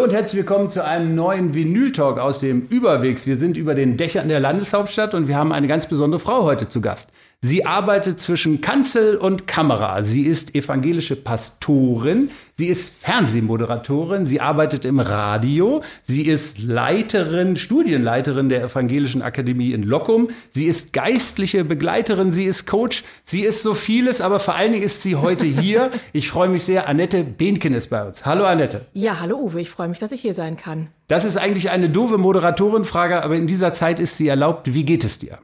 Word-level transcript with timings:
Hallo 0.00 0.08
und 0.08 0.14
herzlich 0.14 0.38
willkommen 0.38 0.70
zu 0.70 0.82
einem 0.82 1.14
neuen 1.14 1.52
Vinyl-Talk 1.52 2.18
aus 2.18 2.38
dem 2.38 2.66
Überwegs. 2.68 3.26
Wir 3.26 3.36
sind 3.36 3.58
über 3.58 3.74
den 3.74 3.98
Dächern 3.98 4.28
der 4.28 4.40
Landeshauptstadt 4.40 5.12
und 5.12 5.28
wir 5.28 5.36
haben 5.36 5.52
eine 5.52 5.66
ganz 5.66 5.86
besondere 5.86 6.18
Frau 6.18 6.44
heute 6.44 6.70
zu 6.70 6.80
Gast. 6.80 7.10
Sie 7.42 7.64
arbeitet 7.64 8.20
zwischen 8.20 8.60
Kanzel 8.60 9.16
und 9.16 9.46
Kamera. 9.46 10.02
Sie 10.02 10.24
ist 10.24 10.54
evangelische 10.54 11.16
Pastorin. 11.16 12.30
Sie 12.52 12.66
ist 12.66 12.92
Fernsehmoderatorin. 13.02 14.26
Sie 14.26 14.42
arbeitet 14.42 14.84
im 14.84 15.00
Radio. 15.00 15.82
Sie 16.02 16.26
ist 16.26 16.58
Leiterin, 16.58 17.56
Studienleiterin 17.56 18.50
der 18.50 18.62
Evangelischen 18.64 19.22
Akademie 19.22 19.72
in 19.72 19.84
Lockum. 19.84 20.28
Sie 20.50 20.66
ist 20.66 20.92
geistliche 20.92 21.64
Begleiterin. 21.64 22.30
Sie 22.30 22.44
ist 22.44 22.66
Coach. 22.66 23.04
Sie 23.24 23.40
ist 23.40 23.62
so 23.62 23.72
vieles, 23.72 24.20
aber 24.20 24.38
vor 24.38 24.56
allen 24.56 24.72
Dingen 24.72 24.84
ist 24.84 25.02
sie 25.02 25.16
heute 25.16 25.46
hier. 25.46 25.92
Ich 26.12 26.28
freue 26.28 26.50
mich 26.50 26.64
sehr. 26.64 26.90
Annette 26.90 27.24
Behnken 27.24 27.72
ist 27.72 27.88
bei 27.88 28.06
uns. 28.06 28.26
Hallo 28.26 28.44
Annette. 28.44 28.82
Ja, 28.92 29.18
hallo 29.18 29.38
Uwe. 29.38 29.62
Ich 29.62 29.70
freue 29.70 29.88
mich, 29.88 29.98
dass 29.98 30.12
ich 30.12 30.20
hier 30.20 30.34
sein 30.34 30.58
kann. 30.58 30.88
Das 31.08 31.24
ist 31.24 31.38
eigentlich 31.38 31.70
eine 31.70 31.88
doofe 31.88 32.18
Moderatorenfrage, 32.18 33.24
aber 33.24 33.36
in 33.36 33.46
dieser 33.46 33.72
Zeit 33.72 33.98
ist 33.98 34.18
sie 34.18 34.28
erlaubt. 34.28 34.74
Wie 34.74 34.84
geht 34.84 35.04
es 35.04 35.18
dir? 35.18 35.38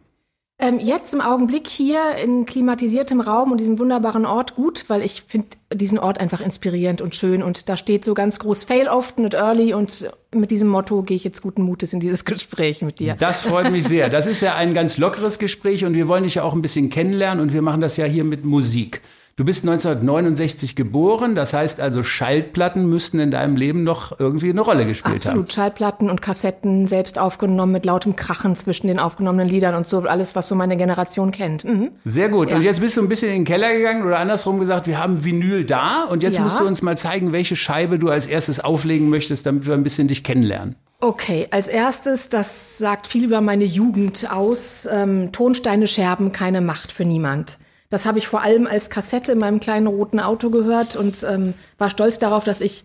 Ähm, 0.59 0.79
jetzt 0.79 1.13
im 1.13 1.21
Augenblick 1.21 1.69
hier 1.69 2.17
in 2.17 2.47
klimatisiertem 2.47 3.21
Raum 3.21 3.53
und 3.53 3.59
diesem 3.59 3.79
wunderbaren 3.79 4.25
Ort 4.25 4.55
gut, 4.55 4.85
weil 4.89 5.03
ich 5.03 5.25
finde 5.27 5.49
diesen 5.71 5.99
Ort 5.99 6.19
einfach 6.19 6.41
inspirierend 6.41 7.03
und 7.03 7.15
schön 7.15 7.43
und 7.43 7.69
da 7.69 7.77
steht 7.77 8.07
so 8.07 8.15
ganz 8.15 8.39
groß 8.39 8.65
Fail 8.65 8.89
often 8.89 9.23
not 9.23 9.35
early 9.35 9.75
und 9.75 10.11
mit 10.35 10.51
diesem 10.51 10.69
Motto 10.69 11.03
gehe 11.03 11.15
ich 11.15 11.25
jetzt 11.25 11.43
guten 11.43 11.61
Mutes 11.61 11.93
in 11.93 12.01
dieses 12.01 12.25
Gespräch 12.25 12.81
mit 12.81 13.01
dir. 13.01 13.17
Das 13.17 13.43
freut 13.43 13.71
mich 13.71 13.85
sehr. 13.85 14.09
Das 14.09 14.27
ist 14.27 14.41
ja 14.41 14.55
ein 14.55 14.73
ganz 14.73 14.97
lockeres 14.97 15.39
Gespräch 15.39 15.85
und 15.85 15.93
wir 15.93 16.09
wollen 16.09 16.23
dich 16.23 16.37
ja 16.37 16.43
auch 16.43 16.55
ein 16.55 16.63
bisschen 16.63 16.89
kennenlernen 16.89 17.43
und 17.43 17.53
wir 17.53 17.61
machen 17.61 17.83
das 17.83 17.99
ja 17.99 18.07
hier 18.07 18.25
mit 18.25 18.47
Musik. 18.47 19.03
Du 19.39 19.45
bist 19.45 19.65
1969 19.65 20.77
geboren, 20.77 21.35
das 21.35 21.53
heißt 21.53 21.79
also 21.79 22.03
Schallplatten 22.03 22.89
müssten 22.89 23.21
in 23.21 23.31
deinem 23.31 23.57
Leben 23.57 23.85
noch 23.85 24.19
irgendwie 24.19 24.49
eine 24.49 24.63
Rolle 24.63 24.87
gespielt 24.87 25.17
Absolut. 25.17 25.25
haben. 25.25 25.43
Absolut, 25.43 25.53
Schallplatten 25.53 26.09
und 26.09 26.23
Kassetten 26.23 26.87
selbst 26.87 27.19
aufgenommen 27.19 27.73
mit 27.73 27.85
lautem 27.85 28.17
Krachen 28.17 28.57
zwischen 28.57 28.87
den 28.87 28.99
aufgenommenen 28.99 29.47
Liedern 29.47 29.75
und 29.75 29.87
so 29.87 29.99
alles, 29.99 30.37
was 30.37 30.49
so 30.49 30.55
meine 30.55 30.79
Generation 30.79 31.33
kennt. 31.33 31.65
Mhm. 31.65 31.91
Sehr 32.07 32.31
gut. 32.31 32.49
Ja. 32.49 32.57
Und 32.57 32.63
jetzt 32.63 32.81
bist 32.81 32.97
du 32.97 33.03
ein 33.03 33.11
bisschen 33.11 33.29
in 33.29 33.41
den 33.41 33.45
Keller 33.45 33.75
gegangen 33.75 34.07
oder 34.07 34.21
andersrum 34.21 34.59
gesagt, 34.59 34.87
wir 34.87 34.99
haben 34.99 35.23
Vinyl 35.23 35.67
da 35.67 36.05
und 36.05 36.23
jetzt 36.23 36.37
ja. 36.37 36.43
musst 36.43 36.59
du 36.59 36.67
uns 36.67 36.81
mal 36.81 36.97
zeigen, 36.97 37.33
welche 37.33 37.57
Scheibe 37.57 37.99
du 37.99 38.09
als 38.09 38.29
erstes 38.29 38.61
auflegen 38.61 39.11
möchtest, 39.11 39.45
damit 39.45 39.67
wir 39.67 39.75
ein 39.75 39.83
bisschen 39.83 40.09
dich 40.09 40.25
kennenlernen. 40.25 40.77
Okay, 41.01 41.47
als 41.51 41.69
erstes, 41.69 42.31
das 42.31 42.79
sagt 42.79 43.07
viel 43.07 43.25
über 43.27 43.43
meine 43.43 43.65
Jugend 43.65 44.33
aus. 44.33 44.89
Ähm, 44.91 45.31
Tonsteine 45.33 45.89
scherben, 45.89 46.33
keine 46.33 46.63
Macht 46.63 46.91
für 46.91 47.05
niemand. 47.05 47.59
Das 47.89 48.07
habe 48.07 48.19
ich 48.19 48.29
vor 48.29 48.43
allem 48.43 48.67
als 48.67 48.91
Kassette 48.91 49.33
in 49.33 49.39
meinem 49.39 49.61
kleinen 49.61 49.87
roten 49.87 50.21
Auto 50.21 50.51
gehört 50.51 50.97
und 50.97 51.25
ähm, 51.29 51.55
war 51.79 51.91
stolz 51.91 52.19
darauf, 52.19 52.45
dass 52.45 52.61
ich 52.61 52.85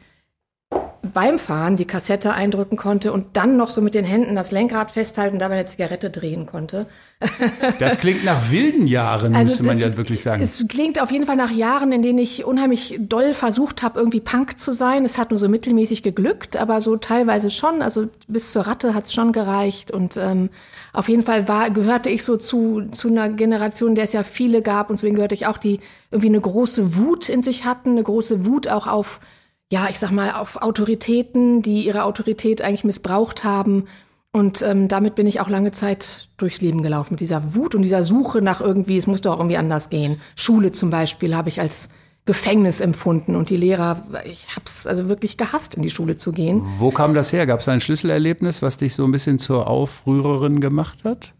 beim 1.13 1.39
Fahren 1.39 1.75
die 1.75 1.85
Kassette 1.85 2.33
eindrücken 2.33 2.77
konnte 2.77 3.11
und 3.11 3.37
dann 3.37 3.57
noch 3.57 3.69
so 3.69 3.81
mit 3.81 3.95
den 3.95 4.05
Händen 4.05 4.35
das 4.35 4.51
Lenkrad 4.51 4.91
festhalten, 4.91 5.39
dabei 5.39 5.55
eine 5.55 5.65
Zigarette 5.65 6.09
drehen 6.09 6.45
konnte. 6.45 6.87
Das 7.79 7.99
klingt 7.99 8.23
nach 8.23 8.49
wilden 8.49 8.87
Jahren, 8.87 9.35
also 9.35 9.49
müsste 9.49 9.63
man 9.63 9.77
ja 9.77 9.95
wirklich 9.95 10.21
sagen. 10.21 10.41
Es 10.41 10.65
klingt 10.67 10.99
auf 10.99 11.11
jeden 11.11 11.25
Fall 11.25 11.35
nach 11.35 11.51
Jahren, 11.51 11.91
in 11.91 12.01
denen 12.01 12.17
ich 12.17 12.45
unheimlich 12.45 12.97
doll 12.99 13.33
versucht 13.33 13.83
habe, 13.83 13.99
irgendwie 13.99 14.19
Punk 14.19 14.59
zu 14.59 14.73
sein. 14.73 15.05
Es 15.05 15.17
hat 15.17 15.29
nur 15.29 15.37
so 15.37 15.47
mittelmäßig 15.47 16.01
geglückt, 16.03 16.57
aber 16.57 16.81
so 16.81 16.97
teilweise 16.97 17.51
schon. 17.51 17.81
Also 17.81 18.09
bis 18.27 18.51
zur 18.51 18.65
Ratte 18.67 18.93
hat 18.93 19.05
es 19.05 19.13
schon 19.13 19.33
gereicht. 19.33 19.91
Und 19.91 20.17
ähm, 20.17 20.49
auf 20.93 21.09
jeden 21.09 21.21
Fall 21.21 21.47
war, 21.47 21.69
gehörte 21.69 22.09
ich 22.09 22.23
so 22.23 22.37
zu, 22.37 22.87
zu 22.91 23.09
einer 23.09 23.29
Generation, 23.29 23.95
der 23.95 24.05
es 24.05 24.13
ja 24.13 24.23
viele 24.23 24.61
gab. 24.61 24.89
Und 24.89 24.97
deswegen 24.99 25.15
gehörte 25.15 25.35
ich 25.35 25.45
auch, 25.45 25.57
die 25.57 25.79
irgendwie 26.09 26.29
eine 26.29 26.41
große 26.41 26.95
Wut 26.97 27.29
in 27.29 27.43
sich 27.43 27.65
hatten, 27.65 27.91
eine 27.91 28.03
große 28.03 28.45
Wut 28.45 28.67
auch 28.67 28.87
auf 28.87 29.19
ja, 29.71 29.87
ich 29.89 29.99
sag 29.99 30.11
mal, 30.11 30.33
auf 30.33 30.57
Autoritäten, 30.61 31.61
die 31.61 31.85
ihre 31.85 32.03
Autorität 32.03 32.61
eigentlich 32.61 32.83
missbraucht 32.83 33.45
haben. 33.45 33.85
Und 34.33 34.61
ähm, 34.61 34.89
damit 34.89 35.15
bin 35.15 35.27
ich 35.27 35.39
auch 35.39 35.47
lange 35.47 35.71
Zeit 35.71 36.27
durchs 36.35 36.59
Leben 36.59 36.83
gelaufen, 36.83 37.13
mit 37.13 37.21
dieser 37.21 37.55
Wut 37.55 37.73
und 37.73 37.81
dieser 37.81 38.03
Suche 38.03 38.41
nach 38.41 38.59
irgendwie, 38.59 38.97
es 38.97 39.07
muss 39.07 39.21
doch 39.21 39.37
irgendwie 39.37 39.55
anders 39.55 39.89
gehen. 39.89 40.19
Schule 40.35 40.73
zum 40.73 40.89
Beispiel 40.89 41.35
habe 41.35 41.47
ich 41.47 41.61
als 41.61 41.89
Gefängnis 42.25 42.81
empfunden 42.81 43.37
und 43.37 43.49
die 43.49 43.55
Lehrer, 43.55 44.03
ich 44.25 44.49
habe 44.51 44.65
es 44.65 44.85
also 44.85 45.07
wirklich 45.07 45.37
gehasst, 45.37 45.75
in 45.75 45.83
die 45.83 45.89
Schule 45.89 46.17
zu 46.17 46.33
gehen. 46.33 46.63
Wo 46.77 46.91
kam 46.91 47.13
das 47.13 47.31
her? 47.31 47.45
Gab 47.45 47.61
es 47.61 47.69
ein 47.69 47.79
Schlüsselerlebnis, 47.79 48.61
was 48.61 48.77
dich 48.77 48.93
so 48.93 49.05
ein 49.05 49.11
bisschen 49.11 49.39
zur 49.39 49.67
Aufrührerin 49.67 50.59
gemacht 50.59 51.05
hat? 51.05 51.33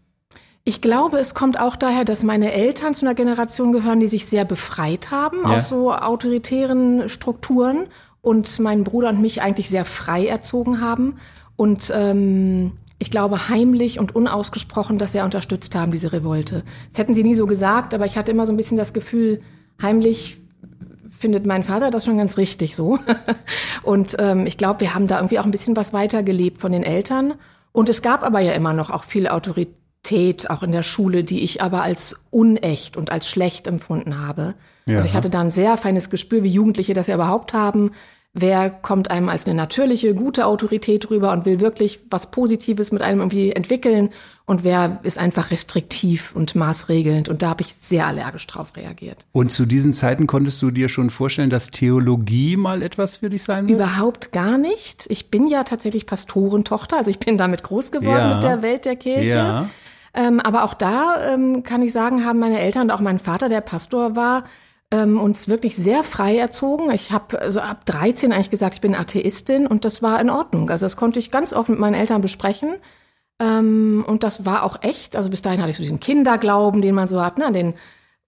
Ich 0.64 0.80
glaube, 0.80 1.18
es 1.18 1.34
kommt 1.34 1.60
auch 1.60 1.76
daher, 1.76 2.04
dass 2.04 2.22
meine 2.22 2.52
Eltern 2.52 2.94
zu 2.94 3.04
einer 3.04 3.14
Generation 3.14 3.72
gehören, 3.72 4.00
die 4.00 4.08
sich 4.08 4.24
sehr 4.24 4.46
befreit 4.46 5.10
haben 5.10 5.38
ja. 5.44 5.56
aus 5.56 5.68
so 5.68 5.92
autoritären 5.92 7.10
Strukturen 7.10 7.88
und 8.22 8.58
meinen 8.60 8.84
Bruder 8.84 9.10
und 9.10 9.20
mich 9.20 9.42
eigentlich 9.42 9.68
sehr 9.68 9.84
frei 9.84 10.26
erzogen 10.26 10.80
haben. 10.80 11.16
Und 11.56 11.92
ähm, 11.94 12.72
ich 12.98 13.10
glaube 13.10 13.48
heimlich 13.48 13.98
und 13.98 14.14
unausgesprochen, 14.14 14.98
dass 14.98 15.12
sie 15.12 15.20
unterstützt 15.20 15.74
haben, 15.74 15.92
diese 15.92 16.12
Revolte. 16.12 16.62
Das 16.88 16.98
hätten 16.98 17.14
sie 17.14 17.24
nie 17.24 17.34
so 17.34 17.46
gesagt, 17.46 17.92
aber 17.94 18.06
ich 18.06 18.16
hatte 18.16 18.32
immer 18.32 18.46
so 18.46 18.52
ein 18.52 18.56
bisschen 18.56 18.78
das 18.78 18.92
Gefühl, 18.92 19.42
heimlich 19.80 20.40
findet 21.18 21.46
mein 21.46 21.64
Vater 21.64 21.90
das 21.90 22.04
schon 22.04 22.16
ganz 22.16 22.36
richtig 22.36 22.74
so. 22.76 22.98
und 23.82 24.16
ähm, 24.18 24.46
ich 24.46 24.56
glaube, 24.56 24.80
wir 24.80 24.94
haben 24.94 25.08
da 25.08 25.16
irgendwie 25.16 25.40
auch 25.40 25.44
ein 25.44 25.50
bisschen 25.50 25.76
was 25.76 25.92
weitergelebt 25.92 26.60
von 26.60 26.72
den 26.72 26.84
Eltern. 26.84 27.34
Und 27.72 27.88
es 27.88 28.02
gab 28.02 28.22
aber 28.22 28.40
ja 28.40 28.52
immer 28.52 28.72
noch 28.72 28.90
auch 28.90 29.04
viel 29.04 29.28
Autorität, 29.28 29.74
auch 30.50 30.62
in 30.62 30.72
der 30.72 30.82
Schule, 30.82 31.24
die 31.24 31.40
ich 31.40 31.62
aber 31.62 31.82
als 31.82 32.16
unecht 32.30 32.96
und 32.96 33.10
als 33.10 33.28
schlecht 33.28 33.66
empfunden 33.66 34.18
habe. 34.18 34.54
Ja. 34.86 34.96
Also 34.96 35.08
ich 35.08 35.14
hatte 35.14 35.30
da 35.30 35.40
ein 35.40 35.50
sehr 35.50 35.76
feines 35.76 36.10
Gespür, 36.10 36.42
wie 36.42 36.48
Jugendliche 36.48 36.92
das 36.92 37.06
ja 37.06 37.14
überhaupt 37.14 37.52
haben. 37.54 37.92
Wer 38.34 38.70
kommt 38.70 39.10
einem 39.10 39.28
als 39.28 39.44
eine 39.44 39.54
natürliche, 39.54 40.14
gute 40.14 40.46
Autorität 40.46 41.10
rüber 41.10 41.32
und 41.32 41.44
will 41.44 41.60
wirklich 41.60 42.00
was 42.08 42.30
Positives 42.30 42.90
mit 42.90 43.02
einem 43.02 43.20
irgendwie 43.20 43.52
entwickeln 43.52 44.08
und 44.46 44.64
wer 44.64 45.00
ist 45.02 45.18
einfach 45.18 45.50
restriktiv 45.50 46.34
und 46.34 46.54
maßregelnd. 46.54 47.28
Und 47.28 47.42
da 47.42 47.50
habe 47.50 47.60
ich 47.60 47.74
sehr 47.74 48.06
allergisch 48.06 48.46
drauf 48.46 48.74
reagiert. 48.74 49.26
Und 49.32 49.52
zu 49.52 49.66
diesen 49.66 49.92
Zeiten 49.92 50.26
konntest 50.26 50.62
du 50.62 50.70
dir 50.70 50.88
schon 50.88 51.10
vorstellen, 51.10 51.50
dass 51.50 51.70
Theologie 51.70 52.56
mal 52.56 52.82
etwas 52.82 53.18
für 53.18 53.28
dich 53.28 53.42
sein 53.42 53.68
wird? 53.68 53.78
Überhaupt 53.78 54.32
gar 54.32 54.56
nicht. 54.56 55.06
Ich 55.10 55.30
bin 55.30 55.46
ja 55.46 55.64
tatsächlich 55.64 56.06
Pastorentochter, 56.06 56.96
also 56.96 57.10
ich 57.10 57.18
bin 57.18 57.36
damit 57.36 57.62
groß 57.62 57.92
geworden 57.92 58.16
ja. 58.16 58.34
mit 58.34 58.44
der 58.44 58.62
Welt 58.62 58.86
der 58.86 58.96
Kirche. 58.96 59.28
Ja. 59.28 59.68
Ähm, 60.14 60.40
aber 60.40 60.64
auch 60.64 60.74
da 60.74 61.32
ähm, 61.32 61.62
kann 61.62 61.82
ich 61.82 61.92
sagen, 61.92 62.24
haben 62.24 62.38
meine 62.38 62.60
Eltern 62.60 62.82
und 62.82 62.90
auch 62.90 63.00
mein 63.00 63.18
Vater, 63.18 63.48
der 63.48 63.62
Pastor 63.62 64.14
war, 64.14 64.44
ähm, 64.90 65.18
uns 65.18 65.48
wirklich 65.48 65.74
sehr 65.74 66.04
frei 66.04 66.36
erzogen. 66.36 66.90
Ich 66.90 67.12
habe 67.12 67.40
also 67.40 67.60
ab 67.60 67.86
13 67.86 68.32
eigentlich 68.32 68.50
gesagt, 68.50 68.74
ich 68.74 68.80
bin 68.82 68.94
Atheistin 68.94 69.66
und 69.66 69.86
das 69.86 70.02
war 70.02 70.20
in 70.20 70.28
Ordnung. 70.28 70.68
Also 70.68 70.84
das 70.84 70.96
konnte 70.96 71.18
ich 71.18 71.30
ganz 71.30 71.52
offen 71.54 71.72
mit 71.72 71.80
meinen 71.80 71.94
Eltern 71.94 72.20
besprechen. 72.20 72.74
Ähm, 73.40 74.04
und 74.06 74.22
das 74.22 74.44
war 74.44 74.64
auch 74.64 74.82
echt. 74.82 75.16
Also 75.16 75.30
bis 75.30 75.40
dahin 75.40 75.60
hatte 75.60 75.70
ich 75.70 75.76
so 75.76 75.82
diesen 75.82 76.00
Kinderglauben, 76.00 76.82
den 76.82 76.94
man 76.94 77.08
so 77.08 77.22
hat, 77.22 77.38
ne, 77.38 77.50
den 77.50 77.74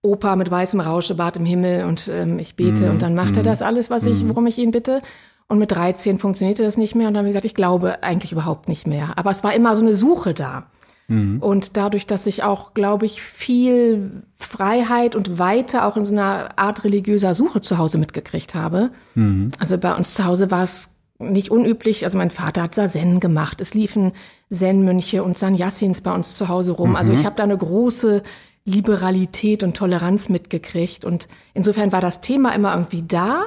Opa 0.00 0.36
mit 0.36 0.50
weißem 0.50 0.80
Rauschebart 0.80 1.36
im 1.36 1.44
Himmel 1.44 1.84
und 1.84 2.08
ähm, 2.08 2.38
ich 2.38 2.56
bete 2.56 2.82
mm, 2.82 2.90
und 2.90 3.02
dann 3.02 3.14
macht 3.14 3.36
mm, 3.36 3.38
er 3.38 3.42
das 3.42 3.62
alles, 3.62 3.88
was 3.88 4.04
ich, 4.04 4.22
mhm. 4.22 4.30
worum 4.30 4.46
ich 4.46 4.58
ihn 4.58 4.70
bitte. 4.70 5.00
Und 5.48 5.58
mit 5.58 5.72
13 5.72 6.18
funktionierte 6.18 6.62
das 6.62 6.76
nicht 6.76 6.94
mehr 6.94 7.08
und 7.08 7.14
dann 7.14 7.20
habe 7.20 7.28
ich 7.28 7.32
gesagt, 7.32 7.46
ich 7.46 7.54
glaube 7.54 8.02
eigentlich 8.02 8.32
überhaupt 8.32 8.68
nicht 8.68 8.86
mehr. 8.86 9.16
Aber 9.16 9.30
es 9.30 9.44
war 9.44 9.54
immer 9.54 9.76
so 9.76 9.82
eine 9.82 9.94
Suche 9.94 10.34
da. 10.34 10.66
Mhm. 11.08 11.40
Und 11.40 11.76
dadurch, 11.76 12.06
dass 12.06 12.26
ich 12.26 12.42
auch, 12.42 12.74
glaube 12.74 13.06
ich, 13.06 13.22
viel 13.22 14.22
Freiheit 14.38 15.14
und 15.14 15.38
Weite 15.38 15.84
auch 15.84 15.96
in 15.96 16.04
so 16.04 16.12
einer 16.12 16.58
Art 16.58 16.84
religiöser 16.84 17.34
Suche 17.34 17.60
zu 17.60 17.78
Hause 17.78 17.98
mitgekriegt 17.98 18.54
habe. 18.54 18.90
Mhm. 19.14 19.50
Also 19.58 19.78
bei 19.78 19.94
uns 19.94 20.14
zu 20.14 20.24
Hause 20.24 20.50
war 20.50 20.62
es 20.62 20.96
nicht 21.18 21.50
unüblich. 21.50 22.04
Also 22.04 22.18
mein 22.18 22.30
Vater 22.30 22.62
hat 22.62 22.74
Sazen 22.74 23.20
gemacht. 23.20 23.60
Es 23.60 23.74
liefen 23.74 24.12
Zen-Mönche 24.50 25.22
und 25.22 25.38
Sannyasins 25.38 26.00
bei 26.00 26.12
uns 26.12 26.36
zu 26.36 26.48
Hause 26.48 26.72
rum. 26.72 26.96
Also 26.96 27.12
mhm. 27.12 27.16
Also 27.16 27.20
ich 27.20 27.26
habe 27.26 27.36
da 27.36 27.42
eine 27.42 27.58
große 27.58 28.22
Liberalität 28.64 29.62
und 29.62 29.76
Toleranz 29.76 30.28
mitgekriegt. 30.28 31.04
Und 31.04 31.28
insofern 31.52 31.92
war 31.92 32.00
das 32.00 32.20
Thema 32.20 32.54
immer 32.54 32.72
irgendwie 32.74 33.02
da. 33.02 33.46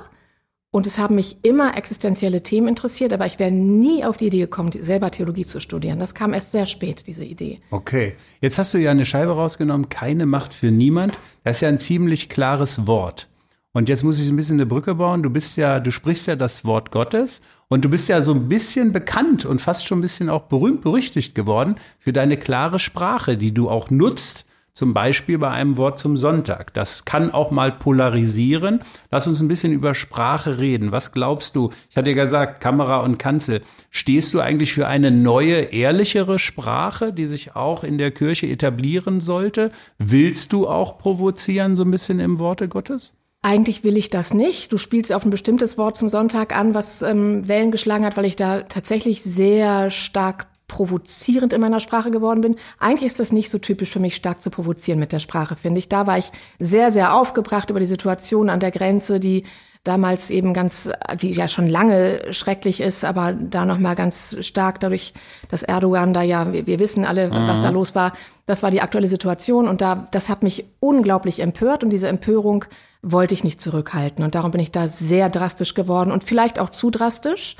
Und 0.69 0.85
es 0.85 0.99
haben 0.99 1.15
mich 1.15 1.37
immer 1.43 1.77
existenzielle 1.77 2.43
Themen 2.43 2.67
interessiert, 2.67 3.13
aber 3.13 3.25
ich 3.25 3.39
wäre 3.39 3.51
nie 3.51 4.03
auf 4.03 4.17
die 4.17 4.27
Idee 4.27 4.39
gekommen, 4.39 4.71
selber 4.77 5.11
Theologie 5.11 5.45
zu 5.45 5.61
studieren. 5.61 5.99
Das 5.99 6.13
kam 6.13 6.33
erst 6.33 6.51
sehr 6.51 6.65
spät, 6.65 7.07
diese 7.07 7.23
Idee. 7.23 7.61
Okay. 7.71 8.15
Jetzt 8.41 8.57
hast 8.57 8.73
du 8.73 8.77
ja 8.77 8.91
eine 8.91 9.05
Scheibe 9.05 9.31
rausgenommen, 9.31 9.87
keine 9.89 10.25
Macht 10.25 10.53
für 10.53 10.69
niemand. 10.69 11.17
Das 11.43 11.57
ist 11.57 11.61
ja 11.61 11.69
ein 11.69 11.79
ziemlich 11.79 12.27
klares 12.27 12.85
Wort. 12.85 13.29
Und 13.71 13.89
jetzt 13.89 14.03
muss 14.03 14.19
ich 14.19 14.27
ein 14.27 14.35
bisschen 14.35 14.55
eine 14.55 14.65
Brücke 14.65 14.95
bauen. 14.95 15.23
Du 15.23 15.29
bist 15.29 15.55
ja, 15.55 15.79
du 15.79 15.91
sprichst 15.91 16.27
ja 16.27 16.35
das 16.35 16.65
Wort 16.65 16.91
Gottes 16.91 17.41
und 17.69 17.85
du 17.85 17.89
bist 17.89 18.09
ja 18.09 18.21
so 18.21 18.33
ein 18.33 18.49
bisschen 18.49 18.91
bekannt 18.91 19.45
und 19.45 19.61
fast 19.61 19.85
schon 19.85 19.99
ein 19.99 20.01
bisschen 20.01 20.29
auch 20.29 20.43
berühmt 20.43 20.81
berüchtigt 20.81 21.35
geworden 21.35 21.75
für 21.99 22.11
deine 22.11 22.37
klare 22.37 22.79
Sprache, 22.79 23.37
die 23.37 23.53
du 23.53 23.69
auch 23.69 23.89
nutzt 23.89 24.46
zum 24.77 24.93
Beispiel 24.93 25.39
bei 25.39 25.49
einem 25.49 25.75
Wort 25.77 25.97
zum 25.97 26.17
Sonntag. 26.17 26.71
Das 26.75 27.03
kann 27.03 27.31
auch 27.31 27.49
mal 27.49 27.71
polarisieren. 27.71 28.81
Lass 29.09 29.25
uns 29.25 29.41
ein 29.41 29.47
bisschen 29.47 29.73
über 29.73 29.95
Sprache 29.95 30.59
reden. 30.59 30.91
Was 30.91 31.11
glaubst 31.11 31.55
du? 31.55 31.71
Ich 31.89 31.97
hatte 31.97 32.11
ja 32.11 32.23
gesagt, 32.25 32.61
Kamera 32.61 32.99
und 32.99 33.17
Kanzel. 33.17 33.61
Stehst 33.89 34.35
du 34.35 34.39
eigentlich 34.39 34.73
für 34.73 34.85
eine 34.85 35.09
neue, 35.09 35.61
ehrlichere 35.61 36.37
Sprache, 36.37 37.11
die 37.11 37.25
sich 37.25 37.55
auch 37.55 37.83
in 37.83 37.97
der 37.97 38.11
Kirche 38.11 38.45
etablieren 38.45 39.19
sollte? 39.19 39.71
Willst 39.97 40.53
du 40.53 40.67
auch 40.67 40.99
provozieren, 40.99 41.75
so 41.75 41.81
ein 41.81 41.89
bisschen 41.89 42.19
im 42.19 42.37
Worte 42.37 42.67
Gottes? 42.67 43.13
eigentlich 43.43 43.83
will 43.83 43.95
ich 43.95 44.09
das 44.09 44.33
nicht. 44.33 44.73
Du 44.73 44.77
spielst 44.77 45.13
auf 45.13 45.23
ein 45.23 45.29
bestimmtes 45.29 45.77
Wort 45.77 45.95
zum 45.95 46.09
Sonntag 46.09 46.53
an, 46.55 46.73
was 46.73 47.01
ähm, 47.01 47.47
Wellen 47.47 47.71
geschlagen 47.71 48.03
hat, 48.03 48.17
weil 48.17 48.25
ich 48.25 48.35
da 48.35 48.63
tatsächlich 48.63 49.23
sehr 49.23 49.89
stark 49.89 50.47
provozierend 50.67 51.53
in 51.53 51.61
meiner 51.61 51.79
Sprache 51.79 52.11
geworden 52.11 52.41
bin. 52.41 52.55
Eigentlich 52.77 53.07
ist 53.07 53.19
das 53.19 53.31
nicht 53.31 53.49
so 53.49 53.57
typisch 53.57 53.91
für 53.91 53.99
mich, 53.99 54.15
stark 54.15 54.41
zu 54.41 54.49
provozieren 54.49 54.99
mit 54.99 55.11
der 55.11 55.19
Sprache, 55.19 55.55
finde 55.55 55.79
ich. 55.79 55.89
Da 55.89 56.07
war 56.07 56.17
ich 56.17 56.31
sehr, 56.59 56.91
sehr 56.91 57.13
aufgebracht 57.13 57.69
über 57.69 57.79
die 57.79 57.85
Situation 57.85 58.49
an 58.49 58.59
der 58.59 58.71
Grenze, 58.71 59.19
die 59.19 59.45
damals 59.87 60.29
eben 60.29 60.53
ganz, 60.53 60.89
die 61.21 61.31
ja 61.31 61.47
schon 61.47 61.67
lange 61.67 62.33
schrecklich 62.33 62.81
ist, 62.81 63.05
aber 63.05 63.33
da 63.33 63.65
nochmal 63.65 63.95
ganz 63.95 64.37
stark 64.41 64.81
dadurch, 64.81 65.13
dass 65.49 65.63
Erdogan 65.63 66.13
da 66.13 66.21
ja, 66.21 66.51
wir, 66.51 66.67
wir 66.67 66.79
wissen 66.79 67.05
alle, 67.05 67.29
mhm. 67.29 67.47
was 67.47 67.61
da 67.61 67.69
los 67.69 67.95
war. 67.95 68.11
Das 68.45 68.63
war 68.63 68.71
die 68.71 68.81
aktuelle 68.81 69.07
Situation 69.07 69.67
und 69.67 69.81
da, 69.81 70.07
das 70.11 70.29
hat 70.29 70.43
mich 70.43 70.65
unglaublich 70.79 71.39
empört 71.39 71.83
und 71.83 71.89
diese 71.89 72.09
Empörung 72.09 72.65
wollte 73.01 73.33
ich 73.33 73.43
nicht 73.45 73.61
zurückhalten 73.61 74.25
und 74.25 74.35
darum 74.35 74.51
bin 74.51 74.59
ich 74.59 74.71
da 74.71 74.87
sehr 74.89 75.29
drastisch 75.29 75.73
geworden 75.73 76.11
und 76.11 76.23
vielleicht 76.23 76.59
auch 76.59 76.69
zu 76.69 76.89
drastisch. 76.89 77.55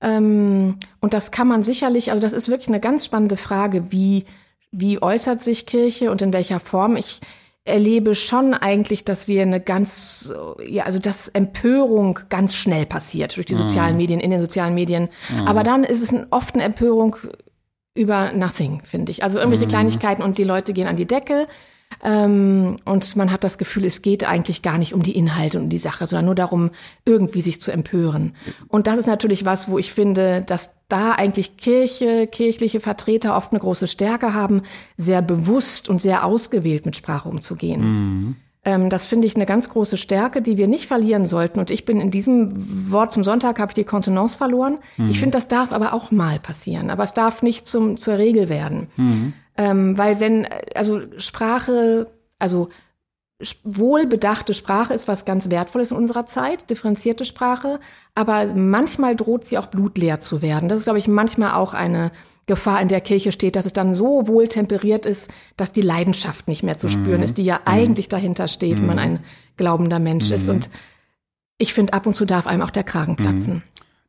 Ähm, 0.00 0.78
und 1.00 1.14
das 1.14 1.30
kann 1.30 1.48
man 1.48 1.62
sicherlich, 1.62 2.10
also 2.10 2.20
das 2.20 2.32
ist 2.32 2.48
wirklich 2.48 2.68
eine 2.68 2.80
ganz 2.80 3.04
spannende 3.04 3.36
Frage, 3.36 3.92
wie, 3.92 4.24
wie 4.70 5.00
äußert 5.00 5.42
sich 5.42 5.66
Kirche 5.66 6.10
und 6.10 6.22
in 6.22 6.32
welcher 6.32 6.60
Form. 6.60 6.96
Ich, 6.96 7.20
erlebe 7.66 8.14
schon 8.14 8.54
eigentlich, 8.54 9.04
dass 9.04 9.28
wir 9.28 9.42
eine 9.42 9.60
ganz, 9.60 10.32
ja, 10.66 10.84
also 10.84 10.98
dass 10.98 11.28
Empörung 11.28 12.20
ganz 12.28 12.54
schnell 12.54 12.86
passiert 12.86 13.36
durch 13.36 13.46
die 13.46 13.54
sozialen 13.54 13.92
mhm. 13.92 13.96
Medien, 13.98 14.20
in 14.20 14.30
den 14.30 14.40
sozialen 14.40 14.74
Medien. 14.74 15.08
Mhm. 15.30 15.48
Aber 15.48 15.64
dann 15.64 15.84
ist 15.84 16.00
es 16.00 16.14
oft 16.30 16.54
eine 16.54 16.62
Empörung 16.62 17.16
über 17.94 18.32
nothing, 18.32 18.82
finde 18.84 19.10
ich. 19.10 19.22
Also 19.24 19.38
irgendwelche 19.38 19.66
mhm. 19.66 19.70
Kleinigkeiten 19.70 20.22
und 20.22 20.38
die 20.38 20.44
Leute 20.44 20.72
gehen 20.72 20.86
an 20.86 20.96
die 20.96 21.06
Decke. 21.06 21.48
Ähm, 22.02 22.76
und 22.84 23.16
man 23.16 23.30
hat 23.30 23.44
das 23.44 23.58
Gefühl, 23.58 23.84
es 23.84 24.02
geht 24.02 24.24
eigentlich 24.24 24.62
gar 24.62 24.78
nicht 24.78 24.92
um 24.92 25.02
die 25.02 25.16
Inhalte 25.16 25.58
und 25.58 25.64
um 25.64 25.70
die 25.70 25.78
Sache, 25.78 26.06
sondern 26.06 26.26
nur 26.26 26.34
darum, 26.34 26.70
irgendwie 27.04 27.42
sich 27.42 27.60
zu 27.60 27.72
empören. 27.72 28.34
Und 28.68 28.86
das 28.86 28.98
ist 28.98 29.06
natürlich 29.06 29.44
was, 29.44 29.70
wo 29.70 29.78
ich 29.78 29.92
finde, 29.92 30.42
dass 30.42 30.76
da 30.88 31.12
eigentlich 31.12 31.56
Kirche, 31.56 32.26
kirchliche 32.26 32.80
Vertreter 32.80 33.36
oft 33.36 33.52
eine 33.52 33.60
große 33.60 33.86
Stärke 33.86 34.34
haben, 34.34 34.62
sehr 34.96 35.22
bewusst 35.22 35.88
und 35.88 36.02
sehr 36.02 36.24
ausgewählt 36.24 36.86
mit 36.86 36.96
Sprache 36.96 37.28
umzugehen. 37.28 37.80
Mhm. 37.80 38.36
Ähm, 38.64 38.90
das 38.90 39.06
finde 39.06 39.26
ich 39.28 39.36
eine 39.36 39.46
ganz 39.46 39.70
große 39.70 39.96
Stärke, 39.96 40.42
die 40.42 40.58
wir 40.58 40.68
nicht 40.68 40.86
verlieren 40.86 41.24
sollten. 41.24 41.60
Und 41.60 41.70
ich 41.70 41.84
bin 41.84 42.00
in 42.00 42.10
diesem 42.10 42.50
Wort 42.90 43.12
zum 43.12 43.24
Sonntag 43.24 43.58
habe 43.58 43.70
ich 43.70 43.76
die 43.76 43.84
Kontenance 43.84 44.36
verloren. 44.36 44.78
Mhm. 44.96 45.08
Ich 45.08 45.20
finde, 45.20 45.38
das 45.38 45.48
darf 45.48 45.72
aber 45.72 45.92
auch 45.92 46.10
mal 46.10 46.40
passieren. 46.40 46.90
Aber 46.90 47.04
es 47.04 47.14
darf 47.14 47.42
nicht 47.42 47.64
zum, 47.64 47.96
zur 47.96 48.18
Regel 48.18 48.48
werden. 48.48 48.88
Mhm. 48.96 49.32
Ähm, 49.56 49.96
weil 49.96 50.20
wenn, 50.20 50.46
also 50.74 51.00
Sprache, 51.18 52.08
also 52.38 52.68
wohlbedachte 53.64 54.54
Sprache 54.54 54.94
ist 54.94 55.08
was 55.08 55.24
ganz 55.24 55.50
Wertvolles 55.50 55.90
in 55.90 55.96
unserer 55.96 56.26
Zeit, 56.26 56.70
differenzierte 56.70 57.24
Sprache, 57.24 57.80
aber 58.14 58.46
manchmal 58.54 59.14
droht 59.14 59.44
sie 59.44 59.58
auch 59.58 59.66
blutleer 59.66 60.20
zu 60.20 60.40
werden. 60.40 60.68
Das 60.68 60.78
ist, 60.78 60.84
glaube 60.84 60.98
ich, 60.98 61.06
manchmal 61.06 61.52
auch 61.52 61.74
eine 61.74 62.12
Gefahr 62.46 62.80
in 62.80 62.88
der 62.88 63.00
Kirche 63.00 63.32
steht, 63.32 63.56
dass 63.56 63.66
es 63.66 63.72
dann 63.72 63.94
so 63.94 64.26
wohl 64.28 64.48
temperiert 64.48 65.04
ist, 65.04 65.30
dass 65.56 65.72
die 65.72 65.82
Leidenschaft 65.82 66.48
nicht 66.48 66.62
mehr 66.62 66.78
zu 66.78 66.88
spüren 66.88 67.18
mhm. 67.18 67.24
ist, 67.24 67.38
die 67.38 67.42
ja 67.42 67.56
mhm. 67.56 67.62
eigentlich 67.66 68.08
dahinter 68.08 68.48
steht, 68.48 68.78
wenn 68.78 68.86
man 68.86 68.96
mhm. 68.96 69.02
ein 69.02 69.20
glaubender 69.56 69.98
Mensch 69.98 70.30
ist. 70.30 70.46
Mhm. 70.46 70.54
Und 70.54 70.70
ich 71.58 71.74
finde, 71.74 71.92
ab 71.92 72.06
und 72.06 72.14
zu 72.14 72.24
darf 72.24 72.46
einem 72.46 72.62
auch 72.62 72.70
der 72.70 72.84
Kragen 72.84 73.16
platzen. 73.16 73.62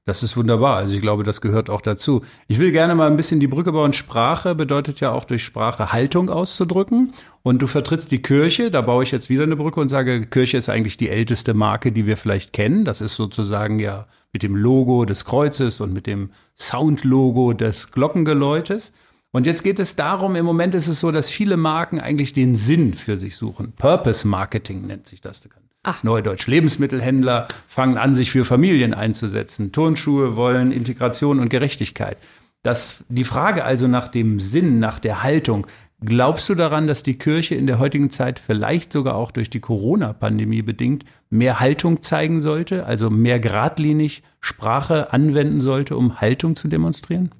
Das 0.07 0.23
ist 0.23 0.37
wunderbar. 0.37 0.77
Also 0.77 0.95
ich 0.95 1.01
glaube, 1.01 1.23
das 1.23 1.41
gehört 1.41 1.69
auch 1.69 1.81
dazu. 1.81 2.21
Ich 2.47 2.59
will 2.59 2.71
gerne 2.71 2.95
mal 2.95 3.07
ein 3.07 3.17
bisschen 3.17 3.41
die 3.41 3.47
Brücke 3.47 3.73
bauen. 3.73 3.91
Sprache 3.91 4.55
bedeutet 4.55 5.01
ja 5.01 5.11
auch 5.11 5.25
durch 5.25 5.43
Sprache 5.43 5.91
Haltung 5.91 6.29
auszudrücken. 6.29 7.11
Und 7.43 7.61
du 7.61 7.67
vertrittst 7.67 8.09
die 8.13 8.21
Kirche. 8.21 8.71
Da 8.71 8.79
baue 8.79 9.03
ich 9.03 9.11
jetzt 9.11 9.29
wieder 9.29 9.43
eine 9.43 9.57
Brücke 9.57 9.81
und 9.81 9.89
sage, 9.89 10.25
Kirche 10.25 10.55
ist 10.55 10.69
eigentlich 10.69 10.95
die 10.95 11.09
älteste 11.09 11.53
Marke, 11.53 11.91
die 11.91 12.05
wir 12.05 12.15
vielleicht 12.15 12.53
kennen. 12.53 12.85
Das 12.85 13.01
ist 13.01 13.15
sozusagen 13.15 13.79
ja 13.79 14.07
mit 14.31 14.43
dem 14.43 14.55
Logo 14.55 15.03
des 15.03 15.25
Kreuzes 15.25 15.81
und 15.81 15.91
mit 15.91 16.07
dem 16.07 16.29
Soundlogo 16.55 17.51
des 17.51 17.91
Glockengeläutes. 17.91 18.93
Und 19.31 19.45
jetzt 19.45 19.61
geht 19.61 19.77
es 19.77 19.97
darum, 19.97 20.37
im 20.37 20.45
Moment 20.45 20.73
ist 20.73 20.87
es 20.87 21.01
so, 21.01 21.11
dass 21.11 21.29
viele 21.29 21.57
Marken 21.57 21.99
eigentlich 21.99 22.31
den 22.31 22.55
Sinn 22.55 22.93
für 22.93 23.17
sich 23.17 23.35
suchen. 23.35 23.73
Purpose 23.73 24.25
Marketing 24.25 24.87
nennt 24.87 25.05
sich 25.05 25.19
das. 25.19 25.49
Ach. 25.89 26.03
Neudeutsch 26.03 26.47
Lebensmittelhändler 26.47 27.47
fangen 27.65 27.97
an, 27.97 28.13
sich 28.13 28.29
für 28.29 28.43
Familien 28.43 28.93
einzusetzen. 28.93 29.71
Turnschuhe 29.71 30.35
wollen 30.35 30.73
Integration 30.73 31.39
und 31.39 31.47
Gerechtigkeit. 31.47 32.17
Das, 32.61 33.05
die 33.07 33.23
Frage 33.23 33.63
also 33.63 33.87
nach 33.87 34.09
dem 34.09 34.41
Sinn, 34.41 34.79
nach 34.79 34.99
der 34.99 35.23
Haltung, 35.23 35.65
glaubst 36.03 36.49
du 36.49 36.55
daran, 36.55 36.87
dass 36.87 37.03
die 37.03 37.17
Kirche 37.17 37.55
in 37.55 37.67
der 37.67 37.79
heutigen 37.79 38.09
Zeit 38.09 38.37
vielleicht 38.37 38.91
sogar 38.91 39.15
auch 39.15 39.31
durch 39.31 39.49
die 39.49 39.61
Corona-Pandemie 39.61 40.61
bedingt 40.61 41.05
mehr 41.29 41.61
Haltung 41.61 42.01
zeigen 42.01 42.41
sollte, 42.41 42.85
also 42.85 43.09
mehr 43.09 43.39
geradlinig 43.39 44.23
Sprache 44.41 45.13
anwenden 45.13 45.61
sollte, 45.61 45.95
um 45.95 46.19
Haltung 46.19 46.57
zu 46.57 46.67
demonstrieren? 46.67 47.31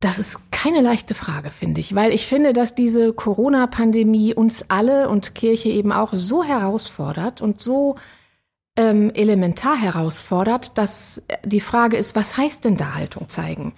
Das 0.00 0.18
ist 0.18 0.50
keine 0.50 0.80
leichte 0.80 1.14
Frage, 1.14 1.50
finde 1.50 1.80
ich, 1.80 1.94
weil 1.94 2.12
ich 2.12 2.26
finde, 2.26 2.54
dass 2.54 2.74
diese 2.74 3.12
Corona-Pandemie 3.12 4.34
uns 4.34 4.64
alle 4.70 5.10
und 5.10 5.34
Kirche 5.34 5.68
eben 5.68 5.92
auch 5.92 6.14
so 6.14 6.42
herausfordert 6.42 7.42
und 7.42 7.60
so 7.60 7.96
ähm, 8.76 9.10
elementar 9.12 9.76
herausfordert, 9.76 10.78
dass 10.78 11.26
die 11.44 11.60
Frage 11.60 11.98
ist, 11.98 12.16
was 12.16 12.38
heißt 12.38 12.64
denn 12.64 12.78
da 12.78 12.94
Haltung 12.94 13.28
zeigen? 13.28 13.74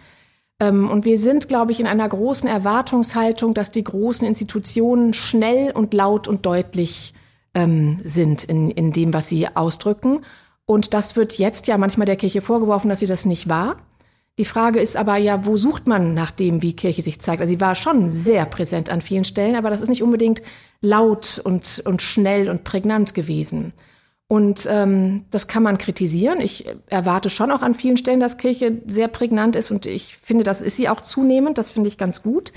Ähm, 0.61 0.89
und 0.89 1.05
wir 1.05 1.19
sind, 1.19 1.49
glaube 1.49 1.73
ich, 1.73 1.81
in 1.81 1.89
einer 1.89 2.09
großen 2.09 2.49
Erwartungshaltung, 2.49 3.53
dass 3.53 3.73
die 3.73 3.83
großen 3.83 4.27
Institutionen 4.27 5.15
schnell 5.15 5.73
und 5.73 5.93
laut 5.93 6.29
und 6.29 6.47
deutlich 6.47 7.15
ähm, 7.55 8.01
sind 8.05 8.45
in, 8.45 8.71
in 8.71 8.93
dem, 8.93 9.13
was 9.13 9.29
sie 9.29 9.49
ausdrücken. 9.57 10.21
Und 10.67 10.95
das 10.95 11.17
wird 11.17 11.37
jetzt 11.39 11.67
ja 11.67 11.77
manchmal 11.79 12.07
der 12.07 12.17
Kirche 12.17 12.41
vorgeworfen, 12.41 12.89
dass 12.89 13.01
sie 13.01 13.07
das 13.07 13.25
nicht 13.25 13.49
war. 13.49 13.79
Die 14.39 14.45
Frage 14.47 14.81
ist 14.81 14.97
aber 14.97 15.17
ja, 15.17 15.45
wo 15.45 15.59
sucht 15.59 15.87
man 15.87 16.15
nach 16.15 16.31
dem, 16.31 16.63
wie 16.63 16.75
Kirche 16.75 17.03
sich 17.03 17.21
zeigt? 17.21 17.43
Also 17.43 17.51
sie 17.51 17.61
war 17.61 17.75
schon 17.75 18.09
sehr 18.09 18.47
präsent 18.47 18.89
an 18.89 19.03
vielen 19.03 19.25
Stellen, 19.25 19.57
aber 19.57 19.69
das 19.69 19.83
ist 19.83 19.89
nicht 19.89 20.03
unbedingt 20.03 20.43
laut 20.81 21.41
und, 21.45 21.83
und 21.85 22.01
schnell 22.01 22.49
und 22.49 22.65
prägnant 22.65 23.15
gewesen. 23.15 23.75
Und 24.29 24.67
ähm, 24.71 25.27
das 25.31 25.47
kann 25.47 25.63
man 25.63 25.77
kritisieren. 25.77 26.41
Ich 26.41 26.65
erwarte 26.87 27.29
schon 27.29 27.51
auch 27.51 27.61
an 27.61 27.75
vielen 27.75 27.99
Stellen, 27.99 28.21
dass 28.21 28.39
Kirche 28.39 28.81
sehr 28.87 29.09
prägnant 29.09 29.57
ist 29.57 29.71
und 29.71 29.85
ich 29.85 30.17
finde, 30.17 30.45
das 30.45 30.63
ist 30.63 30.77
sie 30.77 30.89
auch 30.89 31.03
zunehmend. 31.03 31.59
Das 31.59 31.71
finde 31.71 31.89
ich 31.89 31.99
ganz 31.99 32.23
gut. 32.23 32.53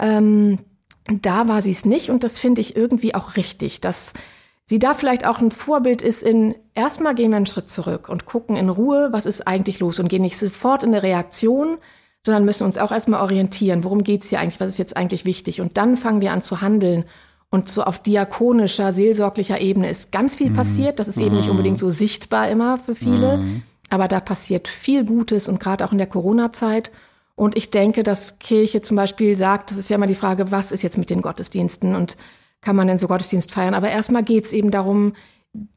Ähm, 0.00 0.58
da 1.06 1.46
war 1.46 1.62
sie 1.62 1.70
es 1.70 1.84
nicht 1.84 2.10
und 2.10 2.24
das 2.24 2.40
finde 2.40 2.60
ich 2.60 2.74
irgendwie 2.74 3.14
auch 3.14 3.36
richtig, 3.36 3.80
dass 3.80 4.14
sie 4.64 4.78
da 4.78 4.94
vielleicht 4.94 5.26
auch 5.26 5.40
ein 5.40 5.50
Vorbild 5.50 6.02
ist 6.02 6.22
in, 6.22 6.54
erstmal 6.74 7.14
gehen 7.14 7.30
wir 7.30 7.36
einen 7.36 7.46
Schritt 7.46 7.70
zurück 7.70 8.08
und 8.08 8.26
gucken 8.26 8.56
in 8.56 8.68
Ruhe, 8.68 9.08
was 9.12 9.26
ist 9.26 9.46
eigentlich 9.46 9.80
los 9.80 9.98
und 9.98 10.08
gehen 10.08 10.22
nicht 10.22 10.38
sofort 10.38 10.82
in 10.82 10.90
eine 10.90 11.02
Reaktion, 11.02 11.78
sondern 12.24 12.44
müssen 12.44 12.64
uns 12.64 12.78
auch 12.78 12.90
erstmal 12.90 13.20
orientieren, 13.20 13.84
worum 13.84 14.02
geht's 14.02 14.30
hier 14.30 14.40
eigentlich, 14.40 14.60
was 14.60 14.68
ist 14.68 14.78
jetzt 14.78 14.96
eigentlich 14.96 15.26
wichtig. 15.26 15.60
Und 15.60 15.76
dann 15.76 15.96
fangen 15.96 16.22
wir 16.22 16.32
an 16.32 16.42
zu 16.42 16.62
handeln. 16.62 17.04
Und 17.50 17.70
so 17.70 17.84
auf 17.84 18.00
diakonischer, 18.00 18.92
seelsorglicher 18.92 19.60
Ebene 19.60 19.88
ist 19.88 20.10
ganz 20.10 20.34
viel 20.34 20.50
mhm. 20.50 20.54
passiert. 20.54 20.98
Das 20.98 21.06
ist 21.06 21.18
eben 21.18 21.36
nicht 21.36 21.44
mhm. 21.44 21.52
unbedingt 21.52 21.78
so 21.78 21.90
sichtbar 21.90 22.48
immer 22.48 22.78
für 22.78 22.94
viele. 22.94 23.36
Mhm. 23.36 23.62
Aber 23.90 24.08
da 24.08 24.20
passiert 24.20 24.66
viel 24.66 25.04
Gutes 25.04 25.48
und 25.48 25.60
gerade 25.60 25.84
auch 25.84 25.92
in 25.92 25.98
der 25.98 26.06
Corona-Zeit. 26.08 26.90
Und 27.36 27.56
ich 27.56 27.70
denke, 27.70 28.02
dass 28.02 28.38
Kirche 28.38 28.80
zum 28.80 28.96
Beispiel 28.96 29.36
sagt, 29.36 29.70
das 29.70 29.78
ist 29.78 29.90
ja 29.90 29.96
immer 29.96 30.06
die 30.06 30.14
Frage, 30.14 30.50
was 30.50 30.72
ist 30.72 30.82
jetzt 30.82 30.98
mit 30.98 31.10
den 31.10 31.22
Gottesdiensten? 31.22 31.94
Und 31.94 32.16
kann 32.64 32.76
man 32.76 32.88
denn 32.88 32.98
so 32.98 33.06
Gottesdienst 33.06 33.52
feiern. 33.52 33.74
Aber 33.74 33.90
erstmal 33.90 34.24
geht 34.24 34.44
es 34.44 34.52
eben 34.52 34.70
darum, 34.70 35.12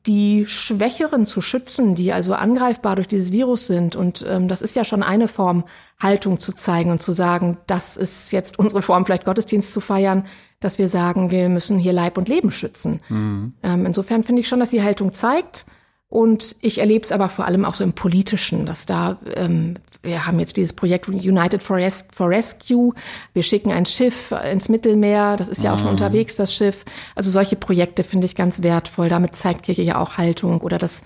die 0.07 0.45
Schwächeren 0.47 1.27
zu 1.27 1.39
schützen, 1.39 1.93
die 1.93 2.11
also 2.11 2.33
angreifbar 2.33 2.95
durch 2.95 3.07
dieses 3.07 3.31
Virus 3.31 3.67
sind. 3.67 3.95
Und 3.95 4.25
ähm, 4.27 4.47
das 4.47 4.63
ist 4.63 4.75
ja 4.75 4.83
schon 4.83 5.03
eine 5.03 5.27
Form, 5.27 5.65
Haltung 6.01 6.39
zu 6.39 6.51
zeigen 6.53 6.89
und 6.89 7.01
zu 7.01 7.11
sagen, 7.11 7.57
das 7.67 7.95
ist 7.95 8.31
jetzt 8.31 8.57
unsere 8.57 8.81
Form, 8.81 9.05
vielleicht 9.05 9.25
Gottesdienst 9.25 9.71
zu 9.71 9.79
feiern, 9.79 10.25
dass 10.59 10.79
wir 10.79 10.87
sagen, 10.87 11.29
wir 11.29 11.49
müssen 11.49 11.77
hier 11.77 11.93
Leib 11.93 12.17
und 12.17 12.27
Leben 12.27 12.51
schützen. 12.51 13.01
Mhm. 13.09 13.53
Ähm, 13.61 13.85
insofern 13.85 14.23
finde 14.23 14.41
ich 14.41 14.47
schon, 14.47 14.59
dass 14.59 14.71
die 14.71 14.81
Haltung 14.81 15.13
zeigt. 15.13 15.67
Und 16.09 16.55
ich 16.61 16.77
erlebe 16.77 17.03
es 17.03 17.11
aber 17.11 17.27
vor 17.27 17.45
allem 17.45 17.65
auch 17.65 17.73
so 17.73 17.83
im 17.83 17.91
Politischen, 17.91 18.65
dass 18.65 18.85
da, 18.85 19.17
ähm, 19.35 19.75
wir 20.03 20.25
haben 20.25 20.39
jetzt 20.39 20.55
dieses 20.55 20.71
Projekt 20.71 21.09
United 21.09 21.61
for, 21.61 21.75
Res 21.75 22.07
for 22.13 22.29
Rescue, 22.29 22.93
wir 23.33 23.43
schicken 23.43 23.71
ein 23.71 23.85
Schiff 23.85 24.31
ins 24.31 24.69
Mittelmeer, 24.69 25.35
das 25.35 25.49
ist 25.49 25.63
ja 25.63 25.73
auch 25.73 25.79
schon 25.79 25.87
mhm. 25.87 25.93
unterwegs, 25.93 26.35
das 26.35 26.53
Schiff. 26.53 26.85
Also 27.15 27.29
solche 27.29 27.57
Projekte 27.57 28.05
finde 28.05 28.25
ich 28.25 28.35
ganz 28.35 28.63
wertvoll. 28.63 29.09
Damit 29.09 29.35
zeigt 29.35 29.63
Kirche 29.63 29.81
ja 29.81 29.99
auch 29.99 30.17
Haltung 30.17 30.61
oder 30.61 30.77
das 30.77 31.03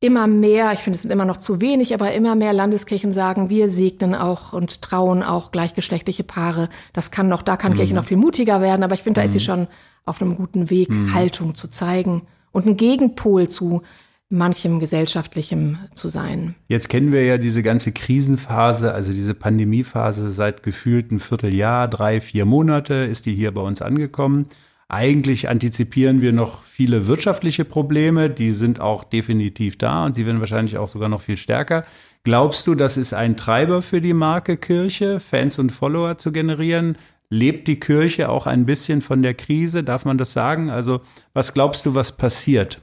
immer 0.00 0.28
mehr, 0.28 0.72
ich 0.72 0.78
finde 0.78 0.94
es 0.94 1.02
sind 1.02 1.10
immer 1.10 1.24
noch 1.24 1.38
zu 1.38 1.60
wenig, 1.60 1.92
aber 1.92 2.12
immer 2.12 2.36
mehr 2.36 2.52
Landeskirchen 2.52 3.12
sagen, 3.12 3.50
wir 3.50 3.70
segnen 3.70 4.14
auch 4.14 4.52
und 4.52 4.82
trauen 4.82 5.24
auch 5.24 5.50
gleichgeschlechtliche 5.50 6.22
Paare. 6.22 6.68
Das 6.92 7.10
kann 7.10 7.28
noch, 7.28 7.42
da 7.42 7.56
kann 7.56 7.72
mhm. 7.72 7.76
Kirche 7.78 7.94
noch 7.94 8.04
viel 8.04 8.16
mutiger 8.16 8.60
werden, 8.60 8.84
aber 8.84 8.94
ich 8.94 9.02
finde, 9.02 9.20
da 9.20 9.24
ist 9.24 9.32
sie 9.32 9.38
mhm. 9.38 9.42
schon 9.42 9.66
auf 10.04 10.22
einem 10.22 10.36
guten 10.36 10.70
Weg, 10.70 10.90
mhm. 10.90 11.12
Haltung 11.12 11.56
zu 11.56 11.68
zeigen 11.68 12.22
und 12.52 12.66
einen 12.66 12.76
Gegenpol 12.76 13.48
zu 13.48 13.82
manchem 14.30 14.78
gesellschaftlichem 14.78 15.78
zu 15.94 16.08
sein. 16.10 16.54
Jetzt 16.68 16.88
kennen 16.88 17.12
wir 17.12 17.24
ja 17.24 17.38
diese 17.38 17.62
ganze 17.62 17.92
Krisenphase, 17.92 18.92
also 18.92 19.12
diese 19.12 19.34
Pandemiephase 19.34 20.30
seit 20.32 20.62
gefühlten 20.62 21.18
Vierteljahr, 21.18 21.88
drei, 21.88 22.20
vier 22.20 22.44
Monate 22.44 22.94
ist 22.94 23.26
die 23.26 23.34
hier 23.34 23.52
bei 23.52 23.62
uns 23.62 23.80
angekommen. 23.80 24.46
eigentlich 24.88 25.50
antizipieren 25.50 26.22
wir 26.22 26.32
noch 26.32 26.64
viele 26.64 27.06
wirtschaftliche 27.06 27.64
Probleme, 27.64 28.30
die 28.30 28.52
sind 28.52 28.80
auch 28.80 29.04
definitiv 29.04 29.76
da 29.76 30.06
und 30.06 30.16
sie 30.16 30.24
werden 30.24 30.40
wahrscheinlich 30.40 30.78
auch 30.78 30.88
sogar 30.88 31.10
noch 31.10 31.20
viel 31.20 31.36
stärker. 31.36 31.84
Glaubst 32.24 32.66
du, 32.66 32.74
das 32.74 32.96
ist 32.96 33.12
ein 33.12 33.36
Treiber 33.36 33.82
für 33.82 34.00
die 34.00 34.14
Marke 34.14 34.56
Kirche, 34.56 35.20
Fans 35.20 35.58
und 35.58 35.72
Follower 35.72 36.18
zu 36.18 36.32
generieren? 36.32 36.96
Lebt 37.30 37.68
die 37.68 37.78
Kirche 37.78 38.30
auch 38.30 38.46
ein 38.46 38.64
bisschen 38.64 39.02
von 39.02 39.22
der 39.22 39.34
Krise? 39.34 39.84
Darf 39.84 40.06
man 40.06 40.16
das 40.16 40.32
sagen? 40.32 40.70
Also, 40.70 41.02
was 41.34 41.52
glaubst 41.52 41.84
du, 41.84 41.94
was 41.94 42.16
passiert? 42.16 42.80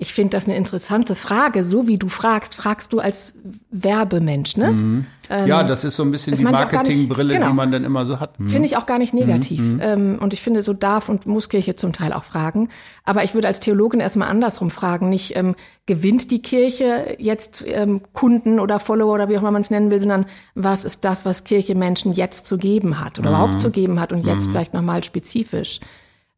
Ich 0.00 0.14
finde 0.14 0.30
das 0.30 0.46
eine 0.46 0.56
interessante 0.56 1.14
Frage. 1.14 1.62
So 1.62 1.86
wie 1.86 1.98
du 1.98 2.08
fragst, 2.08 2.54
fragst 2.54 2.94
du 2.94 3.00
als 3.00 3.34
Werbemensch, 3.70 4.56
ne? 4.56 4.72
Mhm. 4.72 5.06
Ähm, 5.28 5.46
ja, 5.46 5.62
das 5.62 5.84
ist 5.84 5.94
so 5.94 6.02
ein 6.02 6.10
bisschen 6.10 6.36
die 6.36 6.42
Marketingbrille, 6.42 7.34
genau. 7.34 7.48
die 7.48 7.52
man 7.52 7.70
dann 7.70 7.84
immer 7.84 8.06
so 8.06 8.18
hat. 8.18 8.40
Mhm. 8.40 8.48
Finde 8.48 8.66
ich 8.66 8.78
auch 8.78 8.86
gar 8.86 8.96
nicht 8.96 9.12
negativ. 9.12 9.60
Mhm. 9.60 9.80
Ähm, 9.82 10.18
und 10.18 10.32
ich 10.32 10.40
finde, 10.40 10.62
so 10.62 10.72
darf 10.72 11.10
und 11.10 11.26
muss 11.26 11.50
Kirche 11.50 11.76
zum 11.76 11.92
Teil 11.92 12.14
auch 12.14 12.24
fragen. 12.24 12.70
Aber 13.04 13.24
ich 13.24 13.34
würde 13.34 13.46
als 13.46 13.60
Theologin 13.60 14.00
erstmal 14.00 14.30
andersrum 14.30 14.70
fragen. 14.70 15.10
Nicht, 15.10 15.36
ähm, 15.36 15.54
gewinnt 15.84 16.30
die 16.30 16.40
Kirche 16.40 17.16
jetzt 17.18 17.62
ähm, 17.66 18.00
Kunden 18.14 18.58
oder 18.58 18.80
Follower 18.80 19.12
oder 19.12 19.28
wie 19.28 19.36
auch 19.36 19.42
immer 19.42 19.50
man 19.50 19.60
es 19.60 19.68
nennen 19.68 19.90
will, 19.90 20.00
sondern 20.00 20.24
was 20.54 20.86
ist 20.86 21.04
das, 21.04 21.26
was 21.26 21.44
Kirche 21.44 21.74
Menschen 21.74 22.14
jetzt 22.14 22.46
zu 22.46 22.56
geben 22.56 23.00
hat 23.00 23.18
oder 23.18 23.28
überhaupt 23.28 23.52
mhm. 23.52 23.58
zu 23.58 23.70
geben 23.70 24.00
hat 24.00 24.14
und 24.14 24.24
jetzt 24.24 24.46
mhm. 24.46 24.52
vielleicht 24.52 24.72
nochmal 24.72 25.04
spezifisch. 25.04 25.80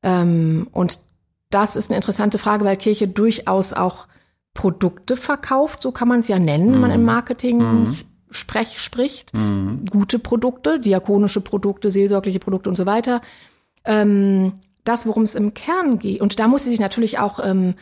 Ähm, 0.03 0.67
und 0.73 0.99
das 1.55 1.77
ist 1.77 1.91
eine 1.91 1.97
interessante 1.97 2.39
Frage, 2.39 2.65
weil 2.65 2.77
Kirche 2.77 3.09
durchaus 3.09 3.73
auch 3.73 4.09
Produkte 4.55 5.17
verkauft, 5.17 5.83
so 5.83 5.93
kann 5.93 6.09
man 6.09 6.21
es 6.21 6.29
ja 6.29 6.39
nennen, 6.39 6.69
mhm. 6.69 6.73
wenn 6.73 6.81
man 6.81 6.91
im. 6.91 7.05
Marketing 7.05 7.59
mhm. 7.59 7.89
Sprech 8.31 8.81
spricht. 8.81 9.35
Mhm. 9.35 9.85
Gute 9.91 10.19
Produkte, 10.19 10.81
diakonische 10.81 11.43
Produkte, 11.43 11.91
seelsorgliche 11.91 12.39
Produkte 12.39 12.71
und 12.71 12.77
so 12.77 12.87
weiter. 12.87 13.21
Ähm, 13.85 14.55
das, 14.85 15.07
worum 15.07 15.23
es 15.23 15.35
im 15.35 15.55
Kern 15.55 15.99
geht. 15.99 16.21
Und 16.21 16.41
da 16.41 16.49
muss 16.49 16.65
sie 16.65 16.71
sich 16.71 16.81
natürlich 16.81 17.19
auch 17.19 17.41
ähm, 17.45 17.75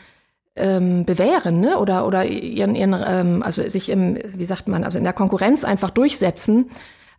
ähm, 0.56 1.04
bewähren, 1.04 1.60
ne? 1.60 1.78
Oder 1.78 2.06
oder 2.06 2.26
ihren, 2.26 2.74
ihren 2.74 2.94
ähm, 3.06 3.42
also 3.42 3.66
sich 3.68 3.88
im, 3.88 4.18
wie 4.34 4.44
sagt 4.44 4.68
man, 4.68 4.84
also 4.84 4.98
in 4.98 5.04
der 5.04 5.12
Konkurrenz 5.12 5.64
einfach 5.64 5.90
durchsetzen. 5.90 6.70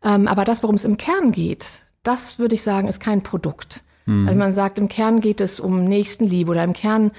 Ähm, 0.03 0.27
aber 0.27 0.43
das, 0.43 0.62
worum 0.62 0.75
es 0.75 0.86
im 0.86 0.98
Kern 0.98 1.31
geht, 1.31 1.84
das 2.03 2.38
würde 2.38 2.55
ich 2.55 2.63
sagen, 2.63 2.88
ist 2.88 3.00
kein 3.00 3.24
Produkt. 3.24 3.84
Mhm. 4.05 4.27
Also 4.27 4.39
man 4.39 4.53
sagt, 4.53 4.77
im 4.77 4.88
Kern 4.88 5.22
geht 5.22 5.41
es 5.41 5.60
um 5.60 5.84
Nächstenliebe 5.84 6.51
oder 6.51 6.63
im 6.63 6.74
Kern 6.74 7.12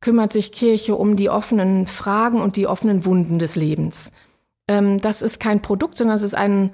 kümmert 0.00 0.32
sich 0.32 0.52
Kirche 0.52 0.96
um 0.96 1.16
die 1.16 1.30
offenen 1.30 1.86
Fragen 1.86 2.40
und 2.40 2.56
die 2.56 2.66
offenen 2.66 3.04
Wunden 3.04 3.38
des 3.38 3.56
Lebens. 3.56 4.12
Ähm, 4.68 5.00
das 5.00 5.22
ist 5.22 5.40
kein 5.40 5.62
Produkt, 5.62 5.96
sondern 5.96 6.16
es 6.16 6.22
ist 6.22 6.34
ein, 6.34 6.72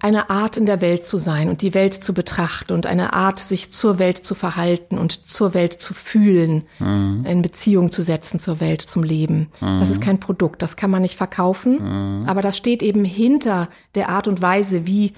eine 0.00 0.30
Art 0.30 0.56
in 0.56 0.66
der 0.66 0.80
Welt 0.80 1.04
zu 1.04 1.18
sein 1.18 1.48
und 1.48 1.62
die 1.62 1.74
Welt 1.74 1.94
zu 1.94 2.12
betrachten 2.12 2.72
und 2.72 2.86
eine 2.86 3.12
Art, 3.12 3.38
sich 3.38 3.70
zur 3.70 4.00
Welt 4.00 4.18
zu 4.18 4.34
verhalten 4.34 4.98
und 4.98 5.12
zur 5.28 5.54
Welt 5.54 5.74
zu 5.74 5.94
fühlen, 5.94 6.64
mhm. 6.80 7.24
in 7.24 7.42
Beziehung 7.42 7.92
zu 7.92 8.02
setzen 8.02 8.40
zur 8.40 8.58
Welt, 8.58 8.82
zum 8.82 9.04
Leben. 9.04 9.48
Mhm. 9.60 9.78
Das 9.78 9.90
ist 9.90 10.00
kein 10.00 10.18
Produkt, 10.18 10.60
das 10.62 10.76
kann 10.76 10.90
man 10.90 11.02
nicht 11.02 11.16
verkaufen, 11.16 12.22
mhm. 12.22 12.28
aber 12.28 12.42
das 12.42 12.56
steht 12.56 12.82
eben 12.82 13.04
hinter 13.04 13.68
der 13.94 14.08
Art 14.08 14.26
und 14.26 14.42
Weise, 14.42 14.86
wie 14.86 15.12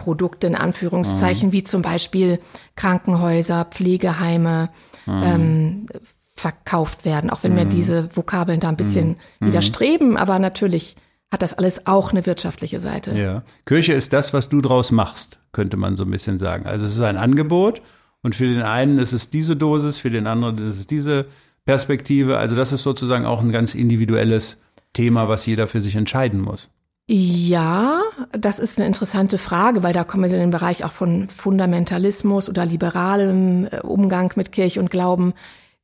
Produkte 0.00 0.46
in 0.46 0.54
Anführungszeichen, 0.54 1.50
mhm. 1.50 1.52
wie 1.52 1.62
zum 1.62 1.82
Beispiel 1.82 2.38
Krankenhäuser, 2.74 3.66
Pflegeheime 3.66 4.70
mhm. 5.04 5.22
ähm, 5.22 5.86
verkauft 6.34 7.04
werden, 7.04 7.28
auch 7.28 7.42
wenn 7.42 7.52
mhm. 7.52 7.58
mir 7.58 7.66
diese 7.66 8.16
Vokabeln 8.16 8.60
da 8.60 8.70
ein 8.70 8.78
bisschen 8.78 9.18
mhm. 9.40 9.48
widerstreben, 9.48 10.16
aber 10.16 10.38
natürlich 10.38 10.96
hat 11.30 11.42
das 11.42 11.52
alles 11.52 11.86
auch 11.86 12.12
eine 12.12 12.24
wirtschaftliche 12.24 12.80
Seite. 12.80 13.12
Ja. 13.12 13.42
Kirche 13.66 13.92
ist 13.92 14.14
das, 14.14 14.32
was 14.32 14.48
du 14.48 14.62
draus 14.62 14.90
machst, 14.90 15.38
könnte 15.52 15.76
man 15.76 15.96
so 15.96 16.04
ein 16.04 16.10
bisschen 16.10 16.38
sagen. 16.38 16.64
Also 16.64 16.86
es 16.86 16.94
ist 16.94 17.02
ein 17.02 17.18
Angebot 17.18 17.82
und 18.22 18.34
für 18.34 18.46
den 18.46 18.62
einen 18.62 18.98
ist 18.98 19.12
es 19.12 19.28
diese 19.28 19.54
Dosis, 19.54 19.98
für 19.98 20.10
den 20.10 20.26
anderen 20.26 20.56
ist 20.66 20.78
es 20.78 20.86
diese 20.86 21.26
Perspektive. 21.66 22.38
Also 22.38 22.56
das 22.56 22.72
ist 22.72 22.84
sozusagen 22.84 23.26
auch 23.26 23.42
ein 23.42 23.52
ganz 23.52 23.74
individuelles 23.74 24.62
Thema, 24.94 25.28
was 25.28 25.44
jeder 25.44 25.68
für 25.68 25.82
sich 25.82 25.94
entscheiden 25.94 26.40
muss. 26.40 26.70
Ja, 27.12 28.02
das 28.30 28.60
ist 28.60 28.78
eine 28.78 28.86
interessante 28.86 29.36
Frage, 29.36 29.82
weil 29.82 29.92
da 29.92 30.04
kommen 30.04 30.22
wir 30.22 30.32
in 30.32 30.38
den 30.38 30.50
Bereich 30.50 30.84
auch 30.84 30.92
von 30.92 31.26
Fundamentalismus 31.26 32.48
oder 32.48 32.64
liberalem 32.64 33.66
äh, 33.68 33.80
Umgang 33.80 34.32
mit 34.36 34.52
Kirche 34.52 34.78
und 34.78 34.92
Glauben. 34.92 35.34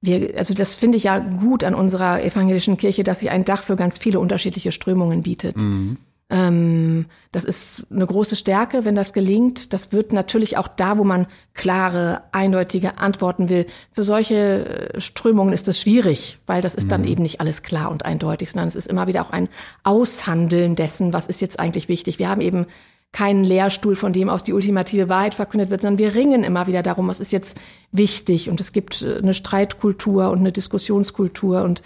Wir, 0.00 0.38
also 0.38 0.54
das 0.54 0.76
finde 0.76 0.98
ich 0.98 1.04
ja 1.04 1.18
gut 1.18 1.64
an 1.64 1.74
unserer 1.74 2.22
evangelischen 2.22 2.76
Kirche, 2.76 3.02
dass 3.02 3.18
sie 3.18 3.28
ein 3.28 3.44
Dach 3.44 3.64
für 3.64 3.74
ganz 3.74 3.98
viele 3.98 4.20
unterschiedliche 4.20 4.70
Strömungen 4.70 5.22
bietet. 5.22 5.56
Mhm. 5.56 5.96
Ähm, 6.28 7.06
das 7.30 7.44
ist 7.44 7.86
eine 7.92 8.04
große 8.04 8.34
Stärke, 8.34 8.84
wenn 8.84 8.96
das 8.96 9.12
gelingt. 9.12 9.72
Das 9.72 9.92
wird 9.92 10.12
natürlich 10.12 10.56
auch 10.56 10.66
da, 10.66 10.98
wo 10.98 11.04
man 11.04 11.26
klare, 11.54 12.22
eindeutige 12.32 12.98
Antworten 12.98 13.48
will. 13.48 13.66
Für 13.92 14.02
solche 14.02 14.94
äh, 14.94 15.00
Strömungen 15.00 15.52
ist 15.52 15.68
das 15.68 15.80
schwierig, 15.80 16.38
weil 16.46 16.62
das 16.62 16.74
ist 16.74 16.90
dann 16.90 17.02
mhm. 17.02 17.08
eben 17.08 17.22
nicht 17.22 17.40
alles 17.40 17.62
klar 17.62 17.90
und 17.90 18.04
eindeutig, 18.04 18.50
sondern 18.50 18.68
es 18.68 18.76
ist 18.76 18.88
immer 18.88 19.06
wieder 19.06 19.22
auch 19.22 19.30
ein 19.30 19.48
Aushandeln 19.84 20.74
dessen, 20.74 21.12
was 21.12 21.28
ist 21.28 21.40
jetzt 21.40 21.60
eigentlich 21.60 21.88
wichtig. 21.88 22.18
Wir 22.18 22.28
haben 22.28 22.40
eben 22.40 22.66
keinen 23.12 23.44
Lehrstuhl, 23.44 23.94
von 23.94 24.12
dem 24.12 24.28
aus 24.28 24.42
die 24.42 24.52
ultimative 24.52 25.08
Wahrheit 25.08 25.34
verkündet 25.34 25.70
wird, 25.70 25.82
sondern 25.82 25.98
wir 25.98 26.14
ringen 26.14 26.42
immer 26.42 26.66
wieder 26.66 26.82
darum, 26.82 27.06
was 27.06 27.20
ist 27.20 27.32
jetzt 27.32 27.58
wichtig. 27.92 28.50
Und 28.50 28.60
es 28.60 28.72
gibt 28.72 29.02
äh, 29.02 29.18
eine 29.18 29.32
Streitkultur 29.32 30.30
und 30.30 30.40
eine 30.40 30.50
Diskussionskultur 30.50 31.62
und 31.62 31.84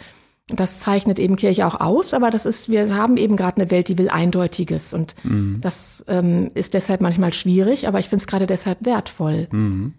das 0.54 0.78
zeichnet 0.78 1.18
eben 1.18 1.36
Kirche 1.36 1.66
auch 1.66 1.80
aus, 1.80 2.14
aber 2.14 2.30
das 2.30 2.46
ist, 2.46 2.70
wir 2.70 2.94
haben 2.94 3.16
eben 3.16 3.36
gerade 3.36 3.60
eine 3.60 3.70
Welt, 3.70 3.88
die 3.88 3.98
will 3.98 4.08
Eindeutiges 4.08 4.92
und 4.92 5.14
mhm. 5.22 5.58
das 5.60 6.04
ähm, 6.08 6.50
ist 6.54 6.74
deshalb 6.74 7.00
manchmal 7.00 7.32
schwierig, 7.32 7.88
aber 7.88 7.98
ich 7.98 8.08
finde 8.08 8.22
es 8.22 8.26
gerade 8.26 8.46
deshalb 8.46 8.84
wertvoll. 8.84 9.48
Mhm. 9.50 9.94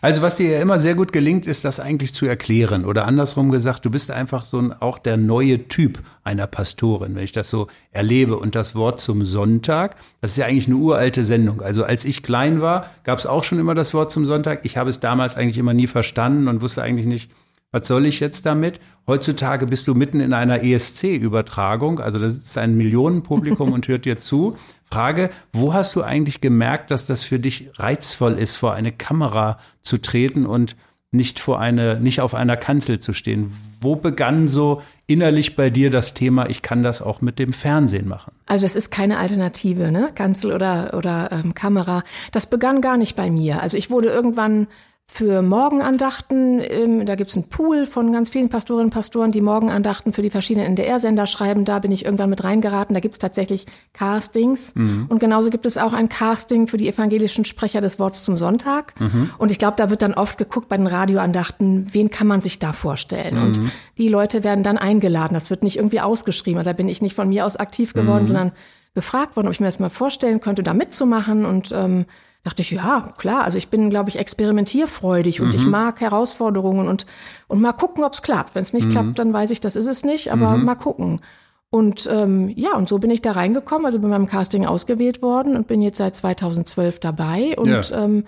Also 0.00 0.22
was 0.22 0.36
dir 0.36 0.50
ja 0.50 0.60
immer 0.60 0.78
sehr 0.78 0.94
gut 0.94 1.12
gelingt, 1.12 1.46
ist 1.46 1.64
das 1.64 1.80
eigentlich 1.80 2.12
zu 2.12 2.26
erklären 2.26 2.84
oder 2.84 3.06
andersrum 3.06 3.50
gesagt, 3.50 3.84
du 3.84 3.90
bist 3.90 4.10
einfach 4.10 4.44
so 4.44 4.58
ein, 4.58 4.72
auch 4.72 4.98
der 4.98 5.16
neue 5.16 5.68
Typ 5.68 6.00
einer 6.24 6.46
Pastorin, 6.46 7.14
wenn 7.14 7.24
ich 7.24 7.32
das 7.32 7.48
so 7.48 7.68
erlebe. 7.90 8.36
Und 8.36 8.54
das 8.54 8.74
Wort 8.74 9.00
zum 9.00 9.24
Sonntag, 9.24 9.96
das 10.20 10.32
ist 10.32 10.36
ja 10.36 10.46
eigentlich 10.46 10.66
eine 10.66 10.76
uralte 10.76 11.24
Sendung. 11.24 11.62
Also 11.62 11.84
als 11.84 12.04
ich 12.04 12.22
klein 12.22 12.60
war, 12.60 12.90
gab 13.04 13.18
es 13.18 13.26
auch 13.26 13.44
schon 13.44 13.58
immer 13.58 13.74
das 13.74 13.94
Wort 13.94 14.10
zum 14.10 14.26
Sonntag. 14.26 14.60
Ich 14.64 14.76
habe 14.76 14.90
es 14.90 15.00
damals 15.00 15.36
eigentlich 15.36 15.58
immer 15.58 15.74
nie 15.74 15.86
verstanden 15.86 16.48
und 16.48 16.60
wusste 16.60 16.82
eigentlich 16.82 17.06
nicht, 17.06 17.30
was 17.70 17.86
soll 17.86 18.06
ich 18.06 18.20
jetzt 18.20 18.46
damit? 18.46 18.80
Heutzutage 19.06 19.66
bist 19.66 19.88
du 19.88 19.94
mitten 19.94 20.20
in 20.20 20.32
einer 20.32 20.62
ESC-Übertragung, 20.62 22.00
also 22.00 22.18
da 22.18 22.30
sitzt 22.30 22.56
ein 22.56 22.76
Millionenpublikum 22.76 23.72
und 23.74 23.88
hört 23.88 24.04
dir 24.04 24.20
zu. 24.20 24.56
Frage, 24.90 25.30
wo 25.52 25.74
hast 25.74 25.94
du 25.94 26.02
eigentlich 26.02 26.40
gemerkt, 26.40 26.90
dass 26.90 27.06
das 27.06 27.22
für 27.22 27.38
dich 27.38 27.70
reizvoll 27.74 28.34
ist, 28.34 28.56
vor 28.56 28.72
eine 28.72 28.92
Kamera 28.92 29.58
zu 29.82 29.98
treten 29.98 30.46
und 30.46 30.76
nicht 31.10 31.40
vor 31.40 31.58
eine, 31.58 31.98
nicht 32.00 32.20
auf 32.20 32.34
einer 32.34 32.56
Kanzel 32.56 33.00
zu 33.00 33.12
stehen? 33.12 33.54
Wo 33.80 33.96
begann 33.96 34.48
so 34.48 34.82
innerlich 35.06 35.56
bei 35.56 35.70
dir 35.70 35.90
das 35.90 36.14
Thema, 36.14 36.48
ich 36.48 36.62
kann 36.62 36.82
das 36.82 37.00
auch 37.02 37.20
mit 37.20 37.38
dem 37.38 37.52
Fernsehen 37.52 38.08
machen? 38.08 38.32
Also 38.46 38.64
es 38.66 38.76
ist 38.76 38.90
keine 38.90 39.18
Alternative, 39.18 39.90
ne? 39.90 40.10
Kanzel 40.14 40.52
oder, 40.52 40.94
oder 40.94 41.30
ähm, 41.32 41.54
Kamera. 41.54 42.02
Das 42.32 42.46
begann 42.46 42.80
gar 42.80 42.96
nicht 42.96 43.16
bei 43.16 43.30
mir. 43.30 43.62
Also 43.62 43.76
ich 43.76 43.90
wurde 43.90 44.08
irgendwann 44.08 44.68
für 45.10 45.42
Morgenandachten. 45.42 46.60
Ähm, 46.60 47.06
da 47.06 47.14
gibt's 47.16 47.34
einen 47.34 47.48
Pool 47.48 47.86
von 47.86 48.12
ganz 48.12 48.28
vielen 48.28 48.50
Pastorinnen 48.50 48.86
und 48.86 48.90
Pastoren, 48.92 49.32
die 49.32 49.40
Morgenandachten 49.40 50.12
für 50.12 50.22
die 50.22 50.30
verschiedenen 50.30 50.66
NDR-Sender 50.68 51.26
schreiben. 51.26 51.64
Da 51.64 51.78
bin 51.78 51.90
ich 51.90 52.04
irgendwann 52.04 52.30
mit 52.30 52.44
reingeraten. 52.44 52.94
Da 52.94 53.00
gibt's 53.00 53.18
tatsächlich 53.18 53.66
Castings. 53.94 54.74
Mhm. 54.76 55.06
Und 55.08 55.18
genauso 55.18 55.50
gibt 55.50 55.66
es 55.66 55.78
auch 55.78 55.94
ein 55.94 56.08
Casting 56.08 56.68
für 56.68 56.76
die 56.76 56.88
evangelischen 56.88 57.46
Sprecher 57.46 57.80
des 57.80 57.98
Wortes 57.98 58.22
zum 58.22 58.36
Sonntag. 58.36 58.92
Mhm. 59.00 59.30
Und 59.38 59.50
ich 59.50 59.58
glaube, 59.58 59.76
da 59.76 59.90
wird 59.90 60.02
dann 60.02 60.14
oft 60.14 60.38
geguckt 60.38 60.68
bei 60.68 60.76
den 60.76 60.86
Radioandachten, 60.86 61.92
wen 61.92 62.10
kann 62.10 62.26
man 62.26 62.42
sich 62.42 62.58
da 62.58 62.72
vorstellen? 62.72 63.36
Mhm. 63.36 63.42
Und 63.42 63.60
die 63.96 64.08
Leute 64.08 64.44
werden 64.44 64.62
dann 64.62 64.78
eingeladen. 64.78 65.34
Das 65.34 65.48
wird 65.50 65.62
nicht 65.62 65.76
irgendwie 65.76 66.00
ausgeschrieben. 66.00 66.62
Da 66.62 66.74
bin 66.74 66.88
ich 66.88 67.02
nicht 67.02 67.16
von 67.16 67.30
mir 67.30 67.46
aus 67.46 67.56
aktiv 67.56 67.94
geworden, 67.94 68.22
mhm. 68.22 68.26
sondern 68.26 68.52
gefragt 68.94 69.36
worden, 69.36 69.46
ob 69.46 69.52
ich 69.52 69.60
mir 69.60 69.66
das 69.66 69.80
mal 69.80 69.90
vorstellen 69.90 70.40
könnte, 70.40 70.62
da 70.62 70.74
mitzumachen. 70.74 71.46
Und 71.46 71.72
ähm, 71.72 72.04
dachte 72.48 72.62
ich, 72.62 72.70
ja, 72.70 73.12
klar, 73.18 73.44
also 73.44 73.58
ich 73.58 73.68
bin, 73.68 73.90
glaube 73.90 74.08
ich, 74.08 74.18
experimentierfreudig 74.18 75.42
und 75.42 75.48
mhm. 75.48 75.54
ich 75.54 75.66
mag 75.66 76.00
Herausforderungen 76.00 76.88
und, 76.88 77.04
und 77.46 77.60
mal 77.60 77.74
gucken, 77.74 78.04
ob 78.04 78.14
es 78.14 78.22
klappt. 78.22 78.54
Wenn 78.54 78.62
es 78.62 78.72
nicht 78.72 78.86
mhm. 78.86 78.90
klappt, 78.90 79.18
dann 79.18 79.34
weiß 79.34 79.50
ich, 79.50 79.60
das 79.60 79.76
ist 79.76 79.86
es 79.86 80.02
nicht, 80.02 80.32
aber 80.32 80.56
mhm. 80.56 80.64
mal 80.64 80.74
gucken. 80.74 81.20
Und 81.68 82.08
ähm, 82.10 82.48
ja, 82.56 82.74
und 82.74 82.88
so 82.88 82.98
bin 82.98 83.10
ich 83.10 83.20
da 83.20 83.32
reingekommen, 83.32 83.84
also 83.84 83.98
bin 83.98 84.08
beim 84.08 84.26
Casting 84.26 84.64
ausgewählt 84.64 85.20
worden 85.20 85.56
und 85.56 85.66
bin 85.66 85.82
jetzt 85.82 85.98
seit 85.98 86.16
2012 86.16 87.00
dabei 87.00 87.54
und 87.58 87.68
ja. 87.68 88.04
ähm, 88.04 88.24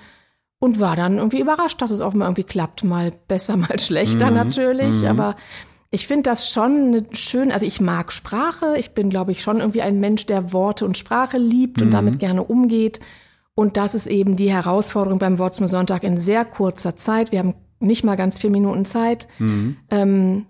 und 0.58 0.78
war 0.78 0.94
dann 0.94 1.16
irgendwie 1.16 1.40
überrascht, 1.40 1.80
dass 1.80 1.90
es 1.90 2.02
offenbar 2.02 2.28
irgendwie 2.28 2.44
klappt. 2.44 2.84
Mal 2.84 3.12
besser, 3.26 3.56
mal 3.56 3.78
schlechter 3.78 4.28
mhm. 4.28 4.36
natürlich. 4.36 4.96
Mhm. 4.96 5.06
Aber 5.06 5.36
ich 5.90 6.06
finde 6.06 6.28
das 6.28 6.50
schon 6.50 7.06
schön. 7.12 7.50
Also 7.50 7.64
ich 7.64 7.80
mag 7.80 8.12
Sprache. 8.12 8.76
Ich 8.76 8.90
bin, 8.90 9.08
glaube 9.08 9.32
ich, 9.32 9.42
schon 9.42 9.60
irgendwie 9.60 9.80
ein 9.80 9.98
Mensch, 9.98 10.26
der 10.26 10.52
Worte 10.52 10.84
und 10.84 10.98
Sprache 10.98 11.38
liebt 11.38 11.80
und 11.80 11.88
mhm. 11.88 11.92
damit 11.92 12.18
gerne 12.18 12.42
umgeht. 12.44 13.00
Und 13.61 13.76
das 13.76 13.95
ist 13.95 14.07
eben 14.07 14.37
die 14.37 14.50
Herausforderung 14.50 15.19
beim 15.19 15.38
Wort 15.38 15.55
zum 15.55 15.67
Sonntag 15.67 16.02
in 16.02 16.17
sehr 16.17 16.47
kurzer 16.47 16.97
Zeit. 16.97 17.31
Wir 17.31 17.40
haben 17.40 17.52
nicht 17.79 18.05
mal 18.05 18.17
ganz 18.17 18.38
vier 18.38 18.49
Minuten 18.49 18.87
Zeit. 18.87 19.29
Mhm. 19.38 19.76
Ähm, 19.90 20.47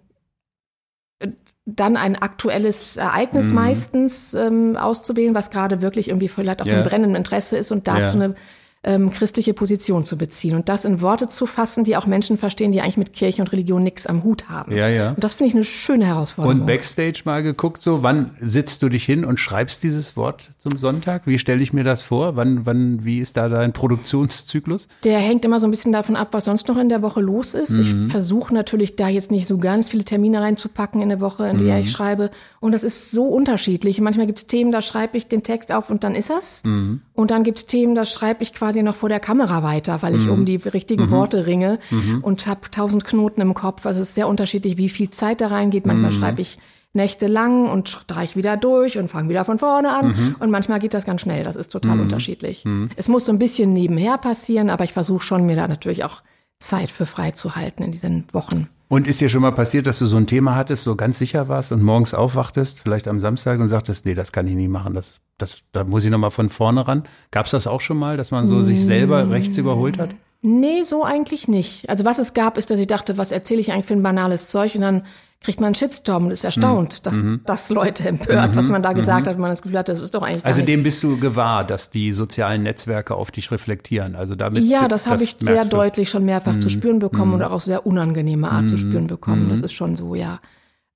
dann 1.66 1.96
ein 1.96 2.14
aktuelles 2.14 2.98
Ereignis 2.98 3.48
mhm. 3.48 3.54
meistens 3.56 4.32
ähm, 4.34 4.76
auszuwählen, 4.76 5.34
was 5.34 5.50
gerade 5.50 5.82
wirklich 5.82 6.06
irgendwie 6.06 6.28
vielleicht 6.28 6.62
auch 6.62 6.66
yeah. 6.66 6.78
ein 6.78 6.84
brennendem 6.84 7.16
Interesse 7.16 7.56
ist 7.56 7.72
und 7.72 7.88
dazu 7.88 8.16
yeah. 8.16 8.26
eine 8.26 8.34
ähm, 8.82 9.10
christliche 9.10 9.52
Position 9.52 10.04
zu 10.04 10.16
beziehen 10.16 10.56
und 10.56 10.70
das 10.70 10.86
in 10.86 11.02
Worte 11.02 11.28
zu 11.28 11.44
fassen, 11.44 11.84
die 11.84 11.98
auch 11.98 12.06
Menschen 12.06 12.38
verstehen, 12.38 12.72
die 12.72 12.80
eigentlich 12.80 12.96
mit 12.96 13.12
Kirche 13.12 13.42
und 13.42 13.52
Religion 13.52 13.82
nichts 13.82 14.06
am 14.06 14.24
Hut 14.24 14.48
haben. 14.48 14.74
Ja, 14.74 14.88
ja. 14.88 15.10
Und 15.10 15.22
das 15.22 15.34
finde 15.34 15.48
ich 15.48 15.54
eine 15.54 15.64
schöne 15.64 16.06
Herausforderung. 16.06 16.60
Und 16.60 16.66
Backstage 16.66 17.20
mal 17.26 17.42
geguckt, 17.42 17.82
so 17.82 18.02
wann 18.02 18.30
sitzt 18.40 18.82
du 18.82 18.88
dich 18.88 19.04
hin 19.04 19.26
und 19.26 19.38
schreibst 19.38 19.82
dieses 19.82 20.16
Wort 20.16 20.48
zum 20.58 20.78
Sonntag? 20.78 21.26
Wie 21.26 21.38
stelle 21.38 21.62
ich 21.62 21.74
mir 21.74 21.84
das 21.84 22.02
vor? 22.02 22.36
Wann, 22.36 22.64
wann, 22.64 23.04
wie 23.04 23.18
ist 23.18 23.36
da 23.36 23.50
dein 23.50 23.74
Produktionszyklus? 23.74 24.88
Der 25.04 25.18
hängt 25.18 25.44
immer 25.44 25.60
so 25.60 25.66
ein 25.66 25.70
bisschen 25.70 25.92
davon 25.92 26.16
ab, 26.16 26.28
was 26.32 26.46
sonst 26.46 26.66
noch 26.68 26.78
in 26.78 26.88
der 26.88 27.02
Woche 27.02 27.20
los 27.20 27.52
ist. 27.52 27.72
Mhm. 27.72 27.80
Ich 28.06 28.10
versuche 28.10 28.54
natürlich 28.54 28.96
da 28.96 29.08
jetzt 29.08 29.30
nicht 29.30 29.46
so 29.46 29.58
ganz 29.58 29.90
viele 29.90 30.04
Termine 30.04 30.40
reinzupacken 30.40 31.02
in 31.02 31.10
der 31.10 31.20
Woche, 31.20 31.46
in 31.48 31.58
der 31.58 31.76
mhm. 31.76 31.82
ich 31.82 31.90
schreibe. 31.90 32.30
Und 32.60 32.72
das 32.72 32.84
ist 32.84 33.10
so 33.10 33.24
unterschiedlich. 33.24 34.00
Manchmal 34.00 34.26
gibt 34.26 34.38
es 34.38 34.46
Themen, 34.46 34.72
da 34.72 34.80
schreibe 34.80 35.18
ich 35.18 35.26
den 35.26 35.42
Text 35.42 35.70
auf 35.70 35.90
und 35.90 36.02
dann 36.02 36.14
ist 36.14 36.30
das. 36.30 36.62
Mhm. 36.64 37.02
Und 37.12 37.30
dann 37.30 37.44
gibt 37.44 37.58
es 37.58 37.66
Themen, 37.66 37.94
da 37.94 38.06
schreibe 38.06 38.42
ich 38.42 38.54
quasi 38.54 38.69
noch 38.82 38.94
vor 38.94 39.08
der 39.08 39.20
Kamera 39.20 39.62
weiter, 39.62 40.02
weil 40.02 40.14
ich 40.14 40.26
mhm. 40.26 40.32
um 40.32 40.44
die 40.44 40.56
richtigen 40.56 41.06
mhm. 41.06 41.10
Worte 41.10 41.46
ringe 41.46 41.78
mhm. 41.90 42.20
und 42.22 42.46
habe 42.46 42.70
tausend 42.70 43.04
Knoten 43.04 43.40
im 43.40 43.54
Kopf. 43.54 43.86
Also 43.86 44.00
es 44.00 44.08
ist 44.08 44.14
sehr 44.14 44.28
unterschiedlich, 44.28 44.76
wie 44.76 44.88
viel 44.88 45.10
Zeit 45.10 45.40
da 45.40 45.48
reingeht. 45.48 45.86
Manchmal 45.86 46.10
mhm. 46.10 46.14
schreibe 46.14 46.40
ich 46.40 46.58
nächtelang 46.92 47.68
und 47.68 47.88
streich 47.88 48.36
wieder 48.36 48.56
durch 48.56 48.98
und 48.98 49.08
fange 49.08 49.28
wieder 49.28 49.44
von 49.44 49.58
vorne 49.58 49.90
an. 49.90 50.08
Mhm. 50.08 50.36
Und 50.40 50.50
manchmal 50.50 50.80
geht 50.80 50.94
das 50.94 51.04
ganz 51.04 51.20
schnell. 51.20 51.44
Das 51.44 51.56
ist 51.56 51.70
total 51.70 52.00
unterschiedlich. 52.00 52.64
Es 52.96 53.08
muss 53.08 53.26
so 53.26 53.32
ein 53.32 53.38
bisschen 53.38 53.72
nebenher 53.72 54.18
passieren, 54.18 54.70
aber 54.70 54.84
ich 54.84 54.92
versuche 54.92 55.22
schon, 55.22 55.46
mir 55.46 55.56
da 55.56 55.68
natürlich 55.68 56.04
auch 56.04 56.22
Zeit 56.58 56.90
für 56.90 57.06
frei 57.06 57.30
zu 57.30 57.56
halten 57.56 57.82
in 57.82 57.92
diesen 57.92 58.24
Wochen. 58.32 58.68
Und 58.92 59.06
ist 59.06 59.20
dir 59.20 59.28
schon 59.28 59.42
mal 59.42 59.52
passiert, 59.52 59.86
dass 59.86 60.00
du 60.00 60.06
so 60.06 60.16
ein 60.16 60.26
Thema 60.26 60.56
hattest, 60.56 60.82
so 60.82 60.96
ganz 60.96 61.16
sicher 61.16 61.46
warst 61.46 61.70
und 61.70 61.80
morgens 61.80 62.12
aufwachtest, 62.12 62.80
vielleicht 62.80 63.06
am 63.06 63.20
Samstag 63.20 63.60
und 63.60 63.68
sagtest, 63.68 64.04
nee, 64.04 64.14
das 64.14 64.32
kann 64.32 64.48
ich 64.48 64.56
nie 64.56 64.66
machen, 64.66 64.94
das, 64.94 65.20
das, 65.38 65.62
da 65.70 65.84
muss 65.84 66.04
ich 66.04 66.10
nochmal 66.10 66.32
von 66.32 66.50
vorne 66.50 66.88
ran. 66.88 67.04
Gab 67.30 67.44
es 67.44 67.52
das 67.52 67.68
auch 67.68 67.80
schon 67.80 67.98
mal, 67.98 68.16
dass 68.16 68.32
man 68.32 68.48
so 68.48 68.62
sich 68.62 68.84
selber 68.84 69.30
rechts 69.30 69.56
überholt 69.58 69.96
hat? 69.98 70.10
Nee, 70.42 70.82
so 70.82 71.04
eigentlich 71.04 71.46
nicht. 71.46 71.88
Also 71.88 72.04
was 72.04 72.18
es 72.18 72.34
gab, 72.34 72.58
ist, 72.58 72.72
dass 72.72 72.80
ich 72.80 72.88
dachte, 72.88 73.16
was 73.16 73.30
erzähle 73.30 73.60
ich 73.60 73.70
eigentlich 73.70 73.86
für 73.86 73.94
ein 73.94 74.02
banales 74.02 74.48
Zeug 74.48 74.74
und 74.74 74.80
dann 74.80 75.02
kriegt 75.42 75.58
man 75.58 75.68
einen 75.68 75.74
Shitstorm 75.74 76.26
und 76.26 76.32
ist 76.32 76.44
erstaunt, 76.44 76.98
mhm. 76.98 77.02
dass 77.02 77.16
mhm. 77.16 77.40
das 77.46 77.70
Leute 77.70 78.06
empört, 78.06 78.52
mhm. 78.52 78.56
was 78.56 78.68
man 78.68 78.82
da 78.82 78.92
gesagt 78.92 79.24
mhm. 79.24 79.30
hat, 79.30 79.38
man 79.38 79.50
das 79.50 79.62
Gefühl 79.62 79.78
hat, 79.78 79.88
das 79.88 79.98
ist 79.98 80.14
doch 80.14 80.22
eigentlich 80.22 80.44
Also 80.44 80.60
dem 80.60 80.82
bist 80.82 81.02
du 81.02 81.18
gewahr, 81.18 81.64
dass 81.64 81.90
die 81.90 82.12
sozialen 82.12 82.62
Netzwerke 82.62 83.14
auf 83.14 83.30
dich 83.30 83.50
reflektieren. 83.50 84.16
Also 84.16 84.34
damit 84.34 84.64
Ja, 84.64 84.86
das, 84.86 85.04
das 85.04 85.12
habe 85.12 85.22
ich 85.22 85.36
sehr 85.40 85.64
deutlich 85.64 86.10
schon 86.10 86.26
mehrfach 86.26 86.58
zu 86.58 86.66
mhm. 86.66 86.70
spüren 86.70 86.98
bekommen 86.98 87.32
und 87.32 87.38
mhm. 87.38 87.46
auch 87.46 87.52
auf 87.52 87.62
sehr 87.62 87.86
unangenehme 87.86 88.50
Art 88.50 88.68
zu 88.68 88.76
spüren 88.76 89.06
bekommen. 89.06 89.48
Das 89.48 89.60
ist 89.60 89.72
schon 89.72 89.96
so, 89.96 90.14
ja. 90.14 90.40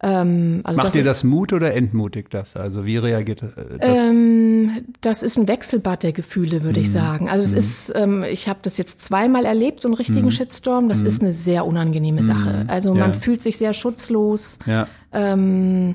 Ähm, 0.02 0.60
also 0.64 0.82
Macht 0.82 0.94
dir 0.94 1.04
das 1.04 1.24
Mut 1.24 1.52
oder 1.52 1.74
entmutigt 1.74 2.34
das? 2.34 2.56
Also 2.56 2.84
wie 2.84 2.96
reagiert 2.96 3.42
äh, 3.42 3.78
das? 3.78 3.98
Ähm, 3.98 4.84
das 5.00 5.22
ist 5.22 5.38
ein 5.38 5.48
Wechselbad 5.48 6.02
der 6.02 6.12
Gefühle, 6.12 6.62
würde 6.62 6.80
mhm. 6.80 6.84
ich 6.84 6.92
sagen. 6.92 7.28
Also 7.28 7.44
es 7.44 7.52
mhm. 7.52 7.58
ist, 7.58 7.92
ähm, 7.94 8.24
ich 8.24 8.48
habe 8.48 8.58
das 8.62 8.76
jetzt 8.76 9.00
zweimal 9.00 9.44
erlebt, 9.44 9.82
so 9.82 9.88
einen 9.88 9.94
richtigen 9.94 10.26
mhm. 10.26 10.30
Shitstorm. 10.30 10.88
Das 10.88 11.02
mhm. 11.02 11.06
ist 11.06 11.22
eine 11.22 11.32
sehr 11.32 11.64
unangenehme 11.64 12.22
mhm. 12.22 12.26
Sache. 12.26 12.64
Also 12.68 12.94
man 12.94 13.12
ja. 13.12 13.18
fühlt 13.18 13.42
sich 13.42 13.56
sehr 13.56 13.72
schutzlos. 13.72 14.58
Ja. 14.66 14.88
Ähm, 15.12 15.94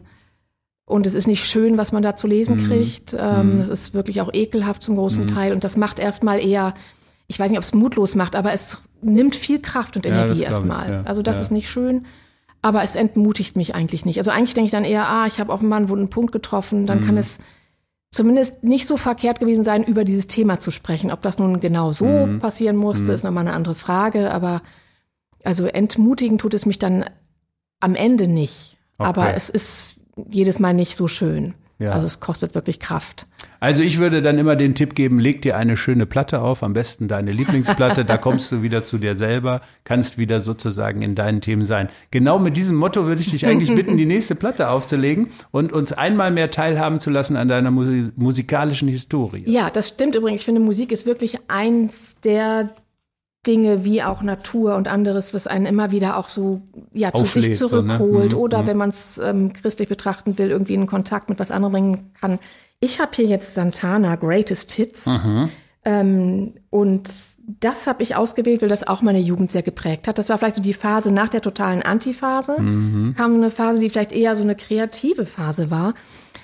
und 0.86 1.06
es 1.06 1.13
ist 1.13 1.27
nicht 1.27 1.46
schön, 1.46 1.77
was 1.77 1.91
man 1.91 2.01
da 2.01 2.15
zu 2.15 2.25
lesen 2.25 2.56
mhm. 2.56 2.68
kriegt. 2.68 3.15
Ähm, 3.20 3.60
es 3.60 3.70
ist 3.70 3.94
wirklich 3.94 4.22
auch 4.22 4.34
ekelhaft 4.34 4.82
zum 4.82 4.96
großen 4.96 5.27
Teil. 5.27 5.53
Und 5.53 5.63
das 5.63 5.77
macht 5.77 6.00
erstmal 6.00 6.44
eher, 6.44 6.74
ich 7.27 7.39
weiß 7.39 7.50
nicht, 7.51 7.60
ob 7.60 7.63
es 7.63 7.75
mutlos 7.75 8.15
macht, 8.15 8.36
aber 8.36 8.53
es 8.53 8.79
nimmt 9.01 9.36
viel 9.36 9.60
Kraft 9.60 9.98
und 9.98 10.06
Energie 10.08 10.41
ja, 10.41 10.48
erstmal. 10.48 11.03
Also 11.06 11.22
das 11.22 11.39
ist 11.39 11.51
nicht 11.51 11.70
schön. 11.70 12.06
Aber 12.62 12.84
es 12.84 12.96
entmutigt 12.96 13.56
mich 13.56 13.74
eigentlich 13.74 14.06
nicht. 14.06 14.18
Also 14.18 14.32
eigentlich 14.32 14.54
denke 14.54 14.66
ich 14.66 14.72
dann 14.72 14.84
eher, 14.84 15.08
ah, 15.08 15.25
ich 15.28 15.39
habe 15.39 15.51
offenbar 15.51 15.78
einen 15.78 15.89
wunden 15.89 16.10
Punkt 16.10 16.32
getroffen, 16.32 16.86
dann 16.86 17.01
mhm. 17.01 17.06
kann 17.06 17.18
es 17.18 17.39
zumindest 18.12 18.63
nicht 18.63 18.86
so 18.88 18.98
verkehrt 18.98 19.39
gewesen 19.39 19.63
sein, 19.63 19.84
über 19.84 20.04
dieses 20.04 20.28
Thema 20.28 20.60
zu 20.60 20.72
sprechen. 20.72 21.12
Ob 21.12 21.22
das 21.22 21.39
nun 21.39 21.60
genau 21.60 21.92
so 21.92 22.06
mhm. 22.06 22.39
passieren 22.39 22.75
musste, 22.75 23.06
mhm. 23.06 23.12
ist 23.12 23.24
nochmal 23.24 23.48
eine 23.48 23.56
andere 23.56 23.75
Frage. 23.75 24.32
Aber 24.32 24.62
also 25.44 25.66
entmutigen 25.66 26.38
tut 26.38 26.53
es 26.53 26.66
mich 26.66 26.79
dann 26.79 27.05
am 27.79 27.96
Ende 27.96 28.27
nicht. 28.27 28.77
Okay. 28.98 29.07
Aber 29.07 29.33
es 29.36 29.50
ist 29.50 30.01
jedes 30.27 30.60
Mal 30.60 30.74
nicht 30.74 30.96
so 30.96 31.07
schön. 31.07 31.53
Ja. 31.77 31.92
Also 31.92 32.07
es 32.07 32.20
kostet 32.20 32.55
wirklich 32.55 32.79
Kraft. 32.79 33.27
Also 33.59 33.81
ich 33.81 33.98
würde 33.98 34.22
dann 34.22 34.37
immer 34.37 34.55
den 34.55 34.75
Tipp 34.75 34.95
geben, 34.95 35.19
leg 35.19 35.41
dir 35.41 35.57
eine 35.57 35.75
schöne 35.75 36.05
Platte 36.05 36.41
auf, 36.41 36.63
am 36.63 36.74
besten 36.74 37.07
deine 37.07 37.31
Lieblingsplatte, 37.31 38.05
da 38.05 38.17
kommst 38.17 38.51
du 38.51 38.61
wieder 38.61 38.85
zu 38.85 38.98
dir 38.98 39.15
selber, 39.15 39.61
kannst 39.83 40.17
wieder 40.17 40.41
sozusagen 40.41 41.01
in 41.01 41.15
deinen 41.15 41.41
Themen 41.41 41.65
sein. 41.65 41.89
Genau 42.11 42.39
mit 42.39 42.55
diesem 42.55 42.77
Motto 42.77 43.05
würde 43.05 43.22
ich 43.22 43.31
dich 43.31 43.45
eigentlich 43.45 43.74
bitten, 43.75 43.98
die 43.98 44.05
nächste 44.05 44.35
Platte 44.35 44.69
aufzulegen 44.69 45.27
und 45.51 45.74
uns 45.74 45.93
einmal 45.93 46.31
mehr 46.31 46.51
teilhaben 46.51 47.00
zu 47.00 47.09
lassen 47.09 47.35
an 47.35 47.48
deiner 47.48 47.72
musikalischen 47.72 48.87
Historie. 48.87 49.43
Ja, 49.45 49.69
das 49.69 49.89
stimmt 49.89 50.15
übrigens. 50.15 50.41
Ich 50.41 50.45
finde, 50.45 50.61
Musik 50.61 50.91
ist 50.91 51.05
wirklich 51.05 51.37
eins 51.48 52.22
der 52.22 52.69
Dinge 53.48 53.85
wie 53.85 54.03
auch 54.03 54.22
Natur 54.22 54.75
und 54.75 54.87
anderes, 54.87 55.33
was 55.33 55.48
einen 55.48 55.65
immer 55.65 55.91
wieder 55.91 56.17
auch 56.17 56.27
so 56.29 56.61
ja 56.93 57.11
zu 57.13 57.24
Auflädt, 57.24 57.45
sich 57.45 57.57
zurückholt 57.57 58.31
so, 58.31 58.37
ne? 58.37 58.43
oder 58.43 58.61
mhm. 58.63 58.67
wenn 58.67 58.77
man 58.77 58.89
es 58.89 59.17
ähm, 59.17 59.53
christlich 59.53 59.87
betrachten 59.87 60.37
will, 60.37 60.50
irgendwie 60.51 60.74
in 60.74 60.87
Kontakt 60.87 61.29
mit 61.29 61.39
was 61.39 61.50
anderem 61.50 61.72
bringen 61.72 62.13
kann. 62.19 62.39
Ich 62.81 63.00
habe 63.00 63.11
hier 63.13 63.25
jetzt 63.25 63.53
Santana 63.53 64.15
Greatest 64.15 64.72
Hits 64.72 65.05
mhm. 65.07 65.50
ähm, 65.83 66.53
und 66.70 67.09
das 67.59 67.87
habe 67.87 68.03
ich 68.03 68.15
ausgewählt, 68.15 68.61
weil 68.61 68.70
das 68.70 68.87
auch 68.87 69.01
meine 69.01 69.20
Jugend 69.20 69.51
sehr 69.51 69.63
geprägt 69.63 70.07
hat. 70.07 70.18
Das 70.18 70.29
war 70.29 70.37
vielleicht 70.37 70.55
so 70.55 70.61
die 70.61 70.74
Phase 70.74 71.11
nach 71.11 71.29
der 71.29 71.42
totalen 71.42 71.81
Antiphase, 71.81 72.61
mhm. 72.61 73.15
kam 73.18 73.35
eine 73.35 73.51
Phase, 73.51 73.79
die 73.79 73.89
vielleicht 73.89 74.13
eher 74.13 74.35
so 74.35 74.44
eine 74.44 74.55
kreative 74.55 75.25
Phase 75.25 75.70
war. 75.70 75.94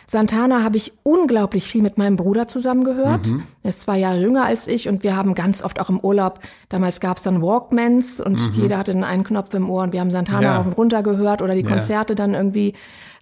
Santana 0.08 0.62
habe 0.62 0.78
ich 0.78 0.93
unglaublich 1.04 1.65
viel 1.65 1.82
mit 1.82 1.98
meinem 1.98 2.15
Bruder 2.15 2.48
zusammengehört. 2.48 3.28
Mhm. 3.28 3.43
Er 3.63 3.69
ist 3.69 3.82
zwei 3.82 3.98
Jahre 3.98 4.19
jünger 4.19 4.45
als 4.45 4.67
ich 4.67 4.88
und 4.88 5.04
wir 5.04 5.15
haben 5.15 5.34
ganz 5.34 5.63
oft 5.63 5.80
auch 5.80 5.89
im 5.89 6.00
Urlaub, 6.00 6.39
damals 6.69 7.00
gab 7.00 7.17
es 7.17 7.24
dann 7.24 7.41
Walkmans 7.41 8.19
und 8.19 8.56
mhm. 8.56 8.62
jeder 8.62 8.78
hatte 8.78 8.91
einen 8.91 9.24
Knopf 9.24 9.54
im 9.54 9.69
Ohr 9.69 9.84
und 9.84 9.93
wir 9.93 10.02
haben 10.02 10.12
Santana 10.12 10.41
ja. 10.41 10.58
rauf 10.58 10.67
und 10.67 10.74
runter 10.74 11.02
gehört 11.02 11.41
oder 11.41 11.56
die 11.56 11.63
ja. 11.63 11.69
Konzerte 11.69 12.13
dann 12.13 12.34
irgendwie 12.34 12.74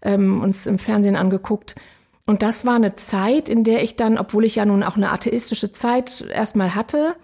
ähm, 0.02 0.41
uns 0.41 0.65
im 0.65 0.80
Fernsehen 0.80 1.15
angeguckt. 1.15 1.76
Und 2.26 2.42
das 2.42 2.66
war 2.66 2.76
eine 2.76 2.96
Zeit, 2.96 3.50
in 3.50 3.64
der 3.64 3.84
ich 3.84 3.96
dann, 3.96 4.18
obwohl 4.18 4.46
ich 4.46 4.56
ja 4.56 4.66
nun 4.66 4.84
auch 4.84 4.96
eine 4.96 5.12
atheistische 5.12 5.74
Zeit 5.74 6.22
erstmal 6.22 6.76
hatte, 6.76 7.16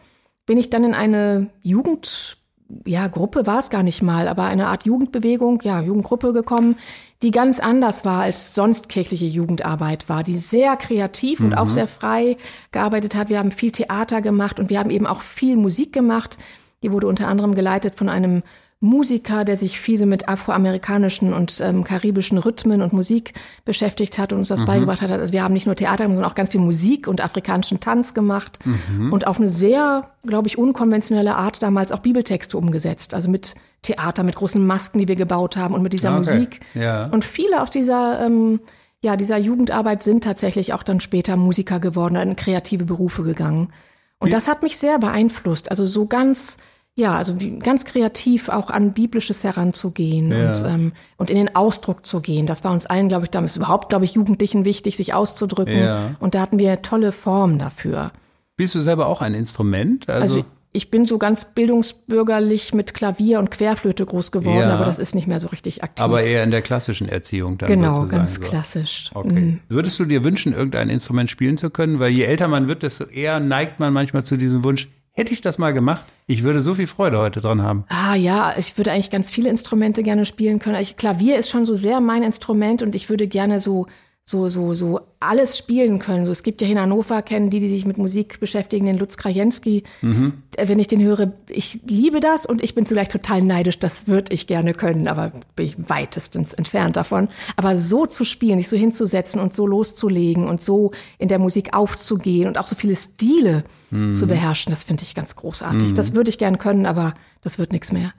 bin 0.45 0.57
ich 0.57 0.69
dann 0.69 0.83
in 0.83 0.93
eine 0.93 1.49
Jugend 1.61 2.39
ja, 2.85 3.07
Gruppe 3.07 3.47
war 3.47 3.59
es 3.59 3.69
gar 3.69 3.83
nicht 3.83 4.01
mal, 4.01 4.27
aber 4.27 4.43
eine 4.43 4.67
Art 4.67 4.85
Jugendbewegung, 4.85 5.61
ja, 5.63 5.81
Jugendgruppe 5.81 6.33
gekommen, 6.33 6.75
die 7.21 7.31
ganz 7.31 7.59
anders 7.59 8.05
war 8.05 8.21
als 8.21 8.53
sonst 8.53 8.89
kirchliche 8.89 9.25
Jugendarbeit 9.25 10.07
war, 10.07 10.23
die 10.23 10.37
sehr 10.37 10.77
kreativ 10.77 11.39
mhm. 11.39 11.47
und 11.47 11.53
auch 11.55 11.65
mhm. 11.65 11.71
sehr 11.71 11.87
frei 11.87 12.37
gearbeitet 12.71 13.15
hat. 13.15 13.29
Wir 13.29 13.39
haben 13.39 13.51
viel 13.51 13.71
Theater 13.71 14.21
gemacht 14.21 14.59
und 14.59 14.69
wir 14.69 14.79
haben 14.79 14.91
eben 14.91 15.07
auch 15.07 15.21
viel 15.21 15.57
Musik 15.57 15.93
gemacht. 15.93 16.37
Die 16.83 16.91
wurde 16.91 17.07
unter 17.07 17.27
anderem 17.27 17.55
geleitet 17.55 17.95
von 17.95 18.07
einem 18.07 18.43
Musiker, 18.81 19.43
der 19.43 19.57
sich 19.57 19.77
viel 19.77 19.97
so 19.97 20.05
mit 20.05 20.29
afroamerikanischen 20.29 21.33
und 21.33 21.59
ähm, 21.59 21.83
karibischen 21.83 22.37
Rhythmen 22.37 22.81
und 22.81 22.93
Musik 22.93 23.33
beschäftigt 23.65 24.17
hat 24.17 24.31
und 24.31 24.39
uns 24.39 24.47
das 24.47 24.61
mhm. 24.61 24.65
beigebracht 24.65 25.01
hat. 25.01 25.11
Also 25.11 25.33
wir 25.33 25.43
haben 25.43 25.53
nicht 25.53 25.65
nur 25.65 25.75
Theater, 25.75 26.05
sondern 26.05 26.23
auch 26.23 26.35
ganz 26.35 26.51
viel 26.51 26.61
Musik 26.61 27.07
und 27.07 27.21
afrikanischen 27.21 27.81
Tanz 27.81 28.13
gemacht 28.13 28.59
mhm. 28.63 29.11
und 29.11 29.27
auf 29.27 29.37
eine 29.37 29.49
sehr, 29.49 30.11
glaube 30.25 30.47
ich, 30.47 30.57
unkonventionelle 30.57 31.35
Art 31.35 31.61
damals 31.61 31.91
auch 31.91 31.99
Bibeltexte 31.99 32.57
umgesetzt. 32.57 33.13
Also 33.13 33.29
mit 33.29 33.55
Theater, 33.81 34.23
mit 34.23 34.35
großen 34.35 34.65
Masken, 34.65 34.99
die 34.99 35.09
wir 35.09 35.17
gebaut 35.17 35.57
haben 35.57 35.73
und 35.73 35.81
mit 35.81 35.91
dieser 35.91 36.11
okay. 36.11 36.19
Musik. 36.19 36.59
Ja. 36.73 37.07
Und 37.07 37.25
viele 37.25 37.61
aus 37.61 37.71
dieser 37.71 38.25
ähm, 38.25 38.61
ja, 39.01 39.15
dieser 39.15 39.37
Jugendarbeit 39.37 40.03
sind 40.03 40.23
tatsächlich 40.23 40.73
auch 40.73 40.83
dann 40.83 40.99
später 40.99 41.37
Musiker 41.37 41.79
geworden, 41.79 42.15
in 42.15 42.35
kreative 42.35 42.83
Berufe 42.83 43.23
gegangen. 43.23 43.71
Und 44.19 44.33
das 44.33 44.49
hat 44.49 44.61
mich 44.61 44.77
sehr 44.77 44.99
beeinflusst. 44.99 45.71
Also 45.71 45.85
so 45.85 46.05
ganz 46.05 46.57
ja, 46.99 47.15
also 47.15 47.35
ganz 47.59 47.85
kreativ 47.85 48.49
auch 48.49 48.69
an 48.69 48.91
Biblisches 48.91 49.43
heranzugehen 49.43 50.31
ja. 50.31 50.49
und, 50.49 50.63
ähm, 50.65 50.91
und 51.17 51.29
in 51.29 51.37
den 51.37 51.55
Ausdruck 51.55 52.05
zu 52.05 52.19
gehen. 52.19 52.45
Das 52.45 52.63
war 52.63 52.71
uns 52.71 52.85
allen, 52.85 53.07
glaube 53.07 53.25
ich, 53.25 53.31
damals 53.31 53.55
überhaupt, 53.55 53.89
glaube 53.89 54.05
ich, 54.05 54.13
Jugendlichen 54.13 54.65
wichtig, 54.65 54.97
sich 54.97 55.13
auszudrücken. 55.13 55.79
Ja. 55.79 56.15
Und 56.19 56.35
da 56.35 56.41
hatten 56.41 56.59
wir 56.59 56.67
eine 56.67 56.81
tolle 56.81 57.11
Form 57.11 57.57
dafür. 57.57 58.11
Bist 58.57 58.75
du 58.75 58.81
selber 58.81 59.07
auch 59.07 59.21
ein 59.21 59.33
Instrument? 59.33 60.09
Also, 60.09 60.21
also 60.21 60.45
ich 60.71 60.91
bin 60.91 61.05
so 61.05 61.17
ganz 61.17 61.45
bildungsbürgerlich 61.45 62.73
mit 62.75 62.93
Klavier 62.93 63.39
und 63.39 63.49
Querflöte 63.49 64.05
groß 64.05 64.31
geworden, 64.31 64.59
ja. 64.59 64.73
aber 64.73 64.85
das 64.85 64.99
ist 64.99 65.15
nicht 65.15 65.27
mehr 65.27 65.39
so 65.39 65.47
richtig 65.47 65.83
aktiv. 65.83 66.03
Aber 66.03 66.21
eher 66.21 66.43
in 66.43 66.51
der 66.51 66.61
klassischen 66.61 67.09
Erziehung 67.09 67.57
dann 67.57 67.69
Genau, 67.69 67.93
sozusagen. 67.93 68.09
ganz 68.09 68.35
so. 68.35 68.41
klassisch. 68.41 69.09
Okay. 69.15 69.31
Mhm. 69.31 69.59
Würdest 69.67 69.97
du 69.99 70.05
dir 70.05 70.23
wünschen, 70.23 70.53
irgendein 70.53 70.89
Instrument 70.89 71.29
spielen 71.29 71.57
zu 71.57 71.71
können? 71.71 71.99
Weil 71.99 72.11
je 72.11 72.23
älter 72.23 72.47
man 72.47 72.67
wird, 72.67 72.83
desto 72.83 73.05
eher 73.05 73.39
neigt 73.39 73.79
man 73.79 73.93
manchmal 73.93 74.23
zu 74.25 74.37
diesem 74.37 74.63
Wunsch, 74.63 74.89
Hätte 75.13 75.33
ich 75.33 75.41
das 75.41 75.57
mal 75.57 75.73
gemacht, 75.73 76.05
ich 76.27 76.43
würde 76.43 76.61
so 76.61 76.73
viel 76.73 76.87
Freude 76.87 77.17
heute 77.17 77.41
dran 77.41 77.61
haben. 77.61 77.83
Ah 77.89 78.15
ja, 78.15 78.53
ich 78.57 78.77
würde 78.77 78.91
eigentlich 78.91 79.09
ganz 79.09 79.29
viele 79.29 79.49
Instrumente 79.49 80.03
gerne 80.03 80.25
spielen 80.25 80.59
können. 80.59 80.79
Ich, 80.79 80.95
Klavier 80.95 81.37
ist 81.37 81.49
schon 81.49 81.65
so 81.65 81.75
sehr 81.75 81.99
mein 81.99 82.23
Instrument 82.23 82.83
und 82.83 82.95
ich 82.95 83.09
würde 83.09 83.27
gerne 83.27 83.59
so 83.59 83.87
so, 84.29 84.47
so, 84.47 84.75
so 84.75 84.99
alles 85.19 85.57
spielen 85.57 85.97
können. 85.97 86.23
So, 86.23 86.31
es 86.31 86.43
gibt 86.43 86.61
ja 86.61 86.67
in 86.67 86.79
Hannover, 86.79 87.23
kennen 87.23 87.49
die, 87.49 87.59
die 87.59 87.67
sich 87.67 87.87
mit 87.87 87.97
Musik 87.97 88.39
beschäftigen, 88.39 88.85
den 88.85 88.99
Lutz 88.99 89.17
Krajewski. 89.17 89.81
Mhm. 90.03 90.43
Wenn 90.55 90.77
ich 90.77 90.85
den 90.85 91.01
höre, 91.01 91.33
ich 91.47 91.79
liebe 91.87 92.19
das 92.19 92.45
und 92.45 92.63
ich 92.63 92.75
bin 92.75 92.85
zugleich 92.85 93.09
total 93.09 93.41
neidisch. 93.41 93.79
Das 93.79 94.07
würde 94.07 94.31
ich 94.31 94.45
gerne 94.45 94.75
können, 94.75 95.07
aber 95.07 95.31
bin 95.55 95.65
ich 95.65 95.89
weitestens 95.89 96.53
entfernt 96.53 96.95
davon. 96.95 97.27
Aber 97.55 97.75
so 97.75 98.05
zu 98.05 98.23
spielen, 98.23 98.59
sich 98.59 98.69
so 98.69 98.77
hinzusetzen 98.77 99.41
und 99.41 99.55
so 99.55 99.65
loszulegen 99.65 100.47
und 100.47 100.61
so 100.63 100.91
in 101.17 101.27
der 101.27 101.39
Musik 101.39 101.73
aufzugehen 101.73 102.47
und 102.47 102.59
auch 102.59 102.67
so 102.67 102.75
viele 102.75 102.95
Stile 102.95 103.63
mhm. 103.89 104.13
zu 104.13 104.27
beherrschen, 104.27 104.69
das 104.69 104.83
finde 104.83 105.01
ich 105.01 105.15
ganz 105.15 105.35
großartig. 105.37 105.89
Mhm. 105.89 105.95
Das 105.95 106.13
würde 106.13 106.29
ich 106.29 106.37
gerne 106.37 106.59
können, 106.59 106.85
aber 106.85 107.15
das 107.41 107.57
wird 107.57 107.71
nichts 107.71 107.91
mehr. 107.91 108.13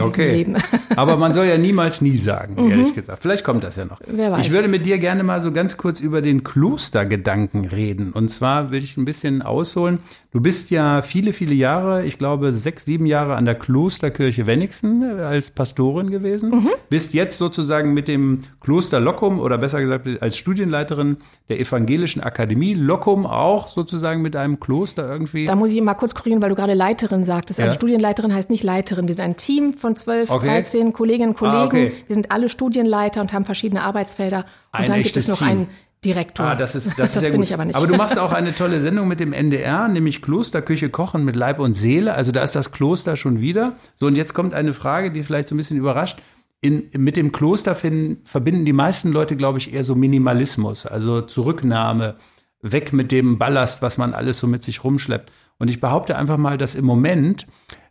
Okay. 0.00 0.46
Aber 0.96 1.16
man 1.16 1.32
soll 1.32 1.46
ja 1.46 1.58
niemals 1.58 2.00
nie 2.00 2.16
sagen, 2.16 2.62
mhm. 2.62 2.70
ehrlich 2.70 2.94
gesagt. 2.94 3.22
Vielleicht 3.22 3.44
kommt 3.44 3.64
das 3.64 3.76
ja 3.76 3.84
noch. 3.84 4.00
Wer 4.06 4.32
weiß. 4.32 4.46
Ich 4.46 4.52
würde 4.52 4.68
mit 4.68 4.86
dir 4.86 4.98
gerne 4.98 5.22
mal 5.22 5.42
so 5.42 5.52
ganz 5.52 5.76
kurz 5.76 6.00
über 6.00 6.22
den 6.22 6.44
Klostergedanken 6.44 7.64
reden. 7.66 8.12
Und 8.12 8.30
zwar 8.30 8.70
will 8.70 8.82
ich 8.82 8.96
ein 8.96 9.04
bisschen 9.04 9.42
ausholen. 9.42 9.98
Du 10.34 10.40
bist 10.40 10.72
ja 10.72 11.02
viele, 11.02 11.32
viele 11.32 11.54
Jahre, 11.54 12.04
ich 12.04 12.18
glaube 12.18 12.52
sechs, 12.52 12.84
sieben 12.84 13.06
Jahre 13.06 13.36
an 13.36 13.44
der 13.44 13.54
Klosterkirche 13.54 14.48
Wenigsen 14.48 15.20
als 15.20 15.52
Pastorin 15.52 16.10
gewesen. 16.10 16.50
Mhm. 16.50 16.70
Bist 16.90 17.14
jetzt 17.14 17.38
sozusagen 17.38 17.94
mit 17.94 18.08
dem 18.08 18.40
Kloster 18.60 18.98
Lockum 18.98 19.38
oder 19.38 19.58
besser 19.58 19.80
gesagt 19.80 20.08
als 20.20 20.36
Studienleiterin 20.36 21.18
der 21.48 21.60
Evangelischen 21.60 22.20
Akademie 22.20 22.74
Lockum 22.74 23.26
auch 23.26 23.68
sozusagen 23.68 24.22
mit 24.22 24.34
einem 24.34 24.58
Kloster 24.58 25.08
irgendwie. 25.08 25.46
Da 25.46 25.54
muss 25.54 25.70
ich 25.70 25.80
mal 25.80 25.94
kurz 25.94 26.16
korrigieren, 26.16 26.42
weil 26.42 26.48
du 26.48 26.56
gerade 26.56 26.74
Leiterin 26.74 27.22
sagtest. 27.22 27.60
Also 27.60 27.70
ja. 27.70 27.74
Studienleiterin 27.74 28.34
heißt 28.34 28.50
nicht 28.50 28.64
Leiterin. 28.64 29.06
Wir 29.06 29.14
sind 29.14 29.24
ein 29.24 29.36
Team 29.36 29.72
von 29.72 29.94
zwölf, 29.94 30.32
okay. 30.32 30.46
13 30.46 30.92
Kolleginnen 30.92 31.28
und 31.28 31.36
Kollegen. 31.36 31.58
Ah, 31.58 31.66
okay. 31.66 31.92
Wir 32.08 32.14
sind 32.14 32.32
alle 32.32 32.48
Studienleiter 32.48 33.20
und 33.20 33.32
haben 33.32 33.44
verschiedene 33.44 33.82
Arbeitsfelder. 33.82 34.38
Und 34.38 34.80
ein 34.80 34.86
dann 34.88 35.02
gibt 35.04 35.16
es 35.16 35.28
noch 35.28 35.38
Team. 35.38 35.46
einen 35.46 35.66
Direktor. 36.04 36.46
Ah, 36.46 36.54
das 36.54 36.74
ist, 36.74 36.88
das, 36.88 36.96
das 36.96 37.16
ist 37.16 37.22
sehr 37.22 37.30
bin 37.30 37.40
gut. 37.40 37.48
ich 37.48 37.54
aber 37.54 37.64
nicht. 37.64 37.76
Aber 37.76 37.86
du 37.86 37.96
machst 37.96 38.18
auch 38.20 38.32
eine 38.32 38.54
tolle 38.54 38.80
Sendung 38.80 39.08
mit 39.08 39.20
dem 39.20 39.32
NDR, 39.32 39.88
nämlich 39.88 40.22
Klosterküche 40.22 40.90
kochen 40.90 41.24
mit 41.24 41.36
Leib 41.36 41.58
und 41.58 41.74
Seele. 41.74 42.14
Also 42.14 42.32
da 42.32 42.42
ist 42.42 42.54
das 42.54 42.72
Kloster 42.72 43.16
schon 43.16 43.40
wieder. 43.40 43.72
So, 43.96 44.06
und 44.06 44.16
jetzt 44.16 44.34
kommt 44.34 44.54
eine 44.54 44.72
Frage, 44.72 45.10
die 45.10 45.22
vielleicht 45.22 45.48
so 45.48 45.54
ein 45.54 45.58
bisschen 45.58 45.78
überrascht. 45.78 46.18
In, 46.60 46.88
mit 46.96 47.16
dem 47.16 47.32
Kloster 47.32 47.74
finden, 47.74 48.24
verbinden 48.24 48.64
die 48.64 48.72
meisten 48.72 49.12
Leute, 49.12 49.36
glaube 49.36 49.58
ich, 49.58 49.74
eher 49.74 49.84
so 49.84 49.94
Minimalismus, 49.94 50.86
also 50.86 51.20
Zurücknahme, 51.20 52.16
weg 52.62 52.94
mit 52.94 53.12
dem 53.12 53.38
Ballast, 53.38 53.82
was 53.82 53.98
man 53.98 54.14
alles 54.14 54.38
so 54.38 54.46
mit 54.46 54.64
sich 54.64 54.82
rumschleppt. 54.82 55.30
Und 55.58 55.68
ich 55.68 55.80
behaupte 55.80 56.16
einfach 56.16 56.38
mal, 56.38 56.56
dass 56.56 56.74
im 56.74 56.86
Moment 56.86 57.46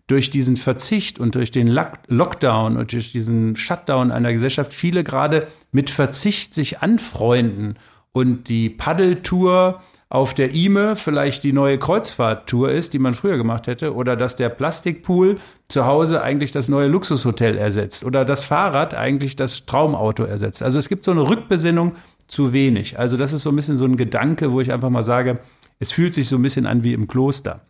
durch 0.08 0.30
diesen 0.30 0.58
Verzicht 0.58 1.19
und 1.19 1.36
durch 1.36 1.52
den 1.52 1.67
Lockdown 1.67 2.78
und 2.78 2.91
durch 2.91 3.12
diesen 3.13 3.56
Shutdown 3.56 4.12
einer 4.12 4.34
Gesellschaft 4.34 4.73
viele 4.73 5.04
gerade 5.04 5.47
mit 5.71 5.89
Verzicht 5.89 6.54
sich 6.54 6.80
anfreunden 6.80 7.78
und 8.13 8.47
die 8.47 8.69
Paddeltour 8.69 9.82
auf 10.08 10.36
der 10.36 10.54
IME 10.54 10.95
vielleicht 10.95 11.43
die 11.43 11.54
neue 11.54 11.80
Kreuzfahrttour 11.80 12.71
ist, 12.71 12.93
die 12.93 12.99
man 12.99 13.15
früher 13.15 13.36
gemacht 13.38 13.65
hätte, 13.65 13.95
oder 13.95 14.15
dass 14.15 14.36
der 14.36 14.49
Plastikpool 14.49 15.39
zu 15.67 15.86
Hause 15.86 16.21
eigentlich 16.21 16.52
das 16.52 16.69
neue 16.69 16.88
Luxushotel 16.88 17.58
ersetzt 17.58 18.06
oder 18.06 18.23
das 18.23 18.45
Fahrrad 18.45 18.93
eigentlich 18.93 19.36
das 19.36 19.65
Traumauto 19.65 20.23
ersetzt. 20.23 20.62
Also 20.62 20.78
es 20.78 20.88
gibt 20.88 21.04
so 21.04 21.12
eine 21.12 21.28
Rückbesinnung 21.28 21.95
zu 22.28 22.54
wenig. 22.54 22.99
Also 22.99 23.17
das 23.17 23.34
ist 23.34 23.41
so 23.41 23.49
ein 23.49 23.56
bisschen 23.56 23.78
so 23.78 23.86
ein 23.86 23.97
Gedanke, 23.97 24.52
wo 24.52 24.62
ich 24.62 24.71
einfach 24.71 24.91
mal 24.91 25.04
sage, 25.04 25.39
es 25.80 25.91
fühlt 25.91 26.13
sich 26.13 26.28
so 26.28 26.36
ein 26.36 26.43
bisschen 26.43 26.67
an 26.67 26.84
wie 26.84 26.93
im 26.93 27.08
Kloster. 27.08 27.62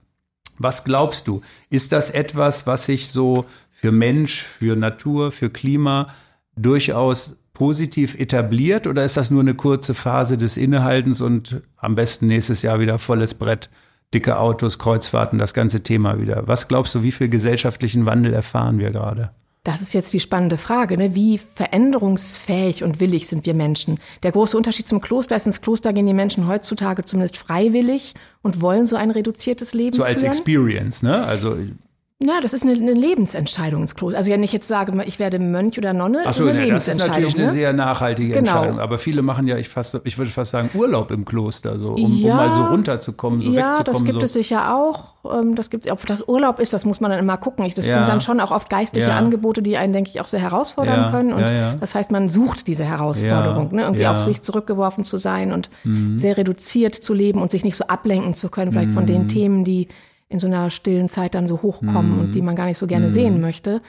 Was 0.57 0.83
glaubst 0.83 1.29
du? 1.29 1.41
Ist 1.69 1.93
das 1.93 2.09
etwas, 2.09 2.67
was 2.67 2.85
sich 2.85 3.07
so 3.07 3.45
für 3.71 3.93
Mensch, 3.93 4.41
für 4.41 4.75
Natur, 4.75 5.31
für 5.31 5.49
Klima 5.49 6.13
durchaus 6.57 7.37
positiv 7.53 8.15
etabliert 8.15 8.87
oder 8.87 9.03
ist 9.03 9.17
das 9.17 9.31
nur 9.31 9.41
eine 9.41 9.53
kurze 9.53 9.93
Phase 9.93 10.37
des 10.37 10.57
Innehaltens 10.57 11.21
und 11.21 11.61
am 11.77 11.95
besten 11.95 12.27
nächstes 12.27 12.63
Jahr 12.63 12.79
wieder 12.79 12.99
volles 12.99 13.35
Brett, 13.35 13.69
dicke 14.13 14.39
Autos, 14.39 14.79
Kreuzfahrten, 14.79 15.39
das 15.39 15.53
ganze 15.53 15.83
Thema 15.83 16.19
wieder? 16.19 16.47
Was 16.47 16.67
glaubst 16.67 16.95
du, 16.95 17.03
wie 17.03 17.11
viel 17.11 17.29
gesellschaftlichen 17.29 18.05
Wandel 18.05 18.33
erfahren 18.33 18.79
wir 18.79 18.91
gerade? 18.91 19.31
Das 19.63 19.81
ist 19.81 19.93
jetzt 19.93 20.11
die 20.11 20.19
spannende 20.19 20.57
Frage. 20.57 20.97
Ne? 20.97 21.15
Wie 21.15 21.37
veränderungsfähig 21.37 22.83
und 22.83 22.99
willig 22.99 23.27
sind 23.27 23.45
wir 23.45 23.53
Menschen? 23.53 23.97
Der 24.21 24.33
große 24.33 24.57
Unterschied 24.57 24.89
zum 24.89 24.99
Kloster 24.99 25.37
ist, 25.37 25.45
ins 25.45 25.61
Kloster 25.61 25.93
gehen 25.93 26.05
die 26.05 26.13
Menschen 26.13 26.47
heutzutage 26.47 27.05
zumindest 27.05 27.37
freiwillig 27.37 28.13
und 28.41 28.59
wollen 28.59 28.85
so 28.85 28.97
ein 28.97 29.09
reduziertes 29.09 29.73
Leben 29.73 29.95
So 29.95 30.03
als 30.03 30.19
führen. 30.19 30.33
Experience, 30.33 31.01
ne? 31.01 31.23
Also 31.23 31.55
na, 32.25 32.39
das 32.41 32.53
ist 32.53 32.63
eine, 32.63 32.73
eine, 32.73 32.93
Lebensentscheidung 32.93 33.81
ins 33.81 33.95
Kloster. 33.95 34.17
Also 34.17 34.31
wenn 34.31 34.43
ich 34.43 34.53
jetzt 34.53 34.67
sage, 34.67 34.93
ich 35.05 35.19
werde 35.19 35.39
Mönch 35.39 35.77
oder 35.77 35.93
Nonne, 35.93 36.23
Ach 36.25 36.31
so, 36.31 36.45
ist 36.45 36.55
eine 36.55 36.65
ne, 36.67 36.73
das 36.73 36.87
ist 36.87 36.99
natürlich 36.99 37.35
ne? 37.35 37.43
eine 37.43 37.53
sehr 37.53 37.73
nachhaltige 37.73 38.33
genau. 38.33 38.51
Entscheidung. 38.51 38.79
Aber 38.79 38.97
viele 38.97 39.21
machen 39.21 39.47
ja, 39.47 39.57
ich, 39.57 39.69
fast, 39.69 39.99
ich 40.03 40.17
würde 40.17 40.31
fast 40.31 40.51
sagen, 40.51 40.69
Urlaub 40.73 41.11
im 41.11 41.25
Kloster, 41.25 41.77
so, 41.79 41.93
um, 41.93 42.15
ja, 42.15 42.31
um 42.31 42.37
mal 42.37 42.53
so 42.53 42.63
runterzukommen, 42.63 43.41
so 43.41 43.51
ja, 43.51 43.71
wegzukommen. 43.71 43.77
Ja, 43.77 43.83
das 43.83 44.03
gibt 44.05 44.19
so. 44.19 44.25
es 44.25 44.33
sicher 44.33 44.75
auch. 44.75 45.13
Ähm, 45.25 45.55
das 45.55 45.69
gibt 45.69 45.89
ob 45.89 46.05
das 46.05 46.27
Urlaub 46.27 46.59
ist, 46.59 46.73
das 46.73 46.85
muss 46.85 47.01
man 47.01 47.11
dann 47.11 47.19
immer 47.19 47.37
gucken. 47.37 47.69
Das 47.75 47.87
ja. 47.87 47.97
sind 47.97 48.07
dann 48.07 48.21
schon 48.21 48.39
auch 48.39 48.51
oft 48.51 48.69
geistliche 48.69 49.09
ja. 49.09 49.17
Angebote, 49.17 49.61
die 49.61 49.77
einen, 49.77 49.91
denke 49.91 50.11
ich, 50.13 50.21
auch 50.21 50.27
sehr 50.27 50.41
herausfordern 50.41 50.99
ja. 50.99 51.11
können. 51.11 51.33
Und 51.33 51.51
das 51.81 51.95
heißt, 51.95 52.11
man 52.11 52.29
sucht 52.29 52.67
diese 52.67 52.85
Herausforderung, 52.85 53.73
ne? 53.73 53.83
irgendwie 53.83 54.07
auf 54.07 54.21
sich 54.21 54.41
zurückgeworfen 54.41 55.03
zu 55.03 55.17
sein 55.17 55.51
und 55.51 55.69
mhm. 55.83 56.17
sehr 56.17 56.37
reduziert 56.37 56.95
zu 56.95 57.13
leben 57.13 57.41
und 57.41 57.51
sich 57.51 57.63
nicht 57.63 57.75
so 57.75 57.85
ablenken 57.87 58.33
zu 58.33 58.49
können, 58.49 58.71
vielleicht 58.71 58.91
mhm. 58.91 58.95
von 58.95 59.05
den. 59.05 59.23
Themen, 59.33 59.63
die 59.63 59.87
in 60.33 60.39
so 60.39 60.47
einer 60.47 60.69
stillen 60.69 61.07
Zeit 61.07 61.35
dann 61.35 61.47
so 61.47 61.61
hochkommen 61.61 62.17
mm. 62.17 62.19
und 62.19 62.31
die 62.33 62.41
man 62.41 62.55
gar 62.55 62.65
nicht 62.65 62.77
so 62.79 62.87
gerne 62.87 63.07
mm. 63.07 63.13
sehen 63.13 63.39
möchte. 63.39 63.81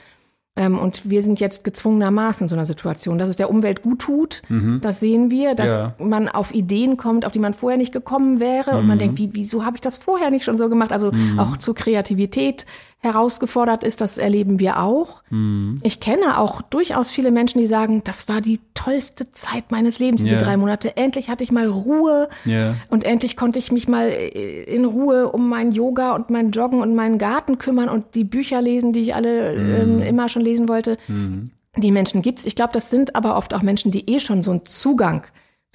Ähm, 0.57 0.79
und 0.79 1.09
wir 1.09 1.21
sind 1.21 1.41
jetzt 1.41 1.65
gezwungenermaßen 1.65 2.45
in 2.45 2.47
so 2.47 2.55
einer 2.55 2.65
Situation, 2.65 3.17
dass 3.17 3.29
es 3.29 3.35
der 3.35 3.49
Umwelt 3.49 3.81
gut 3.81 3.99
tut. 3.99 4.41
Mhm. 4.47 4.79
Das 4.79 5.01
sehen 5.01 5.29
wir, 5.29 5.53
dass 5.53 5.71
ja. 5.71 5.95
man 5.99 6.29
auf 6.29 6.53
Ideen 6.53 6.95
kommt, 6.95 7.25
auf 7.25 7.33
die 7.33 7.39
man 7.39 7.53
vorher 7.53 7.77
nicht 7.77 7.91
gekommen 7.91 8.39
wäre. 8.39 8.71
Mhm. 8.71 8.77
Und 8.77 8.87
man 8.87 8.95
mhm. 8.95 8.99
denkt, 8.99 9.17
wie, 9.17 9.29
wieso 9.33 9.65
habe 9.65 9.75
ich 9.75 9.81
das 9.81 9.97
vorher 9.97 10.29
nicht 10.29 10.45
schon 10.45 10.57
so 10.57 10.69
gemacht? 10.69 10.93
Also 10.93 11.11
mhm. 11.11 11.39
auch 11.39 11.57
zur 11.57 11.75
Kreativität 11.75 12.65
herausgefordert 12.99 13.83
ist, 13.83 14.01
das 14.01 14.17
erleben 14.17 14.59
wir 14.59 14.79
auch. 14.79 15.21
Mhm. 15.29 15.79
Ich 15.83 15.99
kenne 15.99 16.39
auch 16.39 16.61
durchaus 16.61 17.11
viele 17.11 17.31
Menschen, 17.31 17.59
die 17.59 17.67
sagen, 17.67 18.01
das 18.03 18.27
war 18.27 18.41
die 18.41 18.59
tollste 18.73 19.31
Zeit 19.31 19.71
meines 19.71 19.99
Lebens, 19.99 20.23
diese 20.23 20.35
yeah. 20.35 20.43
drei 20.43 20.57
Monate. 20.57 20.97
Endlich 20.97 21.29
hatte 21.29 21.43
ich 21.43 21.51
mal 21.51 21.67
Ruhe 21.67 22.29
yeah. 22.45 22.75
und 22.89 23.03
endlich 23.03 23.37
konnte 23.37 23.59
ich 23.59 23.71
mich 23.71 23.87
mal 23.87 24.07
äh, 24.09 24.63
in 24.63 24.85
Ruhe 24.85 25.29
um 25.29 25.49
mein 25.49 25.71
Yoga 25.71 26.13
und 26.15 26.29
mein 26.29 26.51
Joggen 26.51 26.81
und 26.81 26.95
meinen 26.95 27.17
Garten 27.17 27.57
kümmern 27.57 27.89
und 27.89 28.15
die 28.15 28.23
Bücher 28.23 28.61
lesen, 28.61 28.91
die 28.91 29.01
ich 29.01 29.15
alle 29.15 29.55
mhm. 29.55 29.75
ähm, 29.75 30.01
immer 30.01 30.27
schon 30.27 30.41
lesen 30.41 30.67
wollte. 30.67 30.97
Mhm. 31.07 31.51
Die 31.77 31.91
Menschen 31.91 32.21
gibt's. 32.21 32.45
Ich 32.45 32.55
glaube, 32.55 32.73
das 32.73 32.89
sind 32.89 33.15
aber 33.15 33.37
oft 33.37 33.53
auch 33.53 33.61
Menschen, 33.61 33.91
die 33.91 34.09
eh 34.09 34.19
schon 34.19 34.41
so 34.41 34.51
einen 34.51 34.65
Zugang 34.65 35.23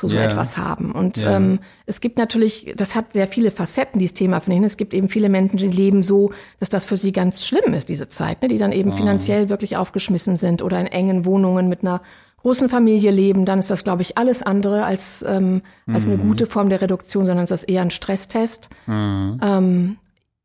zu 0.00 0.08
so 0.08 0.16
yeah. 0.16 0.24
etwas 0.24 0.56
haben. 0.56 0.92
Und 0.92 1.18
yeah. 1.18 1.36
ähm, 1.36 1.58
es 1.84 2.00
gibt 2.00 2.16
natürlich, 2.16 2.72
das 2.74 2.94
hat 2.94 3.12
sehr 3.12 3.28
viele 3.28 3.50
Facetten, 3.50 3.98
dieses 3.98 4.14
Thema 4.14 4.40
von 4.40 4.54
ihnen. 4.54 4.64
Es 4.64 4.78
gibt 4.78 4.94
eben 4.94 5.10
viele 5.10 5.28
Menschen, 5.28 5.58
die 5.58 5.68
leben 5.68 6.02
so, 6.02 6.30
dass 6.58 6.70
das 6.70 6.86
für 6.86 6.96
sie 6.96 7.12
ganz 7.12 7.46
schlimm 7.46 7.74
ist, 7.74 7.90
diese 7.90 8.08
Zeit, 8.08 8.40
ne? 8.40 8.48
die 8.48 8.56
dann 8.56 8.72
eben 8.72 8.90
oh. 8.90 8.96
finanziell 8.96 9.50
wirklich 9.50 9.76
aufgeschmissen 9.76 10.38
sind 10.38 10.62
oder 10.62 10.80
in 10.80 10.86
engen 10.86 11.26
Wohnungen 11.26 11.68
mit 11.68 11.82
einer 11.82 12.00
großen 12.38 12.70
Familie 12.70 13.10
leben, 13.10 13.44
dann 13.44 13.58
ist 13.58 13.70
das, 13.70 13.84
glaube 13.84 14.00
ich, 14.00 14.16
alles 14.16 14.42
andere 14.42 14.86
als, 14.86 15.22
ähm, 15.28 15.60
als 15.86 16.06
eine 16.06 16.16
mhm. 16.16 16.28
gute 16.28 16.46
Form 16.46 16.70
der 16.70 16.80
Reduktion, 16.80 17.26
sondern 17.26 17.44
es 17.44 17.50
ist 17.50 17.64
eher 17.64 17.82
ein 17.82 17.90
Stresstest. 17.90 18.70
Mhm. 18.86 19.38
Ähm, 19.42 19.96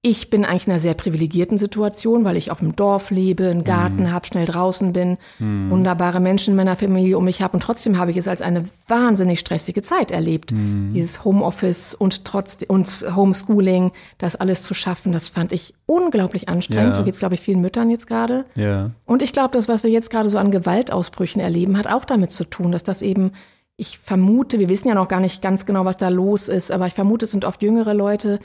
ich 0.07 0.29
bin 0.29 0.45
eigentlich 0.45 0.67
in 0.67 0.73
einer 0.73 0.79
sehr 0.79 0.93
privilegierten 0.93 1.57
Situation, 1.57 2.25
weil 2.25 2.37
ich 2.37 2.51
auf 2.51 2.59
dem 2.59 2.75
Dorf 2.75 3.09
lebe, 3.09 3.49
einen 3.49 3.63
Garten 3.63 4.03
mm. 4.03 4.11
habe, 4.11 4.27
schnell 4.27 4.45
draußen 4.45 4.93
bin, 4.93 5.17
mm. 5.39 5.71
wunderbare 5.71 6.19
Menschen 6.19 6.51
in 6.51 6.57
meiner 6.57 6.75
Familie 6.75 7.17
um 7.17 7.25
mich 7.25 7.41
habe 7.41 7.53
und 7.53 7.61
trotzdem 7.61 7.97
habe 7.97 8.11
ich 8.11 8.17
es 8.17 8.27
als 8.27 8.43
eine 8.43 8.65
wahnsinnig 8.87 9.39
stressige 9.39 9.81
Zeit 9.81 10.11
erlebt. 10.11 10.51
Mm. 10.51 10.93
Dieses 10.93 11.25
Homeoffice 11.25 11.95
und 11.95 12.23
trotz 12.23 12.57
und 12.67 12.87
Homeschooling, 13.15 13.93
das 14.19 14.35
alles 14.35 14.61
zu 14.61 14.75
schaffen, 14.75 15.11
das 15.11 15.29
fand 15.29 15.51
ich 15.51 15.73
unglaublich 15.87 16.49
anstrengend. 16.49 16.91
Ja. 16.91 16.95
So 16.97 17.03
geht 17.03 17.15
es, 17.15 17.19
glaube 17.19 17.33
ich, 17.33 17.41
vielen 17.41 17.61
Müttern 17.61 17.89
jetzt 17.89 18.05
gerade. 18.05 18.45
Ja. 18.53 18.91
Und 19.05 19.23
ich 19.23 19.33
glaube, 19.33 19.53
das, 19.53 19.67
was 19.67 19.81
wir 19.81 19.89
jetzt 19.89 20.11
gerade 20.11 20.29
so 20.29 20.37
an 20.37 20.51
Gewaltausbrüchen 20.51 21.41
erleben, 21.41 21.79
hat 21.79 21.87
auch 21.87 22.05
damit 22.05 22.29
zu 22.31 22.43
tun, 22.43 22.71
dass 22.71 22.83
das 22.83 23.01
eben 23.01 23.31
ich 23.77 23.97
vermute, 23.97 24.59
wir 24.59 24.69
wissen 24.69 24.87
ja 24.87 24.93
noch 24.93 25.07
gar 25.07 25.19
nicht 25.19 25.41
ganz 25.41 25.65
genau, 25.65 25.83
was 25.83 25.97
da 25.97 26.09
los 26.09 26.47
ist, 26.47 26.71
aber 26.71 26.87
ich 26.87 26.93
vermute, 26.93 27.25
es 27.25 27.31
sind 27.31 27.43
oft 27.43 27.61
jüngere 27.61 27.93
Leute, 27.93 28.39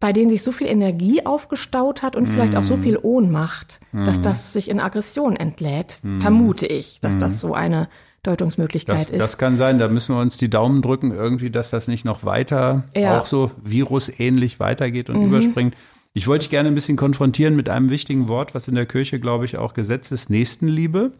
bei 0.00 0.14
denen 0.14 0.30
sich 0.30 0.42
so 0.42 0.50
viel 0.50 0.66
Energie 0.66 1.24
aufgestaut 1.26 2.02
hat 2.02 2.16
und 2.16 2.24
mm. 2.24 2.32
vielleicht 2.32 2.56
auch 2.56 2.62
so 2.62 2.76
mhm. 2.76 2.82
viel 2.82 2.98
Ohnmacht, 3.00 3.80
mm. 3.92 4.04
dass 4.04 4.20
das 4.20 4.54
sich 4.54 4.70
in 4.70 4.80
Aggression 4.80 5.36
entlädt, 5.36 5.98
mm. 6.02 6.20
vermute 6.20 6.66
ich, 6.66 7.00
dass 7.00 7.18
das 7.18 7.34
mhm. 7.34 7.38
so 7.38 7.54
eine 7.54 7.88
Deutungsmöglichkeit 8.22 8.98
das, 8.98 9.10
ist. 9.10 9.20
Das 9.20 9.38
kann 9.38 9.58
sein, 9.58 9.78
da 9.78 9.88
müssen 9.88 10.14
wir 10.14 10.20
uns 10.20 10.38
die 10.38 10.48
Daumen 10.48 10.80
drücken, 10.80 11.12
irgendwie, 11.12 11.50
dass 11.50 11.70
das 11.70 11.86
nicht 11.86 12.06
noch 12.06 12.24
weiter, 12.24 12.84
ja. 12.96 13.18
auch 13.18 13.26
so 13.26 13.50
virusähnlich 13.62 14.58
weitergeht 14.58 15.10
und 15.10 15.20
mhm. 15.20 15.26
überspringt. 15.28 15.74
Ich 16.12 16.26
wollte 16.26 16.42
dich 16.42 16.50
gerne 16.50 16.68
ein 16.68 16.74
bisschen 16.74 16.96
konfrontieren 16.96 17.54
mit 17.54 17.68
einem 17.68 17.90
wichtigen 17.90 18.26
Wort, 18.26 18.54
was 18.54 18.68
in 18.68 18.74
der 18.74 18.86
Kirche, 18.86 19.20
glaube 19.20 19.44
ich, 19.44 19.58
auch 19.58 19.74
Gesetz 19.74 20.10
ist, 20.10 20.28
Nächstenliebe. 20.28 21.12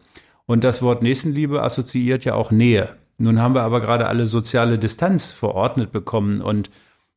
Und 0.45 0.63
das 0.63 0.81
Wort 0.81 1.01
Nächstenliebe 1.01 1.61
assoziiert 1.61 2.25
ja 2.25 2.33
auch 2.33 2.51
Nähe. 2.51 2.89
Nun 3.17 3.39
haben 3.39 3.53
wir 3.55 3.61
aber 3.61 3.79
gerade 3.79 4.07
alle 4.07 4.27
soziale 4.27 4.79
Distanz 4.79 5.31
verordnet 5.31 5.91
bekommen 5.91 6.41
und 6.41 6.71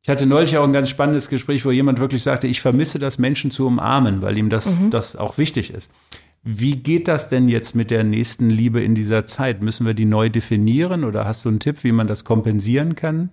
ich 0.04 0.10
hatte 0.10 0.26
neulich 0.26 0.58
auch 0.58 0.64
ein 0.64 0.74
ganz 0.74 0.90
spannendes 0.90 1.30
Gespräch, 1.30 1.64
wo 1.64 1.70
jemand 1.70 1.98
wirklich 1.98 2.22
sagte, 2.22 2.46
ich 2.46 2.60
vermisse 2.60 2.98
das 2.98 3.18
Menschen 3.18 3.50
zu 3.50 3.66
umarmen, 3.66 4.20
weil 4.20 4.36
ihm 4.36 4.50
das, 4.50 4.66
mhm. 4.66 4.90
das 4.90 5.16
auch 5.16 5.38
wichtig 5.38 5.72
ist. 5.72 5.90
Wie 6.42 6.76
geht 6.76 7.08
das 7.08 7.30
denn 7.30 7.48
jetzt 7.48 7.74
mit 7.74 7.90
der 7.90 8.04
nächsten 8.04 8.50
Liebe 8.50 8.82
in 8.82 8.94
dieser 8.94 9.24
Zeit? 9.24 9.62
Müssen 9.62 9.86
wir 9.86 9.94
die 9.94 10.04
neu 10.04 10.28
definieren 10.28 11.04
oder 11.04 11.24
hast 11.24 11.46
du 11.46 11.48
einen 11.48 11.58
Tipp, 11.58 11.84
wie 11.84 11.92
man 11.92 12.06
das 12.06 12.24
kompensieren 12.24 12.96
kann? 12.96 13.30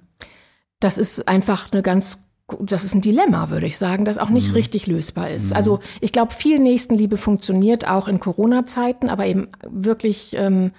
Das 0.79 0.97
ist 0.97 1.27
einfach 1.27 1.73
eine 1.73 1.81
ganz 1.81 2.25
das 2.59 2.83
ist 2.83 2.93
ein 2.93 3.01
Dilemma, 3.01 3.49
würde 3.49 3.65
ich 3.65 3.77
sagen, 3.77 4.03
das 4.03 4.17
auch 4.17 4.29
nicht 4.29 4.49
mhm. 4.49 4.55
richtig 4.55 4.85
lösbar 4.85 5.29
ist. 5.29 5.51
Mhm. 5.51 5.55
Also 5.55 5.79
ich 6.01 6.11
glaube, 6.11 6.33
viel 6.33 6.59
Nächstenliebe 6.59 7.15
funktioniert 7.15 7.87
auch 7.87 8.09
in 8.09 8.19
Corona-Zeiten, 8.19 9.09
aber 9.09 9.25
eben 9.25 9.47
wirklich 9.69 10.35
ähm, 10.37 10.71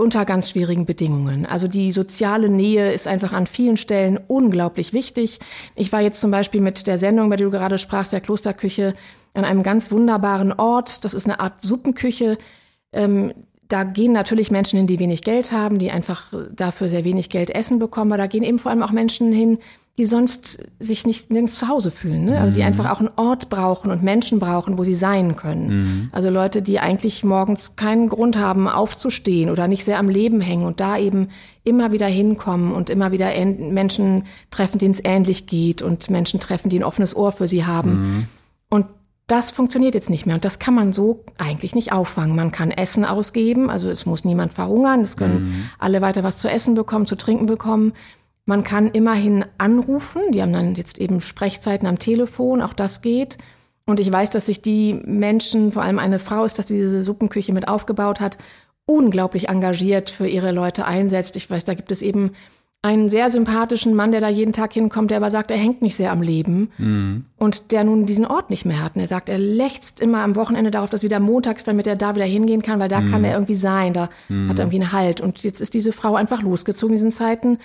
unter 0.00 0.24
ganz 0.24 0.50
schwierigen 0.50 0.86
Bedingungen. 0.86 1.46
Also 1.46 1.68
die 1.68 1.90
soziale 1.90 2.48
Nähe 2.48 2.92
ist 2.92 3.06
einfach 3.06 3.32
an 3.32 3.46
vielen 3.46 3.76
Stellen 3.76 4.18
unglaublich 4.26 4.92
wichtig. 4.92 5.38
Ich 5.76 5.92
war 5.92 6.00
jetzt 6.00 6.20
zum 6.20 6.30
Beispiel 6.30 6.60
mit 6.60 6.86
der 6.86 6.98
Sendung, 6.98 7.30
bei 7.30 7.36
der 7.36 7.46
du 7.46 7.50
gerade 7.52 7.78
sprachst, 7.78 8.12
der 8.12 8.20
Klosterküche, 8.20 8.94
an 9.34 9.44
einem 9.44 9.62
ganz 9.62 9.92
wunderbaren 9.92 10.52
Ort. 10.52 11.04
Das 11.04 11.14
ist 11.14 11.26
eine 11.26 11.38
Art 11.38 11.60
Suppenküche. 11.60 12.38
Ähm, 12.92 13.32
da 13.68 13.84
gehen 13.84 14.12
natürlich 14.12 14.50
Menschen 14.50 14.78
hin, 14.78 14.88
die 14.88 14.98
wenig 14.98 15.22
Geld 15.22 15.52
haben, 15.52 15.78
die 15.78 15.92
einfach 15.92 16.32
dafür 16.50 16.88
sehr 16.88 17.04
wenig 17.04 17.30
Geld 17.30 17.50
essen 17.50 17.78
bekommen. 17.78 18.12
Aber 18.12 18.18
da 18.18 18.26
gehen 18.26 18.42
eben 18.42 18.58
vor 18.58 18.72
allem 18.72 18.82
auch 18.82 18.90
Menschen 18.90 19.32
hin, 19.32 19.58
die 20.00 20.06
sonst 20.06 20.56
sich 20.78 21.06
nicht 21.06 21.30
nirgends 21.30 21.56
zu 21.56 21.68
Hause 21.68 21.90
fühlen. 21.90 22.24
Ne? 22.24 22.40
Also 22.40 22.54
die 22.54 22.60
mhm. 22.60 22.68
einfach 22.68 22.90
auch 22.90 23.00
einen 23.00 23.10
Ort 23.16 23.50
brauchen 23.50 23.90
und 23.90 24.02
Menschen 24.02 24.38
brauchen, 24.38 24.78
wo 24.78 24.82
sie 24.82 24.94
sein 24.94 25.36
können. 25.36 25.66
Mhm. 25.68 26.08
Also 26.10 26.30
Leute, 26.30 26.62
die 26.62 26.80
eigentlich 26.80 27.22
morgens 27.22 27.76
keinen 27.76 28.08
Grund 28.08 28.38
haben, 28.38 28.66
aufzustehen 28.66 29.50
oder 29.50 29.68
nicht 29.68 29.84
sehr 29.84 29.98
am 29.98 30.08
Leben 30.08 30.40
hängen 30.40 30.64
und 30.64 30.80
da 30.80 30.96
eben 30.96 31.28
immer 31.64 31.92
wieder 31.92 32.06
hinkommen 32.06 32.72
und 32.72 32.88
immer 32.88 33.12
wieder 33.12 33.30
Menschen 33.44 34.24
treffen, 34.50 34.78
denen 34.78 34.92
es 34.92 35.04
ähnlich 35.04 35.46
geht 35.46 35.82
und 35.82 36.08
Menschen 36.08 36.40
treffen, 36.40 36.70
die 36.70 36.78
ein 36.78 36.84
offenes 36.84 37.14
Ohr 37.14 37.30
für 37.30 37.46
sie 37.46 37.66
haben. 37.66 37.90
Mhm. 37.90 38.26
Und 38.70 38.86
das 39.26 39.50
funktioniert 39.50 39.94
jetzt 39.94 40.08
nicht 40.08 40.24
mehr 40.24 40.34
und 40.34 40.46
das 40.46 40.58
kann 40.58 40.74
man 40.74 40.94
so 40.94 41.24
eigentlich 41.36 41.74
nicht 41.74 41.92
auffangen. 41.92 42.34
Man 42.34 42.52
kann 42.52 42.70
Essen 42.70 43.04
ausgeben, 43.04 43.68
also 43.68 43.90
es 43.90 44.06
muss 44.06 44.24
niemand 44.24 44.54
verhungern, 44.54 45.02
es 45.02 45.18
können 45.18 45.42
mhm. 45.42 45.70
alle 45.78 46.00
weiter 46.00 46.24
was 46.24 46.38
zu 46.38 46.48
essen 46.48 46.74
bekommen, 46.74 47.06
zu 47.06 47.16
trinken 47.16 47.44
bekommen. 47.44 47.92
Man 48.50 48.64
kann 48.64 48.88
immerhin 48.88 49.44
anrufen. 49.58 50.32
Die 50.32 50.42
haben 50.42 50.52
dann 50.52 50.74
jetzt 50.74 50.98
eben 50.98 51.20
Sprechzeiten 51.20 51.86
am 51.86 52.00
Telefon. 52.00 52.62
Auch 52.62 52.72
das 52.72 53.00
geht. 53.00 53.38
Und 53.86 54.00
ich 54.00 54.10
weiß, 54.10 54.28
dass 54.30 54.46
sich 54.46 54.60
die 54.60 54.94
Menschen, 55.04 55.70
vor 55.70 55.84
allem 55.84 56.00
eine 56.00 56.18
Frau 56.18 56.44
ist, 56.44 56.58
dass 56.58 56.66
diese 56.66 57.04
Suppenküche 57.04 57.52
mit 57.52 57.68
aufgebaut 57.68 58.18
hat, 58.18 58.38
unglaublich 58.86 59.48
engagiert 59.48 60.10
für 60.10 60.26
ihre 60.26 60.50
Leute 60.50 60.84
einsetzt. 60.84 61.36
Ich 61.36 61.48
weiß, 61.48 61.62
da 61.64 61.74
gibt 61.74 61.92
es 61.92 62.02
eben 62.02 62.32
einen 62.82 63.08
sehr 63.08 63.30
sympathischen 63.30 63.94
Mann, 63.94 64.10
der 64.10 64.20
da 64.20 64.28
jeden 64.28 64.52
Tag 64.52 64.72
hinkommt, 64.72 65.12
der 65.12 65.18
aber 65.18 65.30
sagt, 65.30 65.52
er 65.52 65.56
hängt 65.56 65.80
nicht 65.80 65.94
sehr 65.94 66.10
am 66.10 66.20
Leben 66.20 66.70
mhm. 66.76 67.26
und 67.36 67.70
der 67.70 67.84
nun 67.84 68.04
diesen 68.04 68.26
Ort 68.26 68.50
nicht 68.50 68.64
mehr 68.64 68.82
hat. 68.82 68.96
Und 68.96 69.02
er 69.02 69.06
sagt, 69.06 69.28
er 69.28 69.38
lächzt 69.38 70.00
immer 70.00 70.24
am 70.24 70.34
Wochenende 70.34 70.72
darauf, 70.72 70.90
dass 70.90 71.04
wieder 71.04 71.20
montags, 71.20 71.62
damit 71.62 71.86
er 71.86 71.94
da 71.94 72.16
wieder 72.16 72.24
hingehen 72.24 72.62
kann, 72.62 72.80
weil 72.80 72.88
da 72.88 73.00
mhm. 73.00 73.10
kann 73.12 73.22
er 73.22 73.34
irgendwie 73.34 73.54
sein, 73.54 73.92
da 73.92 74.08
mhm. 74.28 74.48
hat 74.48 74.58
er 74.58 74.64
irgendwie 74.64 74.80
einen 74.80 74.92
Halt. 74.92 75.20
Und 75.20 75.44
jetzt 75.44 75.60
ist 75.60 75.74
diese 75.74 75.92
Frau 75.92 76.16
einfach 76.16 76.42
losgezogen 76.42 76.94
in 76.94 76.96
diesen 76.96 77.12
Zeiten 77.12 77.58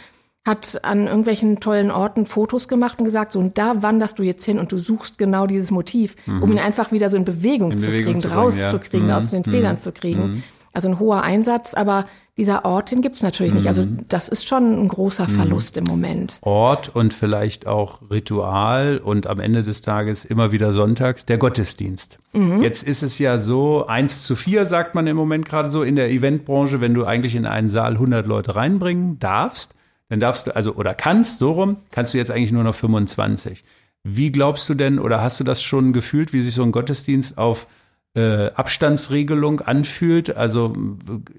hat 0.45 0.83
an 0.83 1.07
irgendwelchen 1.07 1.59
tollen 1.59 1.89
Orten 1.89 2.27
Fotos 2.27 2.67
gemacht 2.67 2.99
und 2.99 3.05
gesagt, 3.05 3.31
so 3.31 3.39
und 3.39 3.57
da 3.57 3.81
wanderst 3.81 4.19
du 4.19 4.23
jetzt 4.23 4.45
hin 4.45 4.59
und 4.59 4.71
du 4.71 4.77
suchst 4.77 5.17
genau 5.17 5.47
dieses 5.47 5.71
Motiv, 5.71 6.15
mhm. 6.27 6.43
um 6.43 6.51
ihn 6.51 6.59
einfach 6.59 6.91
wieder 6.91 7.09
so 7.09 7.17
in 7.17 7.25
Bewegung 7.25 7.71
in 7.71 7.79
zu 7.79 7.87
Bewegung 7.87 8.19
kriegen, 8.19 8.33
rauszukriegen, 8.33 9.09
ja. 9.09 9.17
aus 9.17 9.29
den 9.29 9.43
mhm. 9.45 9.51
Federn 9.51 9.79
zu 9.79 9.91
kriegen. 9.91 10.21
Mhm. 10.21 10.43
Also 10.71 10.89
ein 10.89 10.99
hoher 10.99 11.23
Einsatz, 11.23 11.73
aber 11.73 12.05
dieser 12.37 12.65
Ort, 12.65 12.91
den 12.91 13.01
gibt's 13.01 13.21
natürlich 13.21 13.53
nicht. 13.53 13.67
Also 13.67 13.83
mhm. 13.83 13.99
das 14.09 14.27
ist 14.27 14.45
schon 14.45 14.83
ein 14.83 14.87
großer 14.89 15.23
mhm. 15.23 15.31
Verlust 15.31 15.77
im 15.77 15.85
Moment. 15.85 16.39
Ort 16.41 16.93
und 16.93 17.13
vielleicht 17.13 17.65
auch 17.65 18.01
Ritual 18.11 18.97
und 18.97 19.25
am 19.25 19.39
Ende 19.39 19.63
des 19.63 19.81
Tages 19.81 20.25
immer 20.25 20.51
wieder 20.51 20.73
sonntags 20.73 21.25
der 21.25 21.37
Gottesdienst. 21.37 22.19
Mhm. 22.33 22.61
Jetzt 22.61 22.83
ist 22.83 23.03
es 23.03 23.19
ja 23.19 23.39
so, 23.39 23.87
eins 23.87 24.23
zu 24.23 24.35
vier 24.35 24.65
sagt 24.65 24.95
man 24.95 25.07
im 25.07 25.15
Moment 25.15 25.47
gerade 25.47 25.69
so 25.69 25.81
in 25.81 25.95
der 25.95 26.11
Eventbranche, 26.11 26.81
wenn 26.81 26.93
du 26.93 27.05
eigentlich 27.05 27.35
in 27.35 27.45
einen 27.45 27.69
Saal 27.69 27.93
100 27.93 28.27
Leute 28.27 28.57
reinbringen 28.57 29.17
darfst, 29.17 29.74
dann 30.09 30.19
darfst 30.19 30.47
du, 30.47 30.55
also 30.55 30.75
oder 30.75 30.93
kannst, 30.93 31.39
so 31.39 31.51
rum, 31.51 31.77
kannst 31.91 32.13
du 32.13 32.17
jetzt 32.17 32.31
eigentlich 32.31 32.51
nur 32.51 32.63
noch 32.63 32.75
25. 32.75 33.63
Wie 34.03 34.31
glaubst 34.31 34.69
du 34.69 34.75
denn 34.75 34.99
oder 34.99 35.21
hast 35.21 35.39
du 35.39 35.43
das 35.43 35.63
schon 35.63 35.91
gefühlt, 35.91 36.31
wie 36.31 36.41
sich 36.41 36.53
so 36.53 36.61
ein 36.61 36.71
Gottesdienst 36.71 37.39
auf 37.39 37.65
äh, 38.13 38.51
Abstandsregelung 38.51 39.61
anfühlt? 39.61 40.37
Also 40.37 40.73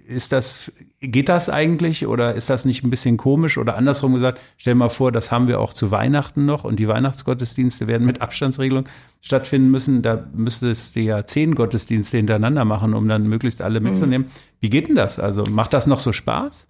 ist 0.04 0.32
das, 0.32 0.72
geht 1.00 1.28
das 1.28 1.48
eigentlich 1.48 2.08
oder 2.08 2.34
ist 2.34 2.50
das 2.50 2.64
nicht 2.64 2.82
ein 2.82 2.90
bisschen 2.90 3.18
komisch 3.18 3.56
oder 3.56 3.76
andersrum 3.76 4.14
gesagt, 4.14 4.40
stell 4.56 4.74
mal 4.74 4.88
vor, 4.88 5.12
das 5.12 5.30
haben 5.30 5.46
wir 5.46 5.60
auch 5.60 5.72
zu 5.72 5.92
Weihnachten 5.92 6.44
noch 6.44 6.64
und 6.64 6.80
die 6.80 6.88
Weihnachtsgottesdienste 6.88 7.86
werden 7.86 8.04
mit 8.04 8.20
Abstandsregelung 8.20 8.88
stattfinden 9.20 9.70
müssen. 9.70 10.02
Da 10.02 10.26
müsstest 10.34 10.96
du 10.96 11.00
ja 11.00 11.24
zehn 11.24 11.54
Gottesdienste 11.54 12.16
hintereinander 12.16 12.64
machen, 12.64 12.94
um 12.94 13.06
dann 13.06 13.28
möglichst 13.28 13.62
alle 13.62 13.78
mitzunehmen. 13.78 14.26
Mhm. 14.26 14.32
Wie 14.58 14.70
geht 14.70 14.88
denn 14.88 14.96
das? 14.96 15.20
Also 15.20 15.44
macht 15.44 15.72
das 15.72 15.86
noch 15.86 16.00
so 16.00 16.12
Spaß? 16.12 16.66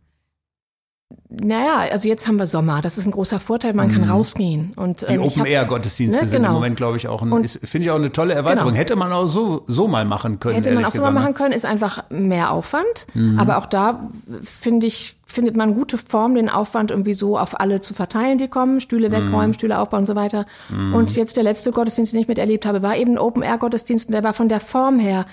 Naja, 1.29 1.85
also 1.93 2.09
jetzt 2.09 2.27
haben 2.27 2.39
wir 2.39 2.47
Sommer. 2.47 2.83
Das 2.83 2.99
ist 2.99 3.07
ein 3.07 3.13
großer 3.13 3.39
Vorteil. 3.39 3.75
Man 3.75 3.89
mhm. 3.89 3.93
kann 3.93 4.05
rausgehen. 4.05 4.73
Und, 4.75 5.03
die 5.03 5.15
ähm, 5.15 5.23
Open-Air-Gottesdienste 5.23 6.25
ne, 6.25 6.29
sind 6.29 6.39
genau. 6.39 6.51
im 6.51 6.55
Moment, 6.55 6.77
glaube 6.77 6.97
ich, 6.97 7.07
auch 7.07 7.23
ein, 7.23 7.47
finde 7.47 7.85
ich 7.85 7.91
auch 7.91 7.97
eine 7.97 8.11
tolle 8.11 8.35
Erweiterung. 8.35 8.71
Genau. 8.71 8.81
Hätte 8.81 8.97
man 8.97 9.13
auch 9.13 9.27
so, 9.27 9.63
so 9.67 9.87
mal 9.87 10.05
machen 10.05 10.41
können. 10.41 10.57
Hätte 10.57 10.73
man 10.73 10.85
auch 10.85 10.93
so 10.93 11.03
mal 11.03 11.13
machen 11.13 11.35
können, 11.35 11.53
ist 11.53 11.65
einfach 11.65 12.05
mehr 12.11 12.51
Aufwand. 12.51 13.07
Mhm. 13.15 13.39
Aber 13.39 13.59
auch 13.59 13.67
da 13.67 14.09
finde 14.43 14.89
ich, 14.89 15.17
findet 15.27 15.57
man 15.57 15.75
gute 15.75 15.99
Form, 15.99 16.35
den 16.35 16.49
Aufwand 16.49 16.91
irgendwie 16.91 17.15
so 17.15 17.39
auf 17.39 17.61
alle 17.61 17.81
zu 17.81 17.95
verteilen, 17.95 18.39
die 18.39 18.49
kommen. 18.49 18.81
Stühle 18.81 19.13
wegräumen, 19.13 19.49
mhm. 19.49 19.55
Stühle 19.55 19.79
aufbauen 19.79 20.01
und 20.01 20.07
so 20.07 20.17
weiter. 20.17 20.47
Mhm. 20.71 20.95
Und 20.95 21.17
jetzt 21.17 21.37
der 21.37 21.45
letzte 21.45 21.71
Gottesdienst, 21.71 22.15
den 22.15 22.21
ich 22.21 22.29
miterlebt 22.29 22.67
habe, 22.67 22.83
war 22.83 22.97
eben 22.97 23.13
ein 23.13 23.19
Open-Air-Gottesdienst 23.19 24.09
und 24.09 24.13
der 24.13 24.25
war 24.25 24.33
von 24.33 24.49
der 24.49 24.61
Form 24.61 24.99
her 24.99 25.27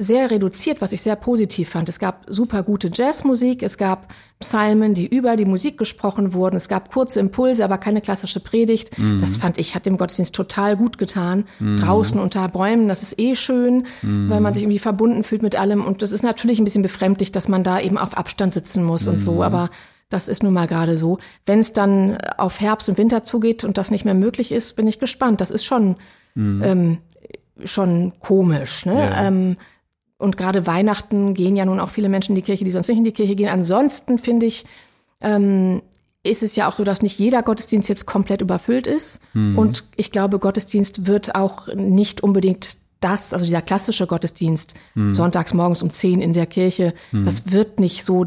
sehr 0.00 0.30
reduziert, 0.30 0.80
was 0.80 0.92
ich 0.92 1.02
sehr 1.02 1.14
positiv 1.14 1.68
fand. 1.68 1.90
Es 1.90 1.98
gab 1.98 2.24
super 2.26 2.62
gute 2.62 2.90
Jazzmusik, 2.92 3.62
es 3.62 3.76
gab 3.76 4.12
Psalmen, 4.38 4.94
die 4.94 5.06
über 5.06 5.36
die 5.36 5.44
Musik 5.44 5.76
gesprochen 5.76 6.32
wurden, 6.32 6.56
es 6.56 6.68
gab 6.68 6.90
kurze 6.90 7.20
Impulse, 7.20 7.62
aber 7.62 7.76
keine 7.76 8.00
klassische 8.00 8.40
Predigt. 8.40 8.98
Mhm. 8.98 9.20
Das 9.20 9.36
fand 9.36 9.58
ich, 9.58 9.74
hat 9.74 9.84
dem 9.84 9.98
Gottesdienst 9.98 10.34
total 10.34 10.78
gut 10.78 10.96
getan. 10.96 11.44
Mhm. 11.58 11.76
Draußen 11.76 12.18
unter 12.18 12.48
Bäumen, 12.48 12.88
das 12.88 13.02
ist 13.02 13.18
eh 13.18 13.34
schön, 13.34 13.86
mhm. 14.00 14.30
weil 14.30 14.40
man 14.40 14.54
sich 14.54 14.62
irgendwie 14.62 14.78
verbunden 14.78 15.22
fühlt 15.22 15.42
mit 15.42 15.54
allem. 15.54 15.84
Und 15.84 16.00
das 16.00 16.12
ist 16.12 16.22
natürlich 16.22 16.58
ein 16.60 16.64
bisschen 16.64 16.82
befremdlich, 16.82 17.30
dass 17.30 17.48
man 17.48 17.62
da 17.62 17.78
eben 17.78 17.98
auf 17.98 18.16
Abstand 18.16 18.54
sitzen 18.54 18.82
muss 18.82 19.06
und 19.06 19.20
so, 19.20 19.34
mhm. 19.34 19.42
aber 19.42 19.70
das 20.08 20.28
ist 20.28 20.42
nun 20.42 20.54
mal 20.54 20.66
gerade 20.66 20.96
so. 20.96 21.18
Wenn 21.44 21.60
es 21.60 21.74
dann 21.74 22.16
auf 22.38 22.58
Herbst 22.58 22.88
und 22.88 22.96
Winter 22.96 23.22
zugeht 23.22 23.64
und 23.64 23.76
das 23.76 23.90
nicht 23.90 24.06
mehr 24.06 24.14
möglich 24.14 24.50
ist, 24.50 24.76
bin 24.76 24.86
ich 24.86 24.98
gespannt. 24.98 25.42
Das 25.42 25.50
ist 25.50 25.64
schon, 25.64 25.96
mhm. 26.34 26.62
ähm, 26.64 26.98
schon 27.64 28.14
komisch. 28.18 28.86
Ne? 28.86 28.98
Ja. 28.98 29.26
Ähm, 29.26 29.56
und 30.20 30.36
gerade 30.36 30.66
Weihnachten 30.66 31.34
gehen 31.34 31.56
ja 31.56 31.64
nun 31.64 31.80
auch 31.80 31.88
viele 31.88 32.08
Menschen 32.08 32.32
in 32.32 32.36
die 32.36 32.42
Kirche, 32.42 32.64
die 32.64 32.70
sonst 32.70 32.88
nicht 32.88 32.98
in 32.98 33.04
die 33.04 33.12
Kirche 33.12 33.34
gehen. 33.34 33.48
Ansonsten 33.48 34.18
finde 34.18 34.46
ich, 34.46 34.64
ähm, 35.20 35.82
ist 36.22 36.42
es 36.42 36.54
ja 36.56 36.68
auch 36.68 36.74
so, 36.74 36.84
dass 36.84 37.02
nicht 37.02 37.18
jeder 37.18 37.42
Gottesdienst 37.42 37.88
jetzt 37.88 38.06
komplett 38.06 38.42
überfüllt 38.42 38.86
ist. 38.86 39.20
Mhm. 39.32 39.58
Und 39.58 39.84
ich 39.96 40.12
glaube, 40.12 40.38
Gottesdienst 40.38 41.06
wird 41.06 41.34
auch 41.34 41.68
nicht 41.74 42.22
unbedingt 42.22 42.76
das, 43.00 43.32
also 43.32 43.46
dieser 43.46 43.62
klassische 43.62 44.06
Gottesdienst, 44.06 44.74
mhm. 44.94 45.14
sonntags 45.14 45.54
morgens 45.54 45.82
um 45.82 45.90
zehn 45.90 46.20
in 46.20 46.34
der 46.34 46.46
Kirche, 46.46 46.92
mhm. 47.12 47.24
das 47.24 47.50
wird 47.50 47.80
nicht 47.80 48.04
so 48.04 48.26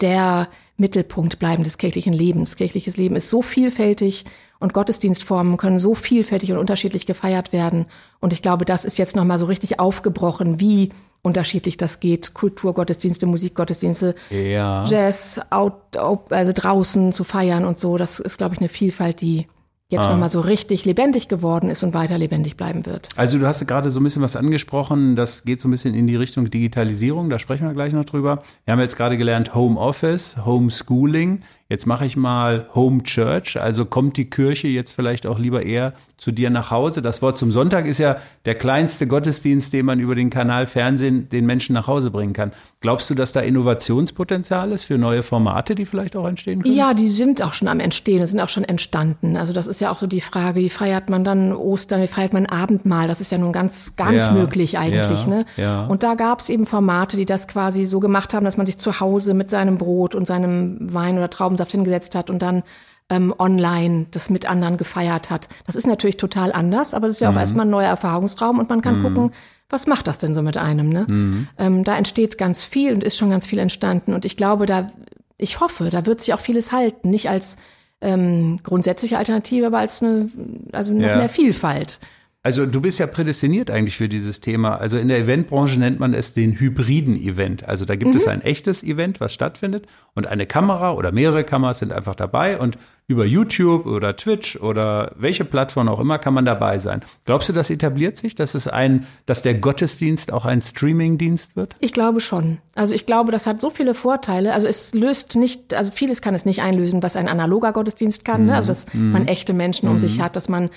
der 0.00 0.48
Mittelpunkt 0.76 1.38
bleiben 1.38 1.64
des 1.64 1.78
kirchlichen 1.78 2.12
Lebens. 2.12 2.56
Kirchliches 2.56 2.96
Leben 2.96 3.16
ist 3.16 3.30
so 3.30 3.42
vielfältig 3.42 4.24
und 4.58 4.72
Gottesdienstformen 4.72 5.56
können 5.56 5.78
so 5.78 5.94
vielfältig 5.94 6.52
und 6.52 6.58
unterschiedlich 6.58 7.06
gefeiert 7.06 7.52
werden. 7.52 7.86
Und 8.20 8.32
ich 8.32 8.42
glaube, 8.42 8.64
das 8.64 8.84
ist 8.84 8.98
jetzt 8.98 9.14
nochmal 9.14 9.38
so 9.38 9.46
richtig 9.46 9.78
aufgebrochen, 9.78 10.60
wie 10.60 10.90
unterschiedlich 11.24 11.76
das 11.76 11.98
geht. 11.98 12.34
Kulturgottesdienste, 12.34 13.26
Musikgottesdienste, 13.26 14.14
ja. 14.30 14.84
Jazz, 14.84 15.40
out, 15.50 15.96
out, 15.96 16.30
also 16.32 16.52
draußen 16.54 17.12
zu 17.12 17.24
feiern 17.24 17.64
und 17.64 17.78
so. 17.78 17.96
Das 17.96 18.20
ist, 18.20 18.38
glaube 18.38 18.54
ich, 18.54 18.60
eine 18.60 18.68
Vielfalt, 18.68 19.20
die 19.22 19.48
jetzt 19.88 20.06
ah. 20.06 20.12
nochmal 20.12 20.28
so 20.28 20.40
richtig 20.40 20.84
lebendig 20.84 21.28
geworden 21.28 21.70
ist 21.70 21.82
und 21.82 21.94
weiter 21.94 22.18
lebendig 22.18 22.56
bleiben 22.56 22.84
wird. 22.84 23.08
Also 23.16 23.38
du 23.38 23.46
hast 23.46 23.66
gerade 23.66 23.90
so 23.90 24.00
ein 24.00 24.04
bisschen 24.04 24.22
was 24.22 24.36
angesprochen, 24.36 25.16
das 25.16 25.44
geht 25.44 25.60
so 25.60 25.68
ein 25.68 25.70
bisschen 25.70 25.94
in 25.94 26.06
die 26.06 26.16
Richtung 26.16 26.50
Digitalisierung, 26.50 27.30
da 27.30 27.38
sprechen 27.38 27.66
wir 27.66 27.74
gleich 27.74 27.92
noch 27.92 28.04
drüber. 28.04 28.42
Wir 28.64 28.72
haben 28.72 28.80
jetzt 28.80 28.96
gerade 28.96 29.16
gelernt 29.16 29.54
Home 29.54 29.80
Office, 29.80 30.36
Homeschooling. 30.44 31.42
Jetzt 31.68 31.86
mache 31.86 32.04
ich 32.04 32.16
mal 32.16 32.68
Home 32.74 33.02
Church, 33.04 33.58
also 33.58 33.86
kommt 33.86 34.18
die 34.18 34.28
Kirche 34.28 34.68
jetzt 34.68 34.92
vielleicht 34.92 35.26
auch 35.26 35.38
lieber 35.38 35.64
eher 35.64 35.94
zu 36.18 36.30
dir 36.30 36.50
nach 36.50 36.70
Hause. 36.70 37.00
Das 37.00 37.22
Wort 37.22 37.38
zum 37.38 37.52
Sonntag 37.52 37.86
ist 37.86 37.98
ja 37.98 38.16
der 38.44 38.54
kleinste 38.54 39.06
Gottesdienst, 39.06 39.72
den 39.72 39.86
man 39.86 39.98
über 39.98 40.14
den 40.14 40.28
Kanal 40.28 40.66
Fernsehen 40.66 41.28
den 41.30 41.46
Menschen 41.46 41.72
nach 41.72 41.86
Hause 41.86 42.10
bringen 42.10 42.34
kann. 42.34 42.52
Glaubst 42.80 43.08
du, 43.08 43.14
dass 43.14 43.32
da 43.32 43.40
Innovationspotenzial 43.40 44.72
ist 44.72 44.84
für 44.84 44.98
neue 44.98 45.22
Formate, 45.22 45.74
die 45.74 45.86
vielleicht 45.86 46.16
auch 46.16 46.26
entstehen 46.26 46.62
können? 46.62 46.74
Ja, 46.74 46.92
die 46.92 47.08
sind 47.08 47.42
auch 47.42 47.54
schon 47.54 47.68
am 47.68 47.80
Entstehen, 47.80 48.26
sind 48.26 48.40
auch 48.40 48.48
schon 48.50 48.64
entstanden. 48.64 49.38
Also 49.38 49.54
das 49.54 49.66
ist 49.66 49.80
ja 49.80 49.90
auch 49.90 49.98
so 49.98 50.06
die 50.06 50.20
Frage, 50.20 50.60
wie 50.60 50.70
feiert 50.70 51.08
man 51.08 51.24
dann 51.24 51.54
Ostern, 51.54 52.02
wie 52.02 52.06
feiert 52.06 52.34
man 52.34 52.44
Abendmahl? 52.44 53.08
Das 53.08 53.22
ist 53.22 53.32
ja 53.32 53.38
nun 53.38 53.52
ganz 53.52 53.96
gar 53.96 54.12
nicht 54.12 54.26
ja, 54.26 54.32
möglich 54.32 54.78
eigentlich. 54.78 55.24
Ja, 55.24 55.26
ne? 55.26 55.46
Ja. 55.56 55.86
Und 55.86 56.02
da 56.02 56.14
gab 56.14 56.40
es 56.40 56.50
eben 56.50 56.66
Formate, 56.66 57.16
die 57.16 57.24
das 57.24 57.48
quasi 57.48 57.86
so 57.86 58.00
gemacht 58.00 58.34
haben, 58.34 58.44
dass 58.44 58.58
man 58.58 58.66
sich 58.66 58.76
zu 58.76 59.00
Hause 59.00 59.32
mit 59.32 59.48
seinem 59.48 59.78
Brot 59.78 60.14
und 60.14 60.26
seinem 60.26 60.92
Wein 60.92 61.16
oder 61.16 61.30
Trauben 61.30 61.53
Traubensaft 61.54 61.72
hingesetzt 61.72 62.14
hat 62.14 62.30
und 62.30 62.40
dann 62.40 62.62
ähm, 63.10 63.34
online 63.38 64.06
das 64.10 64.30
mit 64.30 64.48
anderen 64.48 64.76
gefeiert 64.76 65.30
hat. 65.30 65.48
Das 65.66 65.76
ist 65.76 65.86
natürlich 65.86 66.16
total 66.16 66.52
anders, 66.52 66.94
aber 66.94 67.06
es 67.06 67.14
ist 67.14 67.20
ja 67.20 67.28
auch 67.28 67.34
mhm. 67.34 67.40
erstmal 67.40 67.66
ein 67.66 67.70
neuer 67.70 67.88
Erfahrungsraum 67.88 68.58
und 68.58 68.68
man 68.68 68.80
kann 68.80 68.98
mhm. 68.98 69.02
gucken, 69.02 69.30
was 69.68 69.86
macht 69.86 70.06
das 70.06 70.18
denn 70.18 70.34
so 70.34 70.42
mit 70.42 70.56
einem? 70.56 70.88
Ne? 70.88 71.06
Mhm. 71.08 71.48
Ähm, 71.58 71.84
da 71.84 71.96
entsteht 71.96 72.38
ganz 72.38 72.64
viel 72.64 72.94
und 72.94 73.04
ist 73.04 73.16
schon 73.16 73.30
ganz 73.30 73.46
viel 73.46 73.58
entstanden. 73.58 74.14
Und 74.14 74.24
ich 74.24 74.36
glaube, 74.36 74.66
da, 74.66 74.88
ich 75.36 75.60
hoffe, 75.60 75.90
da 75.90 76.06
wird 76.06 76.20
sich 76.20 76.32
auch 76.32 76.40
vieles 76.40 76.72
halten. 76.72 77.10
Nicht 77.10 77.28
als 77.28 77.56
ähm, 78.00 78.58
grundsätzliche 78.62 79.18
Alternative, 79.18 79.66
aber 79.66 79.78
als 79.78 80.02
eine, 80.02 80.28
also 80.72 80.92
noch 80.92 81.08
ja. 81.08 81.16
mehr 81.16 81.28
Vielfalt. 81.28 82.00
Also 82.44 82.66
du 82.66 82.82
bist 82.82 82.98
ja 82.98 83.06
prädestiniert 83.06 83.70
eigentlich 83.70 83.96
für 83.96 84.06
dieses 84.06 84.40
Thema. 84.42 84.76
Also 84.76 84.98
in 84.98 85.08
der 85.08 85.18
Eventbranche 85.18 85.78
nennt 85.78 85.98
man 85.98 86.12
es 86.12 86.34
den 86.34 86.60
hybriden 86.60 87.16
Event. 87.16 87.66
Also 87.66 87.86
da 87.86 87.96
gibt 87.96 88.10
mhm. 88.10 88.18
es 88.18 88.28
ein 88.28 88.42
echtes 88.42 88.82
Event, 88.82 89.18
was 89.18 89.32
stattfindet 89.32 89.86
und 90.14 90.26
eine 90.26 90.46
Kamera 90.46 90.92
oder 90.92 91.10
mehrere 91.10 91.42
Kameras 91.42 91.78
sind 91.78 91.90
einfach 91.90 92.14
dabei 92.14 92.58
und 92.58 92.76
über 93.06 93.24
YouTube 93.24 93.86
oder 93.86 94.14
Twitch 94.14 94.56
oder 94.56 95.12
welche 95.16 95.46
Plattform 95.46 95.88
auch 95.88 95.98
immer 96.00 96.18
kann 96.18 96.34
man 96.34 96.44
dabei 96.44 96.78
sein. 96.78 97.02
Glaubst 97.24 97.48
du, 97.48 97.54
das 97.54 97.70
etabliert 97.70 98.18
sich, 98.18 98.34
dass 98.34 98.54
es 98.54 98.68
ein, 98.68 99.06
dass 99.24 99.42
der 99.42 99.54
Gottesdienst 99.54 100.30
auch 100.30 100.44
ein 100.44 100.60
Streamingdienst 100.60 101.56
wird? 101.56 101.74
Ich 101.80 101.94
glaube 101.94 102.20
schon. 102.20 102.58
Also 102.74 102.92
ich 102.92 103.06
glaube, 103.06 103.32
das 103.32 103.46
hat 103.46 103.58
so 103.58 103.70
viele 103.70 103.94
Vorteile. 103.94 104.52
Also 104.52 104.66
es 104.66 104.92
löst 104.92 105.36
nicht, 105.36 105.72
also 105.72 105.90
vieles 105.90 106.20
kann 106.20 106.34
es 106.34 106.44
nicht 106.44 106.60
einlösen, 106.60 107.02
was 107.02 107.16
ein 107.16 107.28
analoger 107.28 107.72
Gottesdienst 107.72 108.26
kann. 108.26 108.42
Mhm. 108.42 108.46
Ne? 108.48 108.56
Also 108.56 108.68
dass 108.68 108.92
mhm. 108.92 109.12
man 109.12 109.28
echte 109.28 109.54
Menschen 109.54 109.88
um 109.88 109.94
mhm. 109.94 110.00
sich 110.00 110.20
hat, 110.20 110.36
dass 110.36 110.50
man 110.50 110.68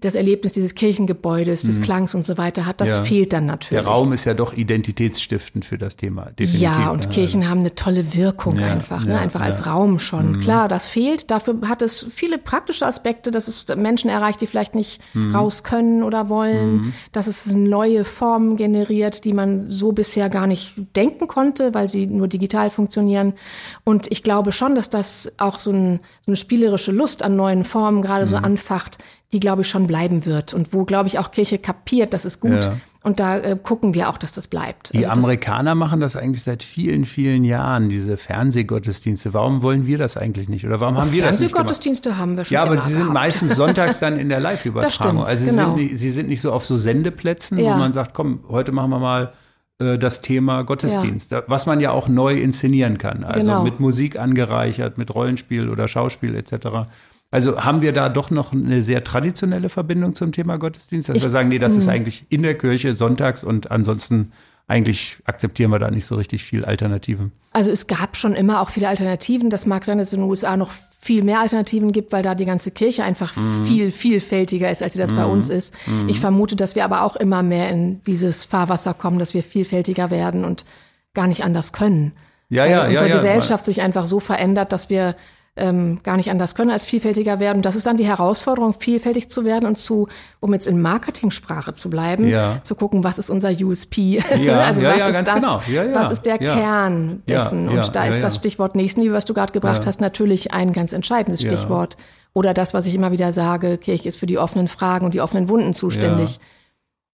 das 0.00 0.14
Erlebnis 0.14 0.52
dieses 0.52 0.76
Kirchengebäudes, 0.76 1.62
des 1.62 1.78
mhm. 1.78 1.82
Klangs 1.82 2.14
und 2.14 2.24
so 2.24 2.38
weiter 2.38 2.66
hat, 2.66 2.80
das 2.80 2.88
ja. 2.88 3.02
fehlt 3.02 3.32
dann 3.32 3.46
natürlich. 3.46 3.82
Der 3.82 3.90
Raum 3.90 4.12
ist 4.12 4.24
ja 4.26 4.34
doch 4.34 4.52
identitätsstiftend 4.52 5.64
für 5.64 5.76
das 5.76 5.96
Thema. 5.96 6.26
Definitiv. 6.26 6.60
Ja, 6.60 6.90
und 6.90 7.06
ja. 7.06 7.10
Kirchen 7.10 7.48
haben 7.48 7.60
eine 7.60 7.74
tolle 7.74 8.14
Wirkung 8.14 8.60
ja, 8.60 8.66
einfach, 8.66 9.04
ne? 9.04 9.18
einfach 9.18 9.40
als 9.40 9.66
Raum 9.66 9.98
schon. 9.98 10.32
Mhm. 10.32 10.40
Klar, 10.40 10.68
das 10.68 10.88
fehlt. 10.88 11.32
Dafür 11.32 11.56
hat 11.66 11.82
es 11.82 12.06
viele 12.08 12.38
praktische 12.38 12.86
Aspekte, 12.86 13.32
dass 13.32 13.48
es 13.48 13.66
Menschen 13.74 14.08
erreicht, 14.08 14.40
die 14.40 14.46
vielleicht 14.46 14.76
nicht 14.76 15.00
mhm. 15.14 15.34
raus 15.34 15.64
können 15.64 16.04
oder 16.04 16.28
wollen, 16.28 16.74
mhm. 16.74 16.92
dass 17.10 17.26
es 17.26 17.50
neue 17.50 18.04
Formen 18.04 18.56
generiert, 18.56 19.24
die 19.24 19.32
man 19.32 19.68
so 19.68 19.90
bisher 19.90 20.30
gar 20.30 20.46
nicht 20.46 20.76
denken 20.94 21.26
konnte, 21.26 21.74
weil 21.74 21.88
sie 21.88 22.06
nur 22.06 22.28
digital 22.28 22.70
funktionieren. 22.70 23.34
Und 23.82 24.12
ich 24.12 24.22
glaube 24.22 24.52
schon, 24.52 24.76
dass 24.76 24.90
das 24.90 25.32
auch 25.38 25.58
so, 25.58 25.72
ein, 25.72 25.98
so 26.20 26.30
eine 26.30 26.36
spielerische 26.36 26.92
Lust 26.92 27.24
an 27.24 27.34
neuen 27.34 27.64
Formen 27.64 28.00
gerade 28.00 28.26
so 28.26 28.36
mhm. 28.36 28.44
anfacht, 28.44 28.98
die, 29.32 29.40
glaube 29.40 29.62
ich, 29.62 29.68
schon 29.68 29.86
bleiben 29.86 30.24
wird 30.24 30.54
und 30.54 30.72
wo, 30.72 30.84
glaube 30.84 31.06
ich, 31.06 31.18
auch 31.18 31.30
Kirche 31.30 31.58
kapiert, 31.58 32.14
das 32.14 32.24
ist 32.24 32.40
gut. 32.40 32.64
Ja. 32.64 32.76
Und 33.02 33.20
da 33.20 33.38
äh, 33.38 33.58
gucken 33.62 33.94
wir 33.94 34.08
auch, 34.08 34.18
dass 34.18 34.32
das 34.32 34.48
bleibt. 34.48 34.92
Die 34.92 35.06
also 35.06 35.20
Amerikaner 35.20 35.74
machen 35.74 36.00
das 36.00 36.16
eigentlich 36.16 36.42
seit 36.42 36.62
vielen, 36.62 37.04
vielen 37.04 37.44
Jahren, 37.44 37.88
diese 37.88 38.16
Fernsehgottesdienste. 38.16 39.34
Warum 39.34 39.62
wollen 39.62 39.86
wir 39.86 39.98
das 39.98 40.16
eigentlich 40.16 40.48
nicht? 40.48 40.66
Oder 40.66 40.80
warum 40.80 40.96
haben 40.96 41.12
wir 41.12 41.22
das 41.22 41.40
nicht 41.40 41.52
Fernsehgottesdienste 41.52 42.16
haben 42.16 42.36
wir 42.36 42.44
schon 42.44 42.54
Ja, 42.54 42.62
aber 42.62 42.80
sie 42.80 42.90
sind 42.90 43.00
gehabt. 43.00 43.14
meistens 43.14 43.54
sonntags 43.54 44.00
dann 44.00 44.18
in 44.18 44.30
der 44.30 44.40
Live-Übertragung. 44.40 45.24
Also 45.24 45.44
sie, 45.44 45.50
genau. 45.50 45.74
sind 45.74 45.76
nicht, 45.76 45.98
sie 45.98 46.10
sind 46.10 46.28
nicht 46.28 46.40
so 46.40 46.52
auf 46.52 46.64
so 46.64 46.76
Sendeplätzen, 46.76 47.58
ja. 47.58 47.74
wo 47.74 47.78
man 47.78 47.92
sagt, 47.92 48.14
komm, 48.14 48.40
heute 48.48 48.72
machen 48.72 48.90
wir 48.90 48.98
mal 48.98 49.32
äh, 49.78 49.98
das 49.98 50.20
Thema 50.20 50.62
Gottesdienst, 50.62 51.32
ja. 51.32 51.42
was 51.46 51.66
man 51.66 51.80
ja 51.80 51.92
auch 51.92 52.08
neu 52.08 52.34
inszenieren 52.34 52.98
kann. 52.98 53.24
Also 53.24 53.50
genau. 53.50 53.62
mit 53.62 53.78
Musik 53.78 54.18
angereichert, 54.18 54.98
mit 54.98 55.14
Rollenspiel 55.14 55.68
oder 55.68 55.86
Schauspiel 55.86 56.34
etc. 56.34 56.88
Also 57.30 57.62
haben 57.62 57.82
wir 57.82 57.92
da 57.92 58.08
doch 58.08 58.30
noch 58.30 58.52
eine 58.52 58.82
sehr 58.82 59.04
traditionelle 59.04 59.68
Verbindung 59.68 60.14
zum 60.14 60.32
Thema 60.32 60.56
Gottesdienst, 60.56 61.10
dass 61.10 61.18
ich, 61.18 61.22
wir 61.22 61.30
sagen, 61.30 61.48
nee, 61.48 61.58
das 61.58 61.76
ist 61.76 61.84
hm. 61.84 61.92
eigentlich 61.92 62.24
in 62.30 62.42
der 62.42 62.56
Kirche 62.56 62.94
sonntags 62.94 63.44
und 63.44 63.70
ansonsten 63.70 64.32
eigentlich 64.66 65.16
akzeptieren 65.24 65.70
wir 65.70 65.78
da 65.78 65.90
nicht 65.90 66.04
so 66.04 66.14
richtig 66.14 66.44
viel 66.44 66.64
Alternativen. 66.64 67.32
Also 67.52 67.70
es 67.70 67.86
gab 67.86 68.16
schon 68.16 68.34
immer 68.34 68.60
auch 68.60 68.68
viele 68.68 68.88
Alternativen. 68.88 69.48
Das 69.48 69.64
mag 69.64 69.86
sein, 69.86 69.96
dass 69.96 70.08
es 70.08 70.12
in 70.12 70.20
den 70.20 70.28
USA 70.28 70.56
noch 70.58 70.70
viel 71.00 71.22
mehr 71.22 71.40
Alternativen 71.40 71.90
gibt, 71.90 72.12
weil 72.12 72.22
da 72.22 72.34
die 72.34 72.44
ganze 72.44 72.70
Kirche 72.70 73.02
einfach 73.02 73.34
mhm. 73.34 73.66
viel 73.66 73.90
vielfältiger 73.90 74.70
ist, 74.70 74.82
als 74.82 74.92
sie 74.92 74.98
das 74.98 75.10
mhm. 75.10 75.16
bei 75.16 75.24
uns 75.24 75.48
ist. 75.48 75.74
Mhm. 75.86 76.08
Ich 76.08 76.20
vermute, 76.20 76.54
dass 76.54 76.74
wir 76.74 76.84
aber 76.84 77.02
auch 77.02 77.16
immer 77.16 77.42
mehr 77.42 77.70
in 77.70 78.02
dieses 78.04 78.44
Fahrwasser 78.44 78.92
kommen, 78.92 79.18
dass 79.18 79.32
wir 79.32 79.42
vielfältiger 79.42 80.10
werden 80.10 80.44
und 80.44 80.66
gar 81.14 81.26
nicht 81.26 81.44
anders 81.44 81.72
können. 81.72 82.12
Ja, 82.50 82.64
weil 82.64 82.70
ja, 82.70 82.88
unsere 82.88 83.08
ja, 83.08 83.14
Gesellschaft 83.14 83.66
ja. 83.66 83.72
sich 83.72 83.80
einfach 83.80 84.06
so 84.06 84.20
verändert, 84.20 84.72
dass 84.72 84.90
wir 84.90 85.16
ähm, 85.58 86.00
gar 86.02 86.16
nicht 86.16 86.30
anders 86.30 86.54
können 86.54 86.70
als 86.70 86.86
vielfältiger 86.86 87.40
werden. 87.40 87.62
Das 87.62 87.76
ist 87.76 87.86
dann 87.86 87.96
die 87.96 88.06
Herausforderung, 88.06 88.74
vielfältig 88.74 89.30
zu 89.30 89.44
werden 89.44 89.66
und 89.66 89.78
zu, 89.78 90.08
um 90.40 90.52
jetzt 90.52 90.66
in 90.66 90.80
Marketingsprache 90.80 91.74
zu 91.74 91.90
bleiben, 91.90 92.26
ja. 92.28 92.60
zu 92.62 92.74
gucken, 92.74 93.04
was 93.04 93.18
ist 93.18 93.30
unser 93.30 93.50
USP? 93.50 94.22
Ja, 94.38 94.60
also 94.60 94.80
ja, 94.80 94.90
was 94.90 95.16
ist 95.16 95.28
das, 95.28 95.34
genau. 95.34 95.94
was 95.94 96.10
ist 96.10 96.26
der 96.26 96.38
Kern 96.38 97.22
dessen? 97.28 97.68
und 97.68 97.94
da 97.94 98.06
ist 98.06 98.22
das 98.22 98.36
Stichwort 98.36 98.76
Nächstenliebe, 98.76 99.14
was 99.14 99.24
du 99.24 99.34
gerade 99.34 99.52
gebracht 99.52 99.84
hast, 99.84 100.00
natürlich 100.00 100.52
ein 100.52 100.72
ganz 100.72 100.92
entscheidendes 100.92 101.40
Stichwort. 101.40 101.96
Oder 102.34 102.54
das, 102.54 102.72
was 102.72 102.86
ich 102.86 102.94
immer 102.94 103.10
wieder 103.10 103.32
sage, 103.32 103.78
Kirche 103.78 104.08
ist 104.08 104.18
für 104.18 104.26
die 104.26 104.38
offenen 104.38 104.68
Fragen 104.68 105.04
und 105.04 105.14
die 105.14 105.20
offenen 105.20 105.48
Wunden 105.48 105.74
zuständig. 105.74 106.38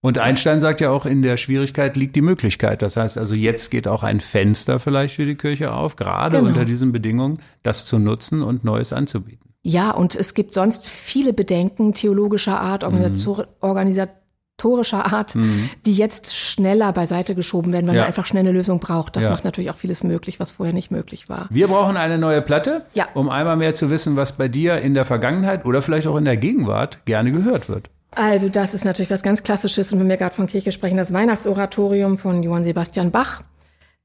Und 0.05 0.19
Einstein 0.19 0.61
sagt 0.61 0.81
ja 0.81 0.91
auch, 0.91 1.07
in 1.07 1.23
der 1.23 1.35
Schwierigkeit 1.35 1.97
liegt 1.97 2.15
die 2.15 2.21
Möglichkeit. 2.21 2.83
Das 2.83 2.95
heißt 2.95 3.17
also, 3.17 3.33
jetzt 3.33 3.71
geht 3.71 3.87
auch 3.87 4.03
ein 4.03 4.19
Fenster 4.19 4.79
vielleicht 4.79 5.15
für 5.15 5.25
die 5.25 5.33
Kirche 5.33 5.73
auf, 5.73 5.95
gerade 5.95 6.37
genau. 6.37 6.49
unter 6.49 6.63
diesen 6.63 6.91
Bedingungen, 6.91 7.39
das 7.63 7.87
zu 7.87 7.97
nutzen 7.97 8.43
und 8.43 8.63
Neues 8.63 8.93
anzubieten. 8.93 9.49
Ja, 9.63 9.89
und 9.89 10.13
es 10.13 10.35
gibt 10.35 10.53
sonst 10.53 10.85
viele 10.85 11.33
Bedenken 11.33 11.95
theologischer 11.95 12.59
Art, 12.61 12.87
mhm. 12.87 13.17
organisatorischer 13.61 15.11
Art, 15.11 15.33
mhm. 15.33 15.71
die 15.87 15.95
jetzt 15.95 16.37
schneller 16.37 16.93
beiseite 16.93 17.33
geschoben 17.33 17.71
werden, 17.71 17.87
weil 17.87 17.95
ja. 17.95 18.01
man 18.01 18.07
einfach 18.07 18.27
schnell 18.27 18.41
eine 18.41 18.51
Lösung 18.51 18.79
braucht. 18.79 19.15
Das 19.15 19.23
ja. 19.23 19.31
macht 19.31 19.43
natürlich 19.43 19.71
auch 19.71 19.75
vieles 19.75 20.03
möglich, 20.03 20.39
was 20.39 20.51
vorher 20.51 20.75
nicht 20.75 20.91
möglich 20.91 21.29
war. 21.29 21.47
Wir 21.49 21.67
brauchen 21.67 21.97
eine 21.97 22.19
neue 22.19 22.43
Platte, 22.43 22.85
ja. 22.93 23.07
um 23.15 23.27
einmal 23.27 23.57
mehr 23.57 23.73
zu 23.73 23.89
wissen, 23.89 24.15
was 24.15 24.33
bei 24.33 24.49
dir 24.49 24.77
in 24.77 24.93
der 24.93 25.05
Vergangenheit 25.05 25.65
oder 25.65 25.81
vielleicht 25.81 26.05
auch 26.05 26.15
in 26.15 26.25
der 26.25 26.37
Gegenwart 26.37 27.03
gerne 27.05 27.31
gehört 27.31 27.69
wird. 27.69 27.89
Also 28.15 28.49
das 28.49 28.73
ist 28.73 28.85
natürlich 28.85 29.11
was 29.11 29.23
ganz 29.23 29.43
Klassisches 29.43 29.91
und 29.91 29.99
wenn 29.99 30.09
wir 30.09 30.17
gerade 30.17 30.33
von 30.33 30.47
Kirche 30.47 30.71
sprechen, 30.71 30.97
das 30.97 31.11
Weihnachtsoratorium 31.11 32.17
von 32.17 32.41
Johann 32.43 32.63
Sebastian 32.63 33.11
Bach. 33.11 33.43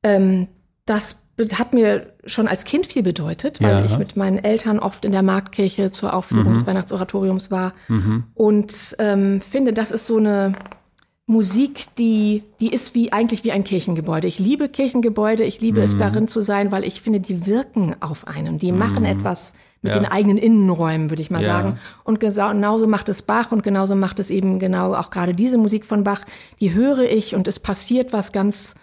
Ähm, 0.02 0.48
das 0.84 1.16
hat 1.54 1.72
mir 1.72 2.14
schon 2.26 2.48
als 2.48 2.64
Kind 2.64 2.86
viel 2.86 3.02
bedeutet, 3.02 3.62
weil 3.62 3.78
ja. 3.78 3.84
ich 3.84 3.96
mit 3.96 4.16
meinen 4.16 4.38
Eltern 4.38 4.78
oft 4.78 5.04
in 5.04 5.12
der 5.12 5.22
Marktkirche 5.22 5.90
zur 5.90 6.12
Aufführung 6.12 6.50
mhm. 6.50 6.54
des 6.54 6.66
Weihnachtsoratoriums 6.66 7.50
war 7.50 7.72
mhm. 7.88 8.24
und 8.34 8.96
ähm, 8.98 9.40
finde, 9.40 9.72
das 9.72 9.90
ist 9.90 10.06
so 10.06 10.18
eine 10.18 10.52
Musik, 11.30 11.86
die, 11.96 12.42
die 12.58 12.72
ist 12.72 12.96
wie 12.96 13.12
eigentlich 13.12 13.44
wie 13.44 13.52
ein 13.52 13.62
Kirchengebäude. 13.62 14.26
Ich 14.26 14.40
liebe 14.40 14.68
Kirchengebäude, 14.68 15.44
ich 15.44 15.60
liebe 15.60 15.78
mhm. 15.78 15.84
es 15.84 15.96
darin 15.96 16.26
zu 16.26 16.42
sein, 16.42 16.72
weil 16.72 16.84
ich 16.84 17.02
finde, 17.02 17.20
die 17.20 17.46
wirken 17.46 17.94
auf 18.00 18.26
einen, 18.26 18.58
die 18.58 18.72
mhm. 18.72 18.78
machen 18.78 19.04
etwas 19.04 19.54
mit 19.80 19.94
ja. 19.94 20.00
den 20.00 20.10
eigenen 20.10 20.38
Innenräumen, 20.38 21.08
würde 21.08 21.22
ich 21.22 21.30
mal 21.30 21.40
ja. 21.40 21.46
sagen. 21.46 21.78
Und 22.02 22.18
genauso 22.18 22.88
macht 22.88 23.08
es 23.08 23.22
Bach 23.22 23.52
und 23.52 23.62
genauso 23.62 23.94
macht 23.94 24.18
es 24.18 24.30
eben 24.30 24.58
genau 24.58 24.92
auch 24.92 25.10
gerade 25.10 25.30
diese 25.30 25.56
Musik 25.56 25.86
von 25.86 26.02
Bach. 26.02 26.22
Die 26.58 26.74
höre 26.74 27.08
ich 27.08 27.36
und 27.36 27.46
es 27.46 27.60
passiert 27.60 28.12
was 28.12 28.32
ganz 28.32 28.74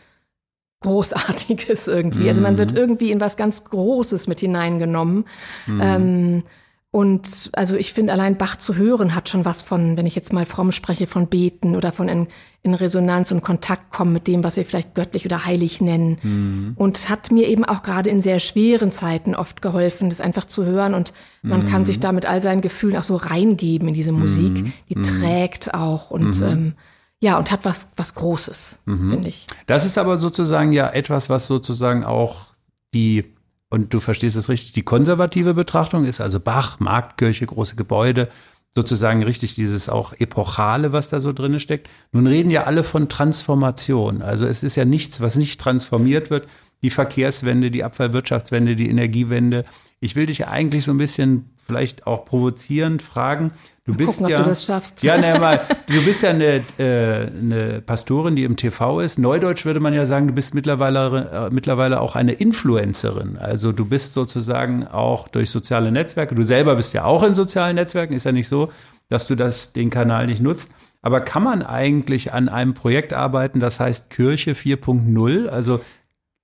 Großartiges 0.83 1.87
irgendwie. 1.89 2.23
Mhm. 2.23 2.29
Also 2.29 2.41
man 2.41 2.57
wird 2.57 2.71
mhm. 2.71 2.77
irgendwie 2.77 3.11
in 3.11 3.19
was 3.19 3.35
ganz 3.35 3.65
Großes 3.65 4.27
mit 4.27 4.39
hineingenommen. 4.39 5.25
Mhm. 5.65 5.81
Ähm, 5.83 6.43
und 6.89 7.49
also 7.53 7.75
ich 7.75 7.91
finde, 7.91 8.13
allein 8.13 8.37
Bach 8.37 8.55
zu 8.55 8.75
hören 8.75 9.13
hat 9.13 9.27
schon 9.27 9.43
was 9.43 9.61
von, 9.61 9.97
wenn 9.97 10.05
ich 10.05 10.15
jetzt 10.15 10.31
mal 10.31 10.45
fromm 10.45 10.71
spreche, 10.71 11.05
von 11.05 11.27
Beten 11.27 11.75
oder 11.75 11.91
von 11.91 12.07
in, 12.07 12.27
in 12.63 12.73
Resonanz 12.73 13.31
und 13.33 13.41
Kontakt 13.41 13.91
kommen 13.91 14.13
mit 14.13 14.25
dem, 14.25 14.43
was 14.43 14.55
wir 14.55 14.63
vielleicht 14.63 14.95
göttlich 14.95 15.25
oder 15.25 15.45
heilig 15.45 15.81
nennen. 15.81 16.17
Mhm. 16.23 16.73
Und 16.75 17.09
hat 17.09 17.29
mir 17.29 17.49
eben 17.49 17.65
auch 17.65 17.83
gerade 17.83 18.09
in 18.09 18.21
sehr 18.21 18.39
schweren 18.39 18.91
Zeiten 18.91 19.35
oft 19.35 19.61
geholfen, 19.61 20.09
das 20.09 20.21
einfach 20.21 20.45
zu 20.45 20.65
hören. 20.65 20.93
Und 20.93 21.13
man 21.41 21.63
mhm. 21.63 21.67
kann 21.67 21.85
sich 21.85 21.99
da 21.99 22.13
mit 22.13 22.25
all 22.25 22.41
seinen 22.41 22.61
Gefühlen 22.61 22.95
auch 22.95 23.03
so 23.03 23.17
reingeben 23.17 23.89
in 23.89 23.93
diese 23.93 24.13
Musik. 24.13 24.53
Mhm. 24.53 24.73
Die 24.87 24.97
mhm. 24.97 25.03
trägt 25.03 25.73
auch 25.73 26.09
und 26.09 26.39
mhm. 26.39 26.47
ähm, 26.47 26.73
ja, 27.19 27.37
und 27.37 27.51
hat 27.51 27.65
was, 27.65 27.91
was 27.97 28.15
Großes, 28.15 28.79
mhm. 28.85 29.11
finde 29.11 29.29
ich. 29.29 29.47
Das 29.65 29.85
ist 29.85 29.97
aber 29.97 30.17
sozusagen 30.17 30.71
ja 30.71 30.89
etwas, 30.89 31.29
was 31.29 31.47
sozusagen 31.47 32.05
auch 32.05 32.45
die 32.93 33.36
und 33.69 33.93
du 33.93 33.99
verstehst 33.99 34.35
es 34.37 34.49
richtig, 34.49 34.73
die 34.73 34.83
konservative 34.83 35.53
Betrachtung 35.53 36.05
ist 36.05 36.21
also 36.21 36.39
Bach, 36.39 36.79
Marktkirche, 36.79 37.45
große 37.45 37.75
Gebäude, 37.75 38.29
sozusagen 38.75 39.23
richtig 39.23 39.55
dieses 39.55 39.89
auch 39.89 40.13
Epochale, 40.13 40.93
was 40.93 41.09
da 41.09 41.19
so 41.19 41.33
drin 41.33 41.59
steckt. 41.59 41.89
Nun 42.11 42.27
reden 42.27 42.51
ja 42.51 42.63
alle 42.65 42.83
von 42.83 43.09
Transformation. 43.09 44.21
Also 44.21 44.45
es 44.45 44.63
ist 44.63 44.75
ja 44.75 44.85
nichts, 44.85 45.19
was 45.19 45.35
nicht 45.35 45.59
transformiert 45.59 46.29
wird. 46.29 46.47
Die 46.83 46.89
Verkehrswende, 46.89 47.71
die 47.71 47.83
Abfallwirtschaftswende, 47.83 48.75
die 48.75 48.89
Energiewende. 48.89 49.65
Ich 49.99 50.15
will 50.15 50.27
dich 50.27 50.39
ja 50.39 50.47
eigentlich 50.49 50.83
so 50.83 50.91
ein 50.91 50.97
bisschen 50.97 51.49
vielleicht 51.57 52.07
auch 52.07 52.23
provozierend 52.23 53.01
fragen, 53.01 53.51
Du 53.87 53.93
mal 53.93 53.97
bist 53.99 54.17
gucken, 54.17 54.31
ja, 54.31 54.39
du 54.39 54.49
das 54.49 54.65
schaffst. 54.65 55.01
Ja, 55.01 55.17
ne, 55.17 55.39
mal, 55.39 55.61
du 55.87 56.03
bist 56.03 56.21
ja 56.21 56.31
eine, 56.31 56.61
äh, 56.77 57.27
eine 57.27 57.81
Pastorin, 57.85 58.35
die 58.35 58.43
im 58.43 58.57
TV 58.57 58.99
ist. 58.99 59.17
Neudeutsch 59.17 59.63
würde 59.63 59.79
man 59.79 59.93
ja 59.93 60.05
sagen, 60.05 60.27
du 60.27 60.33
bist 60.33 60.53
mittlerweile, 60.53 61.47
äh, 61.47 61.53
mittlerweile 61.53 62.01
auch 62.01 62.17
eine 62.17 62.33
Influencerin. 62.33 63.37
Also 63.37 63.71
du 63.71 63.85
bist 63.85 64.13
sozusagen 64.13 64.85
auch 64.85 65.29
durch 65.29 65.49
soziale 65.49 65.93
Netzwerke. 65.93 66.35
Du 66.35 66.43
selber 66.43 66.75
bist 66.75 66.93
ja 66.93 67.05
auch 67.05 67.23
in 67.23 67.33
sozialen 67.33 67.75
Netzwerken. 67.75 68.13
Ist 68.13 68.25
ja 68.25 68.33
nicht 68.33 68.49
so, 68.49 68.73
dass 69.07 69.25
du 69.25 69.35
das, 69.35 69.71
den 69.71 69.89
Kanal 69.89 70.25
nicht 70.25 70.41
nutzt. 70.41 70.69
Aber 71.01 71.21
kann 71.21 71.43
man 71.43 71.61
eigentlich 71.61 72.33
an 72.33 72.49
einem 72.49 72.73
Projekt 72.73 73.13
arbeiten, 73.13 73.61
das 73.61 73.79
heißt 73.79 74.09
Kirche 74.09 74.51
4.0? 74.51 75.47
Also 75.47 75.79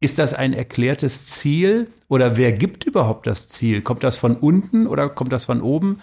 Ist 0.04 0.20
das 0.20 0.34
ein 0.34 0.52
erklärtes 0.52 1.28
Ziel 1.28 1.88
oder 2.10 2.36
wer 2.36 2.52
gibt 2.52 2.84
überhaupt 2.84 3.26
das 3.26 3.48
Ziel? 3.48 3.82
Kommt 3.82 4.04
das 4.04 4.18
von 4.18 4.36
unten 4.36 4.86
oder 4.86 5.08
kommt 5.08 5.32
das 5.32 5.46
von 5.46 5.62
oben? 5.62 6.02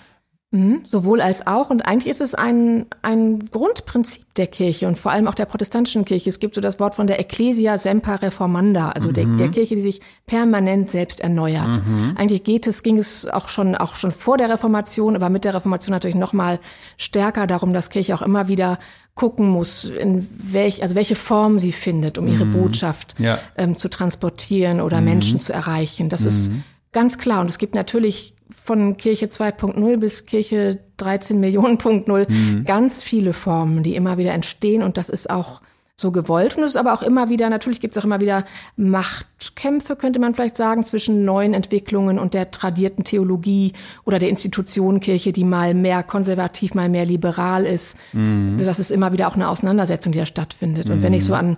Mhm, 0.52 0.80
sowohl 0.84 1.20
als 1.20 1.46
auch. 1.46 1.68
Und 1.68 1.82
eigentlich 1.82 2.08
ist 2.08 2.22
es 2.22 2.34
ein, 2.34 2.86
ein 3.02 3.38
Grundprinzip 3.50 4.32
der 4.34 4.46
Kirche 4.46 4.88
und 4.88 4.98
vor 4.98 5.12
allem 5.12 5.28
auch 5.28 5.34
der 5.34 5.44
protestantischen 5.44 6.06
Kirche. 6.06 6.30
Es 6.30 6.40
gibt 6.40 6.54
so 6.54 6.62
das 6.62 6.80
Wort 6.80 6.94
von 6.94 7.06
der 7.06 7.20
Ecclesia 7.20 7.76
semper 7.76 8.22
reformanda, 8.22 8.88
also 8.88 9.10
mhm. 9.10 9.12
der, 9.12 9.24
der, 9.26 9.48
Kirche, 9.50 9.74
die 9.74 9.82
sich 9.82 10.00
permanent 10.26 10.90
selbst 10.90 11.20
erneuert. 11.20 11.82
Mhm. 11.86 12.14
Eigentlich 12.16 12.42
geht 12.42 12.66
es, 12.66 12.82
ging 12.82 12.96
es 12.96 13.28
auch 13.28 13.50
schon, 13.50 13.76
auch 13.76 13.96
schon 13.96 14.12
vor 14.12 14.38
der 14.38 14.48
Reformation, 14.48 15.14
aber 15.14 15.28
mit 15.28 15.44
der 15.44 15.52
Reformation 15.54 15.92
natürlich 15.92 16.16
noch 16.16 16.32
mal 16.32 16.58
stärker 16.96 17.46
darum, 17.46 17.74
dass 17.74 17.90
Kirche 17.90 18.14
auch 18.14 18.22
immer 18.22 18.48
wieder 18.48 18.78
gucken 19.20 19.50
muss, 19.50 19.84
in 19.84 20.26
welch, 20.50 20.82
also 20.82 20.94
welche 20.94 21.14
Form 21.14 21.58
sie 21.58 21.72
findet, 21.72 22.16
um 22.16 22.26
ihre 22.26 22.46
mhm. 22.46 22.52
Botschaft 22.52 23.16
ja. 23.18 23.38
ähm, 23.54 23.76
zu 23.76 23.90
transportieren 23.90 24.80
oder 24.80 25.00
mhm. 25.00 25.04
Menschen 25.04 25.40
zu 25.40 25.52
erreichen. 25.52 26.08
Das 26.08 26.24
ist 26.24 26.50
mhm. 26.50 26.64
ganz 26.92 27.18
klar. 27.18 27.42
Und 27.42 27.50
es 27.50 27.58
gibt 27.58 27.74
natürlich 27.74 28.34
von 28.48 28.96
Kirche 28.96 29.26
2.0 29.26 29.98
bis 29.98 30.24
Kirche 30.24 30.78
13 30.96 31.38
Millionen.0 31.38 32.30
mhm. 32.30 32.64
ganz 32.64 33.02
viele 33.02 33.34
Formen, 33.34 33.82
die 33.82 33.94
immer 33.94 34.16
wieder 34.16 34.32
entstehen 34.32 34.82
und 34.82 34.96
das 34.96 35.10
ist 35.10 35.28
auch 35.28 35.60
so 36.00 36.12
gewollt 36.12 36.56
und 36.56 36.64
es 36.64 36.70
ist 36.70 36.76
aber 36.76 36.92
auch 36.92 37.02
immer 37.02 37.28
wieder, 37.28 37.50
natürlich 37.50 37.80
gibt 37.80 37.96
es 37.96 38.02
auch 38.02 38.06
immer 38.06 38.20
wieder 38.20 38.44
Machtkämpfe, 38.76 39.96
könnte 39.96 40.18
man 40.18 40.34
vielleicht 40.34 40.56
sagen, 40.56 40.84
zwischen 40.84 41.24
neuen 41.24 41.54
Entwicklungen 41.54 42.18
und 42.18 42.34
der 42.34 42.50
tradierten 42.50 43.04
Theologie 43.04 43.72
oder 44.04 44.18
der 44.18 44.28
Institution 44.28 45.00
Kirche, 45.00 45.32
die 45.32 45.44
mal 45.44 45.74
mehr 45.74 46.02
konservativ, 46.02 46.74
mal 46.74 46.88
mehr 46.88 47.04
liberal 47.04 47.66
ist. 47.66 47.98
Mhm. 48.12 48.58
Das 48.58 48.78
ist 48.78 48.90
immer 48.90 49.12
wieder 49.12 49.28
auch 49.28 49.34
eine 49.34 49.48
Auseinandersetzung, 49.48 50.12
die 50.12 50.18
da 50.18 50.26
stattfindet. 50.26 50.90
Und 50.90 50.98
mhm. 50.98 51.02
wenn 51.02 51.12
ich 51.12 51.24
so 51.24 51.34
an 51.34 51.56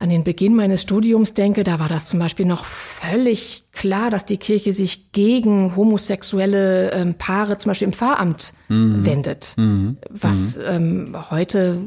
an 0.00 0.10
den 0.10 0.24
Beginn 0.24 0.54
meines 0.54 0.82
Studiums 0.82 1.34
denke, 1.34 1.64
da 1.64 1.78
war 1.78 1.88
das 1.88 2.08
zum 2.08 2.18
Beispiel 2.18 2.44
noch 2.46 2.64
völlig 2.64 3.64
klar, 3.72 4.10
dass 4.10 4.26
die 4.26 4.36
Kirche 4.36 4.72
sich 4.72 5.12
gegen 5.12 5.76
homosexuelle 5.76 6.90
ähm, 6.90 7.14
Paare 7.14 7.58
zum 7.58 7.70
Beispiel 7.70 7.86
im 7.86 7.92
Pfarramt 7.94 8.52
mhm. 8.68 9.06
wendet, 9.06 9.54
mhm. 9.56 9.96
was 10.10 10.58
mhm. 10.58 10.62
ähm, 10.68 11.16
heute 11.30 11.78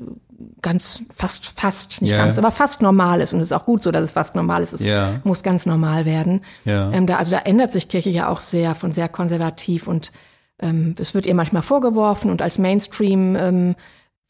ganz 0.61 1.03
fast 1.13 1.47
fast 1.59 2.01
nicht 2.01 2.11
yeah. 2.11 2.23
ganz, 2.23 2.37
aber 2.37 2.51
fast 2.51 2.81
normal 2.81 3.21
ist 3.21 3.33
und 3.33 3.39
es 3.39 3.51
ist 3.51 3.57
auch 3.57 3.65
gut 3.65 3.83
so, 3.83 3.91
dass 3.91 4.03
es 4.03 4.11
fast 4.11 4.35
normal 4.35 4.61
ist. 4.63 4.73
Es 4.73 4.81
yeah. 4.81 5.19
muss 5.23 5.43
ganz 5.43 5.65
normal 5.65 6.05
werden. 6.05 6.41
Yeah. 6.65 6.91
Ähm, 6.93 7.07
da, 7.07 7.17
also 7.17 7.31
da 7.31 7.39
ändert 7.39 7.73
sich 7.73 7.87
Kirche 7.87 8.09
ja 8.09 8.29
auch 8.29 8.39
sehr 8.39 8.75
von 8.75 8.91
sehr 8.91 9.09
konservativ 9.09 9.87
und 9.87 10.11
ähm, 10.59 10.95
es 10.99 11.13
wird 11.13 11.25
ihr 11.25 11.35
manchmal 11.35 11.63
vorgeworfen 11.63 12.31
und 12.31 12.41
als 12.41 12.57
Mainstream 12.57 13.35
ähm, 13.35 13.75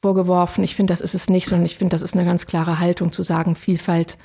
vorgeworfen. 0.01 0.64
Ich 0.64 0.76
finde, 0.76 0.91
das 0.91 1.01
ist 1.01 1.14
es 1.14 1.30
nicht, 1.30 1.47
sondern 1.47 1.66
ich 1.66 1.78
finde, 1.78 1.93
das 1.93 2.01
ist 2.01 2.16
eine 2.16 2.26
ganz 2.26 2.47
klare 2.47 2.80
Haltung 2.80 3.12
zu 3.12 3.24
sagen, 3.24 3.55
Vielfalt 3.55 4.18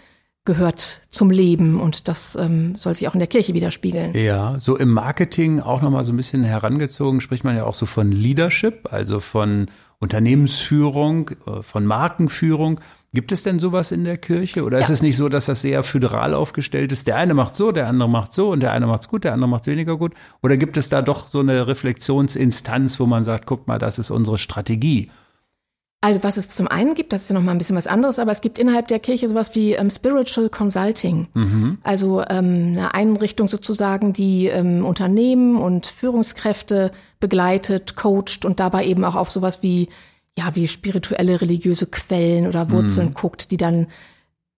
gehört 0.44 1.02
zum 1.08 1.30
Leben 1.30 1.80
und 1.80 2.08
das 2.08 2.36
ähm, 2.36 2.74
soll 2.74 2.94
sich 2.94 3.06
auch 3.06 3.14
in 3.14 3.20
der 3.20 3.28
Kirche 3.28 3.54
widerspiegeln. 3.54 4.12
Ja, 4.14 4.56
so 4.58 4.76
im 4.76 4.90
Marketing 4.90 5.60
auch 5.60 5.82
nochmal 5.82 6.04
so 6.04 6.12
ein 6.12 6.16
bisschen 6.16 6.42
herangezogen, 6.42 7.20
spricht 7.20 7.44
man 7.44 7.56
ja 7.56 7.64
auch 7.64 7.74
so 7.74 7.86
von 7.86 8.10
Leadership, 8.10 8.92
also 8.92 9.20
von 9.20 9.70
Unternehmensführung, 10.02 11.30
äh, 11.46 11.62
von 11.62 11.86
Markenführung. 11.86 12.80
Gibt 13.14 13.30
es 13.30 13.44
denn 13.44 13.60
sowas 13.60 13.92
in 13.92 14.02
der 14.02 14.18
Kirche? 14.18 14.64
Oder 14.64 14.78
ja. 14.78 14.84
ist 14.84 14.90
es 14.90 15.00
nicht 15.00 15.16
so, 15.16 15.28
dass 15.28 15.46
das 15.46 15.60
sehr 15.60 15.84
föderal 15.84 16.34
aufgestellt 16.34 16.90
ist? 16.90 17.06
Der 17.06 17.16
eine 17.16 17.34
macht 17.34 17.54
so, 17.54 17.70
der 17.70 17.86
andere 17.86 18.08
macht 18.08 18.32
so 18.32 18.50
und 18.50 18.60
der 18.60 18.72
eine 18.72 18.88
macht's 18.88 19.08
gut, 19.08 19.22
der 19.22 19.32
andere 19.32 19.48
macht's 19.48 19.68
weniger 19.68 19.96
gut? 19.96 20.14
Oder 20.42 20.56
gibt 20.56 20.76
es 20.76 20.88
da 20.88 21.02
doch 21.02 21.28
so 21.28 21.38
eine 21.38 21.68
Reflexionsinstanz, 21.68 22.98
wo 22.98 23.06
man 23.06 23.22
sagt, 23.22 23.46
guck 23.46 23.68
mal, 23.68 23.78
das 23.78 24.00
ist 24.00 24.10
unsere 24.10 24.38
Strategie? 24.38 25.08
Also 26.02 26.24
was 26.24 26.36
es 26.36 26.48
zum 26.48 26.66
einen 26.66 26.94
gibt, 26.94 27.12
das 27.12 27.22
ist 27.22 27.28
ja 27.28 27.34
noch 27.34 27.44
mal 27.44 27.52
ein 27.52 27.58
bisschen 27.58 27.76
was 27.76 27.86
anderes, 27.86 28.18
aber 28.18 28.32
es 28.32 28.40
gibt 28.40 28.58
innerhalb 28.58 28.88
der 28.88 28.98
Kirche 28.98 29.28
sowas 29.28 29.54
wie 29.54 29.74
ähm, 29.74 29.88
Spiritual 29.88 30.48
Consulting. 30.48 31.28
Mhm. 31.32 31.78
Also 31.84 32.22
ähm, 32.28 32.72
eine 32.72 32.92
Einrichtung 32.92 33.46
sozusagen, 33.46 34.12
die 34.12 34.48
ähm, 34.48 34.84
Unternehmen 34.84 35.56
und 35.56 35.86
Führungskräfte 35.86 36.90
begleitet, 37.20 37.94
coacht 37.94 38.44
und 38.44 38.58
dabei 38.58 38.84
eben 38.84 39.04
auch 39.04 39.14
auf 39.14 39.30
sowas 39.30 39.62
wie 39.62 39.88
ja, 40.36 40.56
wie 40.56 40.66
spirituelle 40.66 41.40
religiöse 41.40 41.86
Quellen 41.86 42.46
oder 42.46 42.70
Wurzeln 42.70 43.08
mhm. 43.08 43.14
guckt, 43.14 43.50
die 43.50 43.58
dann 43.58 43.86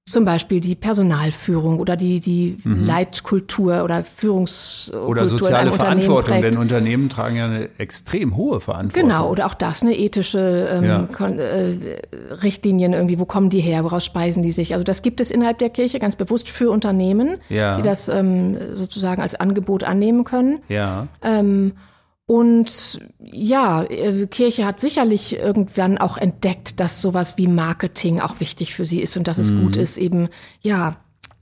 zum 0.06 0.26
Beispiel 0.26 0.60
die 0.60 0.74
Personalführung 0.74 1.78
oder 1.78 1.96
die, 1.96 2.20
die 2.20 2.58
mhm. 2.62 2.84
Leitkultur 2.84 3.84
oder 3.84 4.04
Führungskultur 4.04 5.08
Oder 5.08 5.26
soziale 5.26 5.72
Verantwortung, 5.72 6.42
denn 6.42 6.58
Unternehmen 6.58 7.08
tragen 7.08 7.36
ja 7.36 7.46
eine 7.46 7.70
extrem 7.78 8.36
hohe 8.36 8.60
Verantwortung. 8.60 9.08
Genau, 9.08 9.30
oder 9.30 9.46
auch 9.46 9.54
das, 9.54 9.82
eine 9.82 9.96
ethische 9.96 10.68
ähm, 10.70 10.84
ja. 10.84 11.28
äh, 11.28 12.02
Richtlinien 12.42 12.92
irgendwie, 12.92 13.18
wo 13.18 13.24
kommen 13.24 13.48
die 13.48 13.60
her, 13.60 13.82
woraus 13.82 14.04
speisen 14.04 14.42
die 14.42 14.52
sich? 14.52 14.74
Also 14.74 14.84
das 14.84 15.00
gibt 15.00 15.22
es 15.22 15.30
innerhalb 15.30 15.58
der 15.58 15.70
Kirche 15.70 15.98
ganz 15.98 16.16
bewusst 16.16 16.50
für 16.50 16.70
Unternehmen, 16.70 17.38
ja. 17.48 17.76
die 17.76 17.82
das 17.82 18.10
ähm, 18.10 18.58
sozusagen 18.74 19.22
als 19.22 19.34
Angebot 19.34 19.84
annehmen 19.84 20.24
können. 20.24 20.58
Ja. 20.68 21.04
Ähm, 21.22 21.72
und 22.26 23.00
ja, 23.20 23.82
äh, 23.82 24.26
Kirche 24.26 24.64
hat 24.64 24.80
sicherlich 24.80 25.38
irgendwann 25.38 25.98
auch 25.98 26.16
entdeckt, 26.16 26.80
dass 26.80 27.02
sowas 27.02 27.36
wie 27.36 27.48
Marketing 27.48 28.20
auch 28.20 28.40
wichtig 28.40 28.74
für 28.74 28.86
sie 28.86 29.00
ist 29.00 29.16
und 29.16 29.28
dass 29.28 29.36
es 29.36 29.52
mhm. 29.52 29.62
gut 29.62 29.76
ist, 29.76 29.98
eben, 29.98 30.28
ja, 30.60 30.96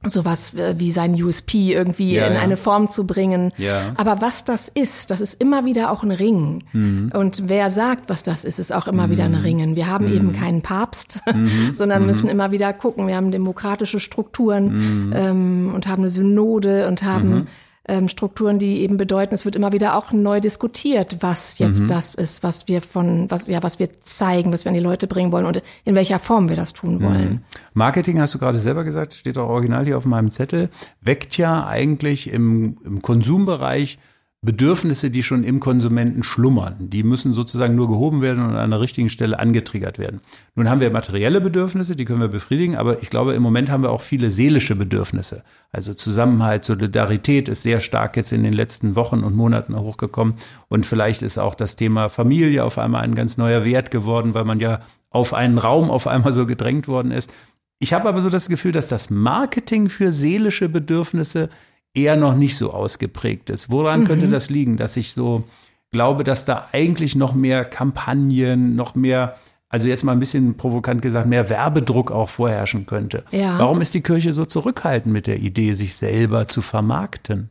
sowas 0.04 0.54
äh, 0.54 0.74
wie 0.78 0.90
sein 0.90 1.14
USP 1.14 1.72
irgendwie 1.72 2.14
ja, 2.14 2.26
in 2.26 2.34
ja. 2.34 2.40
eine 2.40 2.56
Form 2.56 2.88
zu 2.88 3.06
bringen. 3.06 3.52
Ja. 3.56 3.92
Aber 3.96 4.20
was 4.20 4.44
das 4.44 4.68
ist, 4.68 5.12
das 5.12 5.20
ist 5.20 5.40
immer 5.40 5.64
wieder 5.64 5.92
auch 5.92 6.02
ein 6.02 6.10
Ring. 6.10 6.64
Mhm. 6.72 7.12
Und 7.14 7.48
wer 7.48 7.70
sagt, 7.70 8.08
was 8.08 8.24
das 8.24 8.44
ist, 8.44 8.58
ist 8.58 8.72
auch 8.72 8.88
immer 8.88 9.06
mhm. 9.06 9.10
wieder 9.12 9.24
ein 9.24 9.36
Ringen. 9.36 9.76
Wir 9.76 9.86
haben 9.86 10.08
mhm. 10.08 10.14
eben 10.14 10.32
keinen 10.32 10.62
Papst, 10.62 11.20
mhm. 11.32 11.74
sondern 11.74 12.00
mhm. 12.00 12.06
müssen 12.06 12.28
immer 12.28 12.50
wieder 12.50 12.72
gucken. 12.72 13.06
Wir 13.06 13.14
haben 13.14 13.30
demokratische 13.30 14.00
Strukturen 14.00 15.06
mhm. 15.06 15.12
ähm, 15.14 15.72
und 15.72 15.86
haben 15.86 16.02
eine 16.02 16.10
Synode 16.10 16.88
und 16.88 17.04
haben 17.04 17.46
ähm, 17.88 18.08
Strukturen, 18.08 18.58
die 18.58 18.80
eben 18.80 18.96
bedeuten, 18.96 19.34
es 19.34 19.44
wird 19.44 19.56
immer 19.56 19.72
wieder 19.72 19.96
auch 19.96 20.12
neu 20.12 20.40
diskutiert, 20.40 21.16
was 21.20 21.58
jetzt 21.58 21.82
mhm. 21.82 21.88
das 21.88 22.14
ist, 22.14 22.42
was 22.42 22.68
wir 22.68 22.80
von, 22.80 23.30
was, 23.30 23.48
ja, 23.48 23.62
was 23.62 23.78
wir 23.78 23.88
zeigen, 24.02 24.52
was 24.52 24.64
wir 24.64 24.70
an 24.70 24.74
die 24.74 24.80
Leute 24.80 25.08
bringen 25.08 25.32
wollen 25.32 25.46
und 25.46 25.62
in 25.84 25.94
welcher 25.94 26.20
Form 26.20 26.48
wir 26.48 26.56
das 26.56 26.72
tun 26.72 27.02
wollen. 27.02 27.30
Mhm. 27.30 27.40
Marketing, 27.74 28.20
hast 28.20 28.34
du 28.34 28.38
gerade 28.38 28.60
selber 28.60 28.84
gesagt, 28.84 29.14
steht 29.14 29.36
auch 29.36 29.48
original 29.48 29.84
hier 29.84 29.98
auf 29.98 30.04
meinem 30.04 30.30
Zettel, 30.30 30.70
weckt 31.00 31.36
ja 31.36 31.66
eigentlich 31.66 32.32
im, 32.32 32.78
im 32.84 33.02
Konsumbereich 33.02 33.98
Bedürfnisse, 34.44 35.08
die 35.08 35.22
schon 35.22 35.44
im 35.44 35.60
Konsumenten 35.60 36.24
schlummern. 36.24 36.74
Die 36.80 37.04
müssen 37.04 37.32
sozusagen 37.32 37.76
nur 37.76 37.86
gehoben 37.86 38.22
werden 38.22 38.44
und 38.44 38.56
an 38.56 38.70
der 38.70 38.80
richtigen 38.80 39.08
Stelle 39.08 39.38
angetriggert 39.38 40.00
werden. 40.00 40.20
Nun 40.56 40.68
haben 40.68 40.80
wir 40.80 40.90
materielle 40.90 41.40
Bedürfnisse, 41.40 41.94
die 41.94 42.04
können 42.04 42.20
wir 42.20 42.26
befriedigen, 42.26 42.74
aber 42.74 43.00
ich 43.02 43.08
glaube, 43.08 43.34
im 43.34 43.42
Moment 43.42 43.70
haben 43.70 43.84
wir 43.84 43.90
auch 43.90 44.00
viele 44.00 44.32
seelische 44.32 44.74
Bedürfnisse. 44.74 45.44
Also 45.70 45.94
Zusammenhalt, 45.94 46.64
Solidarität 46.64 47.48
ist 47.48 47.62
sehr 47.62 47.78
stark 47.78 48.16
jetzt 48.16 48.32
in 48.32 48.42
den 48.42 48.52
letzten 48.52 48.96
Wochen 48.96 49.20
und 49.20 49.36
Monaten 49.36 49.78
hochgekommen. 49.78 50.34
Und 50.68 50.86
vielleicht 50.86 51.22
ist 51.22 51.38
auch 51.38 51.54
das 51.54 51.76
Thema 51.76 52.08
Familie 52.08 52.64
auf 52.64 52.78
einmal 52.78 53.04
ein 53.04 53.14
ganz 53.14 53.36
neuer 53.36 53.64
Wert 53.64 53.92
geworden, 53.92 54.34
weil 54.34 54.44
man 54.44 54.58
ja 54.58 54.80
auf 55.10 55.34
einen 55.34 55.58
Raum 55.58 55.88
auf 55.88 56.08
einmal 56.08 56.32
so 56.32 56.46
gedrängt 56.46 56.88
worden 56.88 57.12
ist. 57.12 57.32
Ich 57.78 57.92
habe 57.92 58.08
aber 58.08 58.20
so 58.20 58.28
das 58.30 58.48
Gefühl, 58.48 58.72
dass 58.72 58.88
das 58.88 59.08
Marketing 59.08 59.88
für 59.88 60.10
seelische 60.10 60.68
Bedürfnisse 60.68 61.48
eher 61.94 62.16
noch 62.16 62.34
nicht 62.34 62.56
so 62.56 62.72
ausgeprägt 62.72 63.50
ist. 63.50 63.70
Woran 63.70 64.00
mhm. 64.00 64.04
könnte 64.06 64.28
das 64.28 64.50
liegen, 64.50 64.76
dass 64.76 64.96
ich 64.96 65.12
so 65.12 65.44
glaube, 65.90 66.24
dass 66.24 66.44
da 66.44 66.68
eigentlich 66.72 67.14
noch 67.14 67.34
mehr 67.34 67.64
Kampagnen, 67.64 68.74
noch 68.74 68.94
mehr, 68.94 69.36
also 69.68 69.88
jetzt 69.88 70.04
mal 70.04 70.12
ein 70.12 70.20
bisschen 70.20 70.56
provokant 70.56 71.02
gesagt, 71.02 71.28
mehr 71.28 71.50
Werbedruck 71.50 72.10
auch 72.10 72.28
vorherrschen 72.28 72.86
könnte? 72.86 73.24
Ja. 73.30 73.58
Warum 73.58 73.80
ist 73.80 73.94
die 73.94 74.02
Kirche 74.02 74.32
so 74.32 74.46
zurückhaltend 74.46 75.12
mit 75.12 75.26
der 75.26 75.38
Idee, 75.38 75.74
sich 75.74 75.94
selber 75.94 76.48
zu 76.48 76.62
vermarkten? 76.62 77.50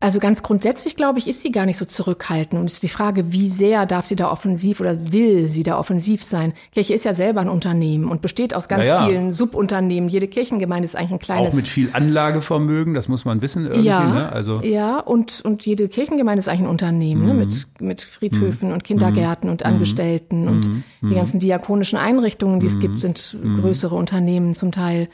Also 0.00 0.20
ganz 0.20 0.44
grundsätzlich, 0.44 0.94
glaube 0.94 1.18
ich, 1.18 1.26
ist 1.26 1.40
sie 1.40 1.50
gar 1.50 1.66
nicht 1.66 1.76
so 1.76 1.84
zurückhaltend. 1.84 2.60
Und 2.60 2.66
es 2.66 2.74
ist 2.74 2.84
die 2.84 2.88
Frage, 2.88 3.32
wie 3.32 3.48
sehr 3.48 3.84
darf 3.84 4.06
sie 4.06 4.14
da 4.14 4.30
offensiv 4.30 4.80
oder 4.80 5.12
will 5.12 5.48
sie 5.48 5.64
da 5.64 5.76
offensiv 5.76 6.22
sein? 6.22 6.52
Kirche 6.70 6.94
ist 6.94 7.04
ja 7.04 7.14
selber 7.14 7.40
ein 7.40 7.48
Unternehmen 7.48 8.08
und 8.08 8.22
besteht 8.22 8.54
aus 8.54 8.68
ganz 8.68 8.86
ja. 8.86 9.04
vielen 9.04 9.32
Subunternehmen. 9.32 10.08
Jede 10.08 10.28
Kirchengemeinde 10.28 10.84
ist 10.84 10.94
eigentlich 10.94 11.10
ein 11.10 11.18
kleines. 11.18 11.50
Auch 11.50 11.56
mit 11.56 11.66
viel 11.66 11.90
Anlagevermögen, 11.92 12.94
das 12.94 13.08
muss 13.08 13.24
man 13.24 13.42
wissen 13.42 13.64
irgendwie. 13.64 13.88
Ja, 13.88 14.12
ne? 14.12 14.32
also. 14.32 14.60
ja 14.60 15.00
und, 15.00 15.40
und 15.40 15.66
jede 15.66 15.88
Kirchengemeinde 15.88 16.38
ist 16.38 16.48
eigentlich 16.48 16.62
ein 16.62 16.70
Unternehmen 16.70 17.26
ne? 17.26 17.32
mhm. 17.32 17.40
ne? 17.40 17.46
mit, 17.46 17.66
mit 17.80 18.02
Friedhöfen 18.02 18.68
mhm. 18.68 18.74
und 18.74 18.84
Kindergärten 18.84 19.48
mhm. 19.48 19.52
und 19.52 19.64
Angestellten 19.64 20.42
mhm. 20.42 20.48
und 20.48 20.66
die 20.66 21.06
mhm. 21.06 21.14
ganzen 21.16 21.40
diakonischen 21.40 21.98
Einrichtungen, 21.98 22.60
die 22.60 22.66
es 22.66 22.78
gibt, 22.78 22.94
mhm. 22.94 22.98
sind 22.98 23.36
größere 23.60 23.96
Unternehmen 23.96 24.54
zum 24.54 24.70
Teil. 24.70 25.08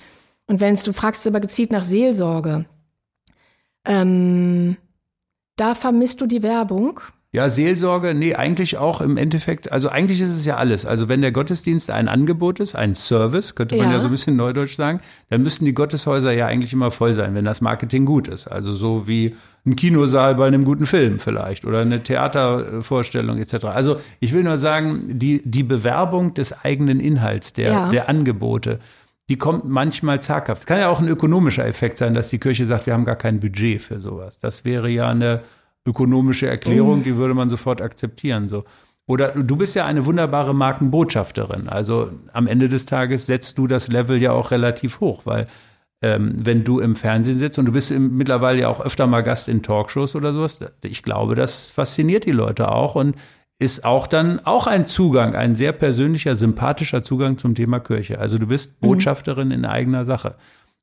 Und 0.47 0.61
wenn 0.61 0.77
du 0.77 0.93
fragst 0.93 1.27
aber 1.27 1.41
gezielt 1.41 1.73
nach 1.73 1.85
Seelsorge, 1.85 2.67
ähm, 3.85 4.77
da 5.57 5.75
vermisst 5.75 6.21
du 6.21 6.27
die 6.27 6.43
Werbung. 6.43 7.01
Ja, 7.35 7.51
Seelsorge, 7.51 8.15
nee, 8.15 8.37
eigentlich 8.37 8.79
auch 8.79 9.01
im 9.01 9.17
Endeffekt, 9.17 9.73
also 9.73 9.89
eigentlich 9.89 10.21
ist 10.21 10.31
es 10.31 10.45
ja 10.45 10.57
alles. 10.57 10.87
Also 10.87 11.09
wenn 11.09 11.21
der 11.21 11.33
Gottesdienst 11.33 11.91
ein 11.91 12.07
Angebot 12.07 12.61
ist, 12.61 12.77
ein 12.77 12.95
Service, 12.95 13.57
könnte 13.57 13.75
man 13.75 13.87
ja, 13.87 13.95
ja 13.95 13.99
so 13.99 14.07
ein 14.07 14.13
bisschen 14.13 14.37
neudeutsch 14.37 14.77
sagen, 14.77 15.01
dann 15.31 15.43
müssten 15.43 15.65
die 15.65 15.75
Gotteshäuser 15.75 16.33
ja 16.33 16.47
eigentlich 16.47 16.73
immer 16.73 16.93
voll 16.93 17.13
sein, 17.13 17.35
wenn 17.35 17.45
das 17.45 17.61
Marketing 17.61 18.05
gut 18.05 18.29
ist. 18.29 18.47
Also 18.47 18.73
so 18.73 19.09
wie 19.09 19.35
ein 19.67 19.75
Kinosaal 19.75 20.37
bei 20.37 20.47
einem 20.47 20.65
guten 20.65 20.87
Film 20.87 21.19
vielleicht 21.19 21.65
oder 21.65 21.81
eine 21.81 22.05
Theatervorstellung 22.05 23.39
etc. 23.39 23.65
Also 23.65 23.97
ich 24.21 24.33
will 24.33 24.45
nur 24.45 24.57
sagen, 24.57 25.19
die, 25.19 25.43
die 25.45 25.65
Bewerbung 25.65 26.35
des 26.35 26.53
eigenen 26.65 27.01
Inhalts, 27.01 27.53
der, 27.53 27.73
ja. 27.73 27.89
der 27.91 28.09
Angebote, 28.09 28.79
die 29.29 29.37
kommt 29.37 29.65
manchmal 29.65 30.23
zaghaft. 30.23 30.63
Es 30.63 30.67
kann 30.67 30.81
ja 30.81 30.89
auch 30.89 31.01
ein 31.01 31.09
ökonomischer 31.09 31.67
Effekt 31.67 31.99
sein, 31.99 32.15
dass 32.15 32.29
die 32.29 32.39
Kirche 32.39 32.67
sagt, 32.67 32.87
wir 32.87 32.93
haben 32.93 33.05
gar 33.05 33.17
kein 33.17 33.41
Budget 33.41 33.81
für 33.81 34.01
sowas. 34.01 34.39
Das 34.39 34.65
wäre 34.65 34.89
ja 34.89 35.09
eine 35.09 35.43
ökonomische 35.87 36.47
Erklärung, 36.47 37.03
die 37.05 37.17
würde 37.17 37.35
man 37.35 37.49
sofort 37.49 37.81
akzeptieren. 37.81 38.49
So. 38.49 38.65
Oder 39.07 39.31
du 39.31 39.57
bist 39.57 39.75
ja 39.75 39.87
eine 39.87 40.07
wunderbare 40.07 40.55
Markenbotschafterin. 40.55 41.69
Also 41.69 42.11
am 42.33 42.47
Ende 42.47 42.69
des 42.69 42.87
Tages 42.87 43.27
setzt 43.27 43.59
du 43.59 43.67
das 43.67 43.89
Level 43.89 44.21
ja 44.21 44.33
auch 44.33 44.51
relativ 44.51 45.01
hoch, 45.01 45.23
weil 45.25 45.47
ähm, 46.03 46.35
wenn 46.37 46.65
du 46.65 46.81
im 46.81 46.97
Fernsehen 46.97 47.39
sitzt 47.39 47.59
und 47.59 47.67
du 47.67 47.73
bist 47.73 47.91
im, 47.91 48.17
mittlerweile 48.17 48.61
ja 48.61 48.69
auch 48.69 48.81
öfter 48.81 49.07
mal 49.07 49.23
Gast 49.23 49.49
in 49.49 49.63
Talkshows 49.63 50.15
oder 50.17 50.33
sowas, 50.33 50.61
ich 50.83 51.03
glaube, 51.03 51.35
das 51.35 51.71
fasziniert 51.71 52.25
die 52.25 52.33
Leute 52.33 52.71
auch 52.71 52.95
und 52.95 53.15
ist 53.65 53.85
auch 53.85 54.07
dann 54.07 54.41
auch 54.45 54.67
ein 54.67 54.87
Zugang, 54.87 55.35
ein 55.35 55.57
sehr 55.57 55.73
persönlicher, 55.73 56.37
sympathischer 56.37 57.03
Zugang 57.03 57.39
zum 57.39 57.55
Thema 57.55 57.81
Kirche. 57.81 58.19
Also 58.19 58.39
du 58.39 58.47
bist 58.47 58.73
mhm. 58.81 58.87
Botschafterin 58.87 59.49
mhm. 59.49 59.55
in 59.55 59.65
eigener 59.65 60.05
Sache. 60.05 60.35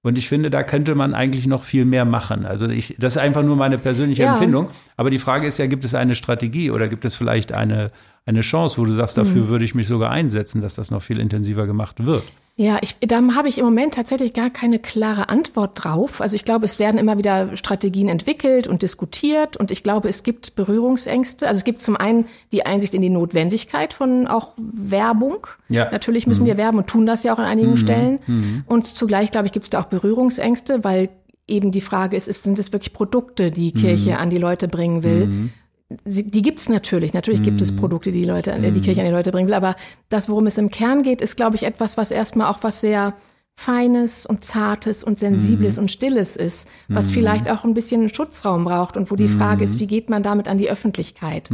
Und 0.04 0.18
ich 0.18 0.28
finde, 0.28 0.50
da 0.50 0.64
könnte 0.64 0.96
man 0.96 1.14
eigentlich 1.14 1.46
noch 1.46 1.64
viel 1.64 1.86
mehr 1.86 2.06
machen. 2.06 2.46
Also 2.46 2.68
ich, 2.68 2.96
das 2.98 3.14
ist 3.14 3.18
einfach 3.20 3.44
nur 3.44 3.56
meine 3.56 3.78
persönliche 3.78 4.24
ja. 4.24 4.32
Empfindung. 4.32 4.70
Aber 4.98 5.12
die 5.12 5.20
Frage 5.20 5.46
ist 5.46 5.60
ja, 5.60 5.68
gibt 5.68 5.86
es 5.86 5.94
eine 5.94 6.16
Strategie 6.16 6.72
oder 6.72 6.88
gibt 6.88 7.06
es 7.06 7.14
vielleicht 7.14 7.54
eine, 7.54 7.92
eine 8.26 8.42
Chance, 8.42 8.78
wo 8.78 8.86
du 8.86 8.94
sagst, 8.94 9.18
dafür 9.18 9.44
mhm. 9.44 9.48
würde 9.48 9.66
ich 9.66 9.76
mich 9.76 9.88
sogar 9.88 10.12
einsetzen, 10.12 10.62
dass 10.62 10.76
das 10.76 10.92
noch 10.92 11.02
viel 11.02 11.20
intensiver 11.20 11.66
gemacht 11.66 12.06
wird? 12.06 12.24
Ja, 12.58 12.78
ich, 12.82 12.98
da 13.00 13.22
habe 13.34 13.48
ich 13.48 13.58
im 13.58 13.66
Moment 13.66 13.94
tatsächlich 13.94 14.34
gar 14.34 14.50
keine 14.50 14.78
klare 14.78 15.30
Antwort 15.30 15.84
drauf. 15.84 16.22
Also 16.22 16.36
ich 16.36 16.46
glaube, 16.46 16.66
es 16.66 16.80
werden 16.80 17.00
immer 17.00 17.18
wieder 17.18 17.56
Strategien 17.58 18.08
entwickelt 18.08 18.68
und 18.68 18.84
diskutiert 18.84 19.58
und 19.58 19.72
ich 19.72 19.84
glaube, 19.84 20.10
es 20.10 20.22
gibt 20.22 20.56
Berührungsängste. 20.56 21.48
Also 21.48 21.60
es 21.60 21.64
gibt 21.64 21.82
zum 21.82 21.96
einen 21.96 22.26
die 22.52 22.66
Einsicht 22.66 22.94
in 22.94 23.02
die 23.02 23.10
Notwendigkeit 23.10 23.94
von 23.94 24.28
auch 24.28 24.50
Werbung. 24.58 25.48
Ja. 25.70 25.90
Natürlich 25.92 26.28
müssen 26.28 26.44
mhm. 26.44 26.48
wir 26.48 26.58
werben 26.58 26.78
und 26.78 26.88
tun 26.88 27.06
das 27.06 27.24
ja 27.24 27.34
auch 27.34 27.40
an 27.40 27.46
einigen 27.46 27.72
mhm. 27.72 27.78
Stellen. 27.78 28.20
Mhm. 28.28 28.64
Und 28.68 28.86
zugleich, 28.86 29.32
glaube 29.32 29.48
ich, 29.48 29.54
gibt 29.54 29.64
es 29.64 29.70
da 29.70 29.80
auch 29.80 29.86
Berührungsängste, 29.86 30.84
weil 30.84 31.10
eben 31.48 31.72
die 31.72 31.82
Frage 31.82 32.16
ist, 32.16 32.28
ist 32.28 32.44
sind 32.44 32.60
es 32.60 32.72
wirklich 32.72 32.94
Produkte, 32.94 33.50
die 33.50 33.72
Kirche 33.72 34.12
mhm. 34.12 34.18
an 34.18 34.30
die 34.30 34.38
Leute 34.38 34.68
bringen 34.68 35.04
will? 35.04 35.50
Mhm 35.92 35.98
die 36.06 36.42
gibt's 36.42 36.70
natürlich. 36.70 37.14
Natürlich 37.14 37.44
gibt 37.44 37.62
es 37.62 37.72
mhm. 37.72 37.78
Produkte, 37.78 38.12
die 38.12 38.24
Leute, 38.24 38.58
die 38.60 38.72
mhm. 38.72 38.82
Kirche 38.82 39.02
an 39.02 39.08
die 39.08 39.14
Leute 39.14 39.32
bringen 39.32 39.48
will. 39.48 39.54
Aber 39.54 39.76
das, 40.10 40.30
worum 40.30 40.48
es 40.48 40.58
im 40.58 40.70
Kern 40.70 41.04
geht, 41.04 41.22
ist, 41.22 41.38
glaube 41.38 41.56
ich, 41.56 41.64
etwas, 41.64 41.98
was 41.98 42.12
erstmal 42.12 42.48
auch 42.48 42.64
was 42.64 42.82
sehr 42.82 43.14
Feines 43.56 44.26
und 44.26 44.46
Zartes 44.46 45.04
und 45.04 45.20
Sensibles 45.20 45.76
mm. 45.76 45.80
und 45.82 45.92
Stilles 45.92 46.38
ist, 46.38 46.70
was 46.88 47.12
mm. 47.12 47.14
vielleicht 47.14 47.50
auch 47.50 47.66
ein 47.66 47.74
bisschen 47.74 48.12
Schutzraum 48.12 48.64
braucht 48.64 48.96
und 48.96 49.12
wo 49.12 49.16
die 49.16 49.28
mm. 49.28 49.38
Frage 49.38 49.66
ist, 49.66 49.80
wie 49.80 49.88
geht 49.88 50.10
man 50.10 50.24
damit 50.24 50.48
an 50.48 50.58
die 50.58 50.70
Öffentlichkeit? 50.70 51.52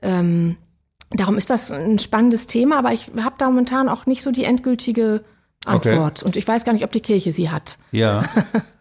Ähm, 0.00 0.56
darum 1.10 1.36
ist 1.36 1.50
das 1.50 1.72
ein 1.72 1.98
spannendes 1.98 2.46
Thema, 2.46 2.78
aber 2.78 2.92
ich 2.92 3.10
habe 3.20 3.34
da 3.38 3.46
momentan 3.50 3.88
auch 3.88 4.06
nicht 4.06 4.22
so 4.22 4.30
die 4.30 4.44
endgültige 4.44 5.24
Antwort. 5.66 6.20
Okay. 6.20 6.24
Und 6.24 6.36
ich 6.36 6.46
weiß 6.46 6.64
gar 6.64 6.72
nicht, 6.72 6.84
ob 6.84 6.92
die 6.92 7.00
Kirche 7.00 7.32
sie 7.32 7.50
hat. 7.50 7.76
Ja. 7.90 8.22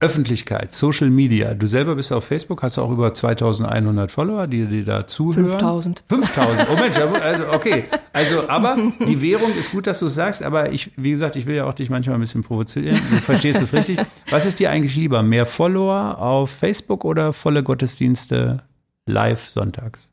Öffentlichkeit, 0.00 0.72
Social 0.72 1.10
Media. 1.10 1.54
Du 1.54 1.66
selber 1.66 1.96
bist 1.96 2.12
auf 2.12 2.24
Facebook, 2.24 2.62
hast 2.62 2.78
auch 2.78 2.90
über 2.92 3.12
2100 3.12 4.12
Follower, 4.12 4.46
die 4.46 4.64
dir 4.64 4.84
da 4.84 5.06
zuhören. 5.08 5.50
5000. 5.50 6.04
5000. 6.08 6.68
Oh 6.70 6.76
Mensch, 6.76 6.98
also 6.98 7.48
okay. 7.52 7.84
Also, 8.12 8.48
aber 8.48 8.76
die 9.08 9.20
Währung 9.22 9.52
ist 9.58 9.72
gut, 9.72 9.88
dass 9.88 9.98
du 9.98 10.06
es 10.06 10.14
sagst, 10.14 10.44
aber 10.44 10.70
ich, 10.70 10.92
wie 10.96 11.10
gesagt, 11.10 11.34
ich 11.34 11.46
will 11.46 11.56
ja 11.56 11.64
auch 11.64 11.74
dich 11.74 11.90
manchmal 11.90 12.16
ein 12.16 12.20
bisschen 12.20 12.44
provozieren. 12.44 12.96
Du 13.10 13.16
verstehst 13.16 13.60
es 13.60 13.72
richtig. 13.72 13.98
Was 14.30 14.46
ist 14.46 14.60
dir 14.60 14.70
eigentlich 14.70 14.94
lieber? 14.94 15.24
Mehr 15.24 15.46
Follower 15.46 16.18
auf 16.18 16.50
Facebook 16.50 17.04
oder 17.04 17.32
volle 17.32 17.64
Gottesdienste 17.64 18.62
live 19.06 19.48
sonntags? 19.48 20.10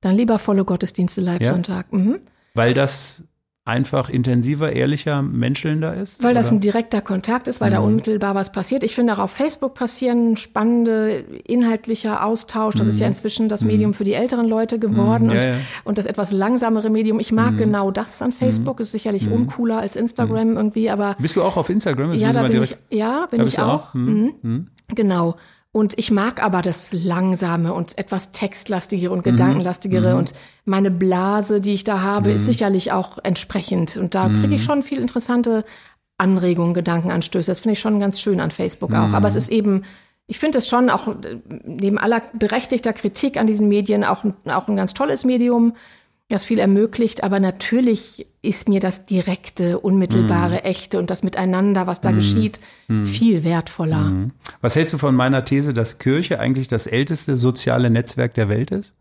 Dann 0.00 0.16
lieber 0.16 0.40
volle 0.40 0.64
Gottesdienste 0.64 1.20
live 1.20 1.42
ja? 1.42 1.50
Sonntag. 1.50 1.92
Mhm. 1.92 2.18
Weil 2.54 2.74
das 2.74 3.22
einfach 3.68 4.08
intensiver, 4.08 4.72
ehrlicher, 4.72 5.22
menschelnder 5.22 5.94
ist? 5.94 6.22
Weil 6.22 6.30
oder? 6.30 6.40
das 6.40 6.50
ein 6.50 6.60
direkter 6.60 7.00
Kontakt 7.00 7.46
ist, 7.46 7.60
weil 7.60 7.70
mhm. 7.70 7.74
da 7.74 7.80
unmittelbar 7.80 8.34
was 8.34 8.50
passiert. 8.50 8.82
Ich 8.82 8.94
finde 8.94 9.12
auch 9.12 9.18
auf 9.18 9.30
Facebook 9.30 9.74
passieren 9.74 10.36
spannende, 10.36 11.24
inhaltlicher 11.44 12.24
Austausch. 12.24 12.74
Das 12.74 12.86
mhm. 12.86 12.90
ist 12.90 13.00
ja 13.00 13.06
mhm. 13.06 13.12
inzwischen 13.12 13.48
das 13.48 13.60
mhm. 13.60 13.68
Medium 13.68 13.94
für 13.94 14.04
die 14.04 14.14
älteren 14.14 14.48
Leute 14.48 14.78
geworden 14.78 15.24
mhm. 15.24 15.32
ja, 15.32 15.36
und, 15.36 15.44
ja. 15.44 15.52
und 15.84 15.98
das 15.98 16.06
etwas 16.06 16.32
langsamere 16.32 16.90
Medium. 16.90 17.20
Ich 17.20 17.30
mag 17.30 17.58
genau 17.58 17.90
das 17.90 18.22
an 18.22 18.32
Facebook. 18.32 18.80
Ist 18.80 18.92
sicherlich 18.92 19.30
uncooler 19.30 19.78
als 19.78 19.96
Instagram 19.96 20.56
irgendwie, 20.56 20.90
aber. 20.90 21.16
Bist 21.18 21.36
du 21.36 21.42
auch 21.42 21.56
auf 21.56 21.68
Instagram? 21.68 22.12
Das 22.12 22.20
ja, 22.20 22.32
da 22.32 22.48
bin 22.48 22.62
ich, 22.62 22.76
ja, 22.90 23.26
bin 23.30 23.46
ich 23.46 23.58
auch. 23.60 23.94
auch? 23.94 23.94
Genau. 24.94 25.36
Und 25.70 25.98
ich 25.98 26.10
mag 26.10 26.42
aber 26.42 26.62
das 26.62 26.92
Langsame 26.92 27.74
und 27.74 27.98
etwas 27.98 28.32
textlastigere 28.32 29.12
und 29.12 29.18
mhm. 29.18 29.30
gedankenlastigere. 29.30 30.12
Mhm. 30.12 30.18
Und 30.18 30.34
meine 30.64 30.90
Blase, 30.90 31.60
die 31.60 31.74
ich 31.74 31.84
da 31.84 32.00
habe, 32.00 32.30
mhm. 32.30 32.34
ist 32.36 32.46
sicherlich 32.46 32.92
auch 32.92 33.18
entsprechend. 33.22 33.96
Und 33.96 34.14
da 34.14 34.28
kriege 34.28 34.54
ich 34.54 34.62
mhm. 34.62 34.66
schon 34.66 34.82
viel 34.82 34.98
interessante 34.98 35.64
Anregungen, 36.16 36.74
Gedankenanstöße. 36.74 37.50
Das 37.50 37.60
finde 37.60 37.74
ich 37.74 37.80
schon 37.80 38.00
ganz 38.00 38.20
schön 38.20 38.40
an 38.40 38.50
Facebook 38.50 38.92
auch. 38.94 39.12
Aber 39.12 39.28
es 39.28 39.34
mhm. 39.34 39.38
ist 39.38 39.48
eben, 39.50 39.84
ich 40.26 40.38
finde 40.38 40.58
es 40.58 40.68
schon 40.68 40.90
auch 40.90 41.14
neben 41.64 41.98
aller 41.98 42.22
berechtigter 42.32 42.92
Kritik 42.94 43.36
an 43.36 43.46
diesen 43.46 43.68
Medien 43.68 44.04
auch, 44.04 44.24
auch 44.46 44.68
ein 44.68 44.76
ganz 44.76 44.94
tolles 44.94 45.24
Medium 45.24 45.74
das 46.28 46.44
viel 46.44 46.58
ermöglicht, 46.58 47.24
aber 47.24 47.40
natürlich 47.40 48.26
ist 48.42 48.68
mir 48.68 48.80
das 48.80 49.06
direkte, 49.06 49.78
unmittelbare, 49.78 50.56
mm. 50.56 50.66
echte 50.66 50.98
und 50.98 51.10
das 51.10 51.22
Miteinander, 51.22 51.86
was 51.86 52.02
da 52.02 52.12
mm. 52.12 52.16
geschieht, 52.16 52.60
mm. 52.88 53.04
viel 53.04 53.44
wertvoller. 53.44 54.10
Mhm. 54.10 54.30
Was 54.60 54.76
hältst 54.76 54.92
du 54.92 54.98
von 54.98 55.14
meiner 55.14 55.44
These, 55.46 55.72
dass 55.72 55.98
Kirche 55.98 56.38
eigentlich 56.38 56.68
das 56.68 56.86
älteste 56.86 57.38
soziale 57.38 57.88
Netzwerk 57.88 58.34
der 58.34 58.50
Welt 58.50 58.70
ist? 58.70 58.92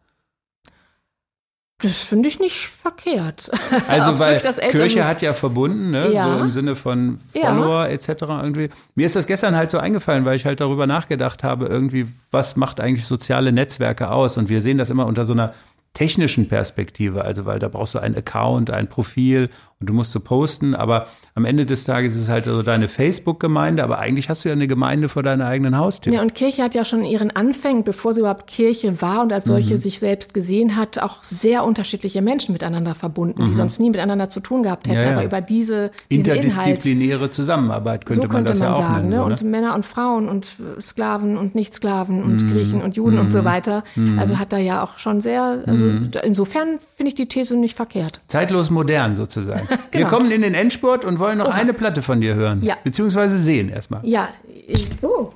Das 1.80 2.00
finde 2.00 2.28
ich 2.28 2.40
nicht 2.40 2.68
verkehrt. 2.68 3.52
Also 3.88 4.18
weil 4.20 4.40
Kirche 4.40 5.06
hat 5.06 5.22
ja 5.22 5.34
verbunden, 5.34 5.92
ne? 5.92 6.12
Ja. 6.12 6.34
so 6.34 6.44
im 6.44 6.52
Sinne 6.52 6.76
von 6.76 7.20
Follower 7.34 7.86
ja. 7.86 7.88
etc. 7.88 8.08
irgendwie. 8.42 8.70
Mir 8.96 9.06
ist 9.06 9.16
das 9.16 9.28
gestern 9.28 9.56
halt 9.56 9.70
so 9.70 9.78
eingefallen, 9.78 10.26
weil 10.26 10.36
ich 10.36 10.46
halt 10.46 10.60
darüber 10.60 10.88
nachgedacht 10.88 11.44
habe, 11.44 11.68
irgendwie, 11.68 12.08
was 12.32 12.56
macht 12.56 12.80
eigentlich 12.80 13.06
soziale 13.06 13.52
Netzwerke 13.52 14.10
aus? 14.10 14.38
Und 14.38 14.50
wir 14.50 14.62
sehen 14.62 14.80
das 14.80 14.90
immer 14.90 15.06
unter 15.06 15.26
so 15.26 15.34
einer 15.34 15.54
technischen 15.98 16.48
Perspektive, 16.48 17.24
also 17.24 17.46
weil 17.46 17.58
da 17.58 17.70
brauchst 17.70 17.96
du 17.96 18.00
einen 18.00 18.16
Account, 18.16 18.70
ein 18.70 18.88
Profil 18.88 19.50
und 19.80 19.88
du 19.88 19.94
musst 19.94 20.12
so 20.12 20.20
posten, 20.20 20.74
aber 20.74 21.08
am 21.36 21.46
Ende 21.46 21.68
des 21.68 21.84
Tages 21.84 22.16
ist 22.16 22.24
es 22.24 22.30
halt 22.30 22.46
so 22.46 22.64
deine 22.64 22.88
Facebook-Gemeinde, 22.88 23.84
aber 23.84 24.00
eigentlich 24.00 24.28
hast 24.28 24.44
du 24.44 24.50
ja 24.50 24.54
eine 24.54 24.66
Gemeinde 24.66 25.08
vor 25.08 25.22
deiner 25.22 25.46
eigenen 25.46 25.78
Haustür. 25.78 26.14
Ja, 26.14 26.24
und 26.24 26.34
Kirche 26.34 26.64
hat 26.64 26.74
ja 26.74 26.84
schon 26.84 27.06
ihren 27.06 27.30
Anfängen, 27.30 27.84
bevor 27.84 28.16
sie 28.16 28.22
überhaupt 28.22 28.48
Kirche 28.48 29.00
war 29.04 29.22
und 29.22 29.32
als 29.32 29.46
solche 29.46 29.76
mhm. 29.76 29.78
sich 29.78 30.00
selbst 30.00 30.34
gesehen 30.34 30.76
hat, 30.76 30.98
auch 30.98 31.24
sehr 31.24 31.64
unterschiedliche 31.64 32.24
Menschen 32.24 32.54
miteinander 32.54 32.96
verbunden, 32.96 33.46
die 33.46 33.52
mhm. 33.52 33.54
sonst 33.56 33.80
nie 33.80 33.92
miteinander 33.92 34.30
zu 34.30 34.40
tun 34.40 34.64
gehabt 34.64 34.88
hätten, 34.88 34.98
ja, 34.98 35.04
ja. 35.04 35.14
aber 35.14 35.26
über 35.26 35.42
diese 35.42 35.92
interdisziplinäre 36.10 37.18
Inhalt, 37.18 37.34
Zusammenarbeit 37.36 38.06
könnte, 38.08 38.24
so 38.24 38.28
könnte 38.30 38.36
man 38.36 38.46
das 38.46 38.60
man 38.60 38.68
ja 38.68 38.74
auch 38.74 38.78
sagen, 38.78 39.10
nennen, 39.10 39.22
ne? 39.22 39.26
und 39.26 39.44
Männer 39.44 39.76
und 39.76 39.86
Frauen 39.86 40.28
und 40.28 40.54
Sklaven 40.82 41.38
und 41.38 41.54
Nichtsklaven 41.54 42.24
und 42.24 42.42
mhm. 42.42 42.52
Griechen 42.52 42.82
und 42.82 42.96
Juden 42.96 43.20
und 43.20 43.32
so 43.32 43.42
mhm. 43.42 43.46
weiter. 43.46 43.84
Mhm. 43.96 44.18
Also 44.18 44.40
hat 44.40 44.52
da 44.52 44.58
ja 44.58 44.84
auch 44.84 44.98
schon 44.98 45.22
sehr, 45.22 45.62
also 45.68 45.86
mhm. 45.86 46.10
insofern 46.24 46.80
finde 46.96 47.10
ich 47.10 47.16
die 47.16 47.28
These 47.28 47.56
nicht 47.56 47.76
verkehrt. 47.76 48.22
Zeitlos 48.26 48.72
modern 48.72 49.14
sozusagen 49.14 49.67
genau. 49.68 49.80
Wir 49.92 50.06
kommen 50.06 50.32
in 50.32 50.42
den 50.42 50.54
Endspurt 50.54 51.06
und 51.06 51.20
wollen 51.20 51.38
noch 51.38 51.48
Oha. 51.48 51.56
eine 51.56 51.74
Platte 51.74 52.02
von 52.02 52.22
dir 52.22 52.36
hören. 52.36 52.64
Ja. 52.64 52.78
Beziehungsweise 52.84 53.38
sehen 53.38 53.70
erstmal. 53.70 54.06
Ja, 54.06 54.30
ich, 54.68 54.88
oh, 55.02 55.32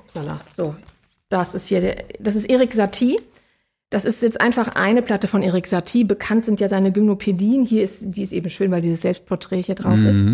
so. 0.56 0.74
Das 1.28 1.54
ist 1.54 1.68
hier 1.68 1.80
der, 1.80 2.04
das 2.20 2.36
ist 2.36 2.44
Erik 2.44 2.74
Satie. 2.74 3.18
Das 3.90 4.04
ist 4.04 4.22
jetzt 4.22 4.40
einfach 4.40 4.68
eine 4.68 5.02
Platte 5.02 5.28
von 5.28 5.42
Erik 5.42 5.66
Satie. 5.66 6.04
Bekannt 6.04 6.46
sind 6.46 6.60
ja 6.60 6.68
seine 6.68 6.92
Gymnopädien. 6.92 7.64
Hier 7.64 7.82
ist, 7.82 8.16
die 8.16 8.22
ist 8.22 8.32
eben 8.32 8.48
schön, 8.48 8.70
weil 8.70 8.80
dieses 8.80 9.02
Selbstporträt 9.02 9.62
hier 9.62 9.74
drauf 9.74 9.98
mhm. 9.98 10.06
ist. 10.06 10.24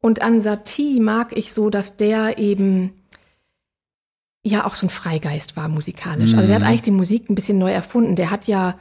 Und 0.00 0.22
an 0.22 0.40
Satie 0.40 1.00
mag 1.00 1.36
ich 1.36 1.52
so, 1.52 1.70
dass 1.70 1.96
der 1.96 2.38
eben 2.38 2.92
ja 4.42 4.66
auch 4.66 4.74
so 4.74 4.86
ein 4.86 4.90
Freigeist 4.90 5.56
war 5.56 5.68
musikalisch. 5.68 6.32
Mhm. 6.32 6.38
Also 6.38 6.48
der 6.48 6.56
hat 6.56 6.62
mhm. 6.62 6.68
eigentlich 6.68 6.82
die 6.82 6.90
Musik 6.90 7.28
ein 7.30 7.34
bisschen 7.34 7.58
neu 7.58 7.72
erfunden. 7.72 8.16
Der 8.16 8.30
hat 8.30 8.46
ja 8.46 8.78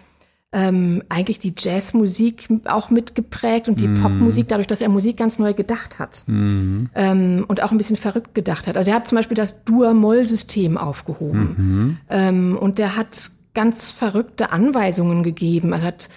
ähm, 0.53 1.03
eigentlich 1.09 1.39
die 1.39 1.53
Jazzmusik 1.57 2.47
auch 2.65 2.91
mitgeprägt 2.91 3.67
und 3.67 3.81
die 3.81 3.87
mm. 3.87 4.01
Popmusik, 4.01 4.47
dadurch, 4.47 4.67
dass 4.67 4.81
er 4.81 4.89
Musik 4.89 5.17
ganz 5.17 5.39
neu 5.39 5.53
gedacht 5.53 5.97
hat 5.97 6.23
mm. 6.27 6.85
ähm, 6.93 7.45
und 7.47 7.63
auch 7.63 7.71
ein 7.71 7.77
bisschen 7.77 7.95
verrückt 7.95 8.35
gedacht 8.35 8.67
hat. 8.67 8.77
Also 8.77 8.85
der 8.85 8.95
hat 8.95 9.07
zum 9.07 9.15
Beispiel 9.15 9.35
das 9.35 9.63
Dur-Moll-System 9.65 10.77
aufgehoben 10.77 11.41
mm 11.41 11.57
-hmm. 11.57 11.95
ähm, 12.09 12.57
und 12.57 12.77
der 12.77 12.95
hat 12.95 13.31
ganz 13.55 13.89
verrückte 13.89 14.51
Anweisungen 14.51 15.23
gegeben. 15.23 15.73
Er 15.73 15.81
hat 15.81 16.09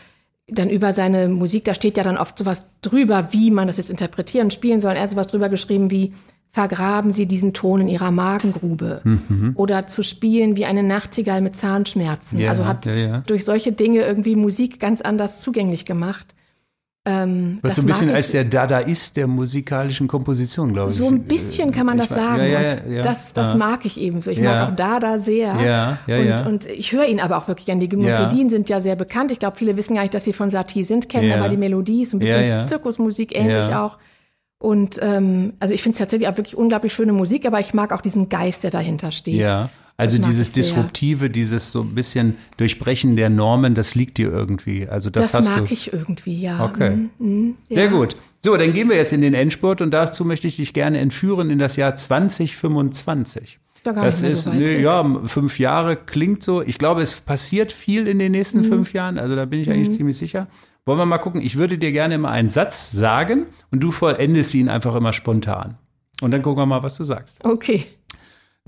dann 0.49 0.71
über 0.71 0.93
seine 0.93 1.29
Musik, 1.29 1.65
da 1.65 1.75
steht 1.75 1.97
ja 1.97 2.05
dann 2.05 2.19
oft 2.19 2.39
sowas 2.39 2.67
drüber, 2.83 3.33
wie 3.33 3.51
man 3.51 3.67
das 3.67 3.79
jetzt 3.79 3.91
interpretieren, 3.91 4.51
spielen 4.51 4.81
soll. 4.81 4.93
Er 4.93 5.03
hat 5.03 5.11
sowas 5.11 5.27
drüber 5.27 5.49
geschrieben 5.49 5.91
wie 5.91 6.13
vergraben 6.57 7.13
Sie 7.13 7.27
diesen 7.27 7.53
Ton 7.53 7.83
in 7.83 7.89
Ihrer 7.89 8.11
Magengrube. 8.11 9.03
Mhm. 9.05 9.53
Oder 9.57 9.89
zu 9.89 10.03
spielen 10.03 10.57
wie 10.57 10.65
eine 10.65 10.83
Nachtigall 10.83 11.43
mit 11.43 11.55
Zahnschmerzen. 11.55 12.41
Ja, 12.41 12.49
also 12.49 12.65
hat 12.65 12.87
ja, 12.87 12.95
ja. 12.95 13.23
durch 13.27 13.45
solche 13.45 13.73
Dinge 13.73 14.01
irgendwie 14.01 14.37
Musik 14.37 14.81
ganz 14.81 15.03
anders 15.03 15.43
zugänglich 15.43 15.85
gemacht. 15.85 16.35
Ähm, 17.05 17.59
Was 17.61 17.77
so 17.77 17.83
ein 17.83 17.87
bisschen 17.87 18.09
als 18.09 18.31
der 18.31 18.45
Dadaist 18.45 19.19
der 19.19 19.27
musikalischen 19.27 20.09
Komposition, 20.09 20.73
glaube 20.73 20.91
ich. 20.91 20.97
So 20.97 21.09
ein 21.09 21.25
bisschen 21.25 21.73
kann 21.73 21.85
man 21.85 21.99
das 21.99 22.09
sagen. 22.09 22.41
Ja, 22.41 22.63
ja, 22.63 22.77
ja, 22.89 23.03
das, 23.03 23.35
das 23.35 23.55
mag 23.55 23.85
ich 23.85 24.01
eben 24.01 24.23
so. 24.23 24.31
Ich 24.31 24.41
mag 24.41 24.71
auch 24.71 24.75
Dada 24.75 25.19
sehr. 25.19 25.55
Ja, 25.61 25.99
ja, 26.07 26.41
und, 26.41 26.47
und 26.47 26.67
ich 26.71 26.93
höre 26.93 27.05
ihn 27.05 27.21
aber 27.21 27.37
auch 27.37 27.49
wirklich 27.49 27.71
an. 27.71 27.81
Die 27.81 27.91
Gymnopädien 27.91 28.49
sind 28.49 28.71
ja 28.71 28.81
sehr 28.81 28.97
bekannt. 28.97 29.31
Ich 29.31 29.41
glaube, 29.41 29.59
viele 29.59 29.77
wissen 29.77 29.95
gar 29.95 30.01
nicht, 30.01 30.15
dass 30.15 30.25
sie 30.25 30.33
von 30.33 30.49
Satie 30.49 30.85
sind, 30.85 31.11
kennen 31.11 31.33
aber 31.33 31.51
die 31.51 31.59
Melodie 31.59 32.01
ist 32.01 32.15
ein 32.15 32.19
bisschen 32.19 32.63
Zirkusmusik 32.63 33.37
ähnlich 33.37 33.75
auch. 33.75 33.99
Und 34.59 34.99
ähm, 35.03 35.53
also 35.61 35.75
ich 35.75 35.83
finde 35.83 35.95
es 35.95 35.99
tatsächlich 35.99 36.29
auch 36.29 36.37
wirklich 36.37 36.57
unglaublich 36.57 36.93
schöne 36.93 37.13
Musik, 37.13 37.47
aber 37.47 37.61
ich 37.61 37.75
mag 37.75 37.93
auch 37.93 38.01
diesen 38.01 38.29
Geist, 38.29 38.65
der 38.65 38.71
dahinter 38.71 39.13
steht. 39.13 39.35
Ja. 39.35 39.71
Also 39.99 40.19
dieses 40.19 40.53
Disruptive, 40.53 41.31
dieses 41.31 41.73
so 41.73 41.81
ein 41.81 41.95
bisschen 41.95 42.37
Durchbrechen 42.59 43.17
der 43.17 43.31
Normen, 43.31 43.75
das 43.75 43.95
liegt 43.95 44.19
dir 44.19 44.31
irgendwie. 44.31 44.87
Also 44.87 45.09
das, 45.09 45.33
das 45.33 45.47
mag 45.47 45.67
du. 45.67 45.73
ich 45.73 45.91
irgendwie, 45.91 46.39
ja. 46.39 46.67
Okay. 46.67 47.09
Mm, 47.19 47.25
mm, 47.25 47.55
ja. 47.69 47.77
Sehr 47.77 47.89
gut. 47.89 48.17
So, 48.45 48.55
dann 48.59 48.75
gehen 48.75 48.91
wir 48.91 48.97
jetzt 48.97 49.15
in 49.15 49.23
den 49.23 49.33
Endspurt 49.33 49.81
und 49.81 49.93
dazu 49.93 50.27
möchte 50.27 50.49
ich 50.49 50.57
dich 50.57 50.75
gerne 50.75 50.99
entführen 50.99 51.49
in 51.49 51.59
das 51.59 51.77
Jahr 51.77 51.97
2025. 51.97 53.59
Da 53.85 53.93
das 53.93 54.23
ist, 54.23 54.45
so 54.45 54.53
nee, 54.53 54.81
ja, 54.81 55.05
fünf 55.25 55.59
Jahre 55.59 55.97
klingt 55.97 56.43
so. 56.43 56.61
Ich 56.61 56.77
glaube, 56.77 57.01
es 57.01 57.21
passiert 57.21 57.73
viel 57.73 58.07
in 58.07 58.19
den 58.19 58.33
nächsten 58.33 58.59
mhm. 58.59 58.65
fünf 58.65 58.93
Jahren. 58.93 59.17
Also 59.17 59.35
da 59.35 59.47
bin 59.47 59.61
ich 59.61 59.71
eigentlich 59.71 59.91
mhm. 59.91 59.95
ziemlich 59.95 60.19
sicher. 60.19 60.47
Wollen 60.87 60.99
wir 61.01 61.07
mal 61.07 61.19
gucken? 61.19 61.41
Ich 61.41 61.57
würde 61.57 61.79
dir 61.79 61.91
gerne 61.91 62.15
immer 62.15 62.31
einen 62.31 62.49
Satz 62.49 62.93
sagen 62.93 63.47
und 63.73 63.81
du 63.81 63.91
vollendest 63.91 64.55
ihn 64.55 64.69
einfach 64.69 64.95
immer 64.95 65.13
spontan. 65.13 65.77
Und 66.21 66.31
dann 66.31 66.43
gucken 66.43 66.63
wir 66.63 66.67
mal, 66.67 66.85
was 66.85 66.97
du 66.97 67.05
sagst. 67.05 67.45
Okay. 67.45 67.87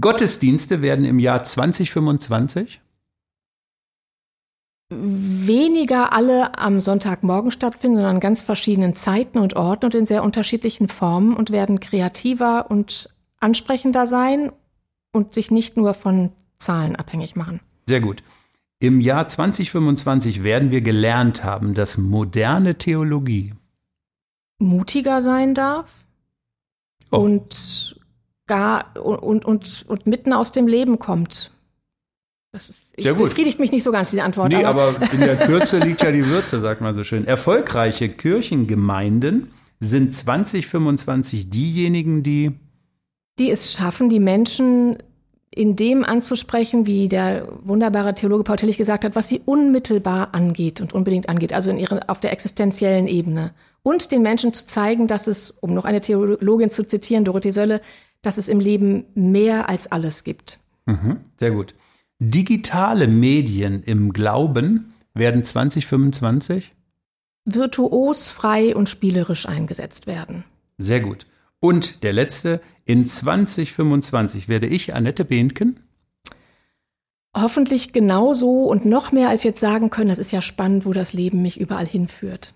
Gottesdienste 0.01 0.83
werden 0.83 1.05
im 1.05 1.21
Jahr 1.21 1.45
2025 1.45 2.81
weniger 4.91 6.13
alle 6.13 6.59
am 6.59 6.81
Sonntagmorgen 6.81 7.51
stattfinden, 7.51 7.97
sondern 7.97 8.17
an 8.17 8.21
ganz 8.21 8.43
verschiedenen 8.43 8.97
Zeiten 8.97 9.39
und 9.39 9.55
Orten 9.55 9.85
und 9.85 9.95
in 9.95 10.07
sehr 10.07 10.25
unterschiedlichen 10.25 10.89
Formen 10.89 11.37
und 11.37 11.51
werden 11.51 11.79
kreativer 11.79 12.71
und 12.71 13.11
ansprechender 13.39 14.07
sein 14.07 14.51
und 15.13 15.35
sich 15.35 15.51
nicht 15.51 15.77
nur 15.77 15.95
von 15.95 16.33
Zahlen 16.59 16.97
abhängig 16.97 17.37
machen. 17.37 17.61
Sehr 17.87 18.01
gut. 18.01 18.23
Im 18.81 19.01
Jahr 19.01 19.27
2025 19.27 20.45
werden 20.45 20.71
wir 20.71 20.81
gelernt 20.83 21.43
haben, 21.43 21.75
dass 21.75 21.99
moderne 21.99 22.77
Theologie 22.77 23.55
mutiger 24.59 25.21
sein 25.23 25.55
darf 25.55 26.05
oh. 27.11 27.19
und 27.19 28.01
gar 28.47 28.97
und, 28.97 29.45
und, 29.45 29.85
und 29.89 30.07
mitten 30.07 30.33
aus 30.33 30.53
dem 30.53 30.67
Leben 30.67 30.99
kommt. 30.99 31.53
Das 32.53 32.71
ist, 32.71 32.85
ich, 32.97 33.05
Sehr 33.05 33.15
gut. 33.15 33.29
befriedigt 33.29 33.59
mich 33.59 33.73
nicht 33.73 33.83
so 33.83 33.93
ganz, 33.93 34.11
diese 34.11 34.23
Antwort. 34.23 34.53
Nee, 34.53 34.65
aber, 34.65 34.97
aber 34.97 35.13
in 35.13 35.21
der 35.21 35.37
Kürze 35.47 35.79
liegt 35.79 36.03
ja 36.03 36.11
die 36.11 36.27
Würze, 36.27 36.61
sagt 36.61 36.81
man 36.81 36.95
so 36.95 37.05
schön. 37.05 37.27
Erfolgreiche 37.27 38.09
Kirchengemeinden 38.09 39.51
sind 39.81 40.15
2025 40.15 41.51
diejenigen, 41.51 42.23
die 42.23 42.53
die 43.39 43.51
es 43.51 43.73
schaffen, 43.73 44.09
die 44.09 44.19
Menschen 44.19 44.99
in 45.59 45.75
dem 45.75 46.05
anzusprechen, 46.05 46.87
wie 46.87 47.09
der 47.09 47.49
wunderbare 47.65 48.15
Theologe 48.15 48.45
Paul 48.45 48.57
Tillich 48.57 48.79
gesagt 48.79 49.05
hat, 49.05 49.17
was 49.17 49.29
sie 49.29 49.43
unmittelbar 49.45 50.33
angeht 50.33 50.81
und 50.81 50.93
unbedingt 50.93 51.29
angeht, 51.29 51.53
also 51.53 51.69
in 51.69 51.79
ihre, 51.79 52.09
auf 52.09 52.21
der 52.21 52.33
existenziellen 52.33 53.09
Ebene. 53.09 53.51
Und 53.83 54.13
den 54.13 54.23
Menschen 54.23 54.55
zu 54.55 54.67
zeigen, 54.67 55.09
dass 55.09 55.27
es, 55.27 55.51
um 55.51 55.75
noch 55.75 55.85
eine 55.85 56.01
Theologin 56.01 56.71
zu 56.71 56.87
zitieren, 56.87 57.25
Dorothee 57.25 57.51
Sölle, 57.51 57.81
dass 58.23 58.39
es 58.39 58.49
im 58.49 58.61
Leben 58.61 59.07
mehr 59.15 59.69
als 59.69 59.91
alles 59.91 60.23
gibt. 60.23 60.61
Mhm, 60.87 61.19
sehr 61.37 61.51
gut. 61.51 61.75
Digitale 62.21 63.09
Medien 63.09 63.83
im 63.83 64.13
Glauben 64.13 64.95
werden 65.13 65.43
2025 65.43 66.73
virtuos, 67.45 68.29
frei 68.29 68.77
und 68.77 68.89
spielerisch 68.89 69.49
eingesetzt 69.49 70.07
werden. 70.07 70.45
Sehr 70.77 71.01
gut. 71.01 71.27
Und 71.59 72.05
der 72.05 72.13
letzte, 72.13 72.61
in 72.89 73.05
2025 73.05 74.49
werde 74.49 74.67
ich, 74.67 74.95
Annette 74.95 75.27
Behnken, 75.27 75.79
hoffentlich 77.37 77.93
genauso 77.93 78.65
und 78.65 78.87
noch 78.87 79.13
mehr 79.13 79.29
als 79.29 79.45
jetzt 79.45 79.61
sagen 79.61 79.91
können, 79.91 80.09
das 80.09 80.19
ist 80.19 80.33
ja 80.33 80.41
spannend, 80.41 80.87
wo 80.87 80.95
das 80.95 81.13
Leben 81.13 81.43
mich 81.43 81.61
überall 81.61 81.87
hinführt. 81.87 82.55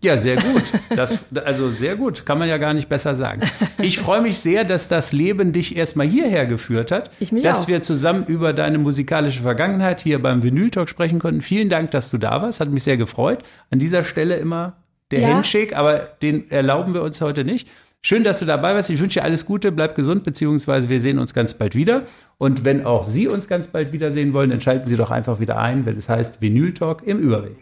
Ja, 0.00 0.16
sehr 0.16 0.36
gut. 0.36 0.62
Das, 0.94 1.24
also 1.44 1.72
sehr 1.72 1.96
gut, 1.96 2.24
kann 2.24 2.38
man 2.38 2.48
ja 2.48 2.56
gar 2.58 2.72
nicht 2.72 2.88
besser 2.88 3.16
sagen. 3.16 3.42
Ich 3.82 3.98
freue 3.98 4.20
mich 4.20 4.38
sehr, 4.38 4.62
dass 4.62 4.86
das 4.86 5.12
Leben 5.12 5.52
dich 5.52 5.76
erstmal 5.76 6.06
hierher 6.06 6.46
geführt 6.46 6.92
hat, 6.92 7.10
ich 7.18 7.32
mich 7.32 7.42
dass 7.42 7.64
auch. 7.64 7.68
wir 7.68 7.82
zusammen 7.82 8.26
über 8.26 8.52
deine 8.52 8.78
musikalische 8.78 9.42
Vergangenheit 9.42 10.00
hier 10.00 10.22
beim 10.22 10.44
Vinyl 10.44 10.70
Talk 10.70 10.88
sprechen 10.88 11.18
konnten. 11.18 11.42
Vielen 11.42 11.68
Dank, 11.68 11.90
dass 11.90 12.10
du 12.10 12.18
da 12.18 12.40
warst, 12.42 12.60
hat 12.60 12.70
mich 12.70 12.84
sehr 12.84 12.96
gefreut. 12.96 13.42
An 13.70 13.80
dieser 13.80 14.04
Stelle 14.04 14.36
immer 14.36 14.76
der 15.10 15.20
ja. 15.20 15.28
Handshake, 15.28 15.76
aber 15.76 15.98
den 16.22 16.48
erlauben 16.48 16.94
wir 16.94 17.02
uns 17.02 17.20
heute 17.20 17.42
nicht. 17.44 17.68
Schön, 18.00 18.22
dass 18.22 18.38
du 18.38 18.46
dabei 18.46 18.74
warst. 18.74 18.90
Ich 18.90 19.00
wünsche 19.00 19.18
dir 19.18 19.24
alles 19.24 19.44
Gute, 19.44 19.72
bleib 19.72 19.96
gesund, 19.96 20.22
beziehungsweise 20.22 20.88
wir 20.88 21.00
sehen 21.00 21.18
uns 21.18 21.34
ganz 21.34 21.54
bald 21.54 21.74
wieder. 21.74 22.04
Und 22.38 22.64
wenn 22.64 22.86
auch 22.86 23.04
Sie 23.04 23.26
uns 23.26 23.48
ganz 23.48 23.66
bald 23.66 23.92
wiedersehen 23.92 24.32
wollen, 24.32 24.50
dann 24.50 24.60
schalten 24.60 24.88
Sie 24.88 24.96
doch 24.96 25.10
einfach 25.10 25.40
wieder 25.40 25.58
ein, 25.58 25.84
wenn 25.84 25.96
es 25.96 26.08
heißt 26.08 26.40
Vinyl 26.40 26.72
Talk 26.74 27.02
im 27.04 27.18
Überweg. 27.18 27.56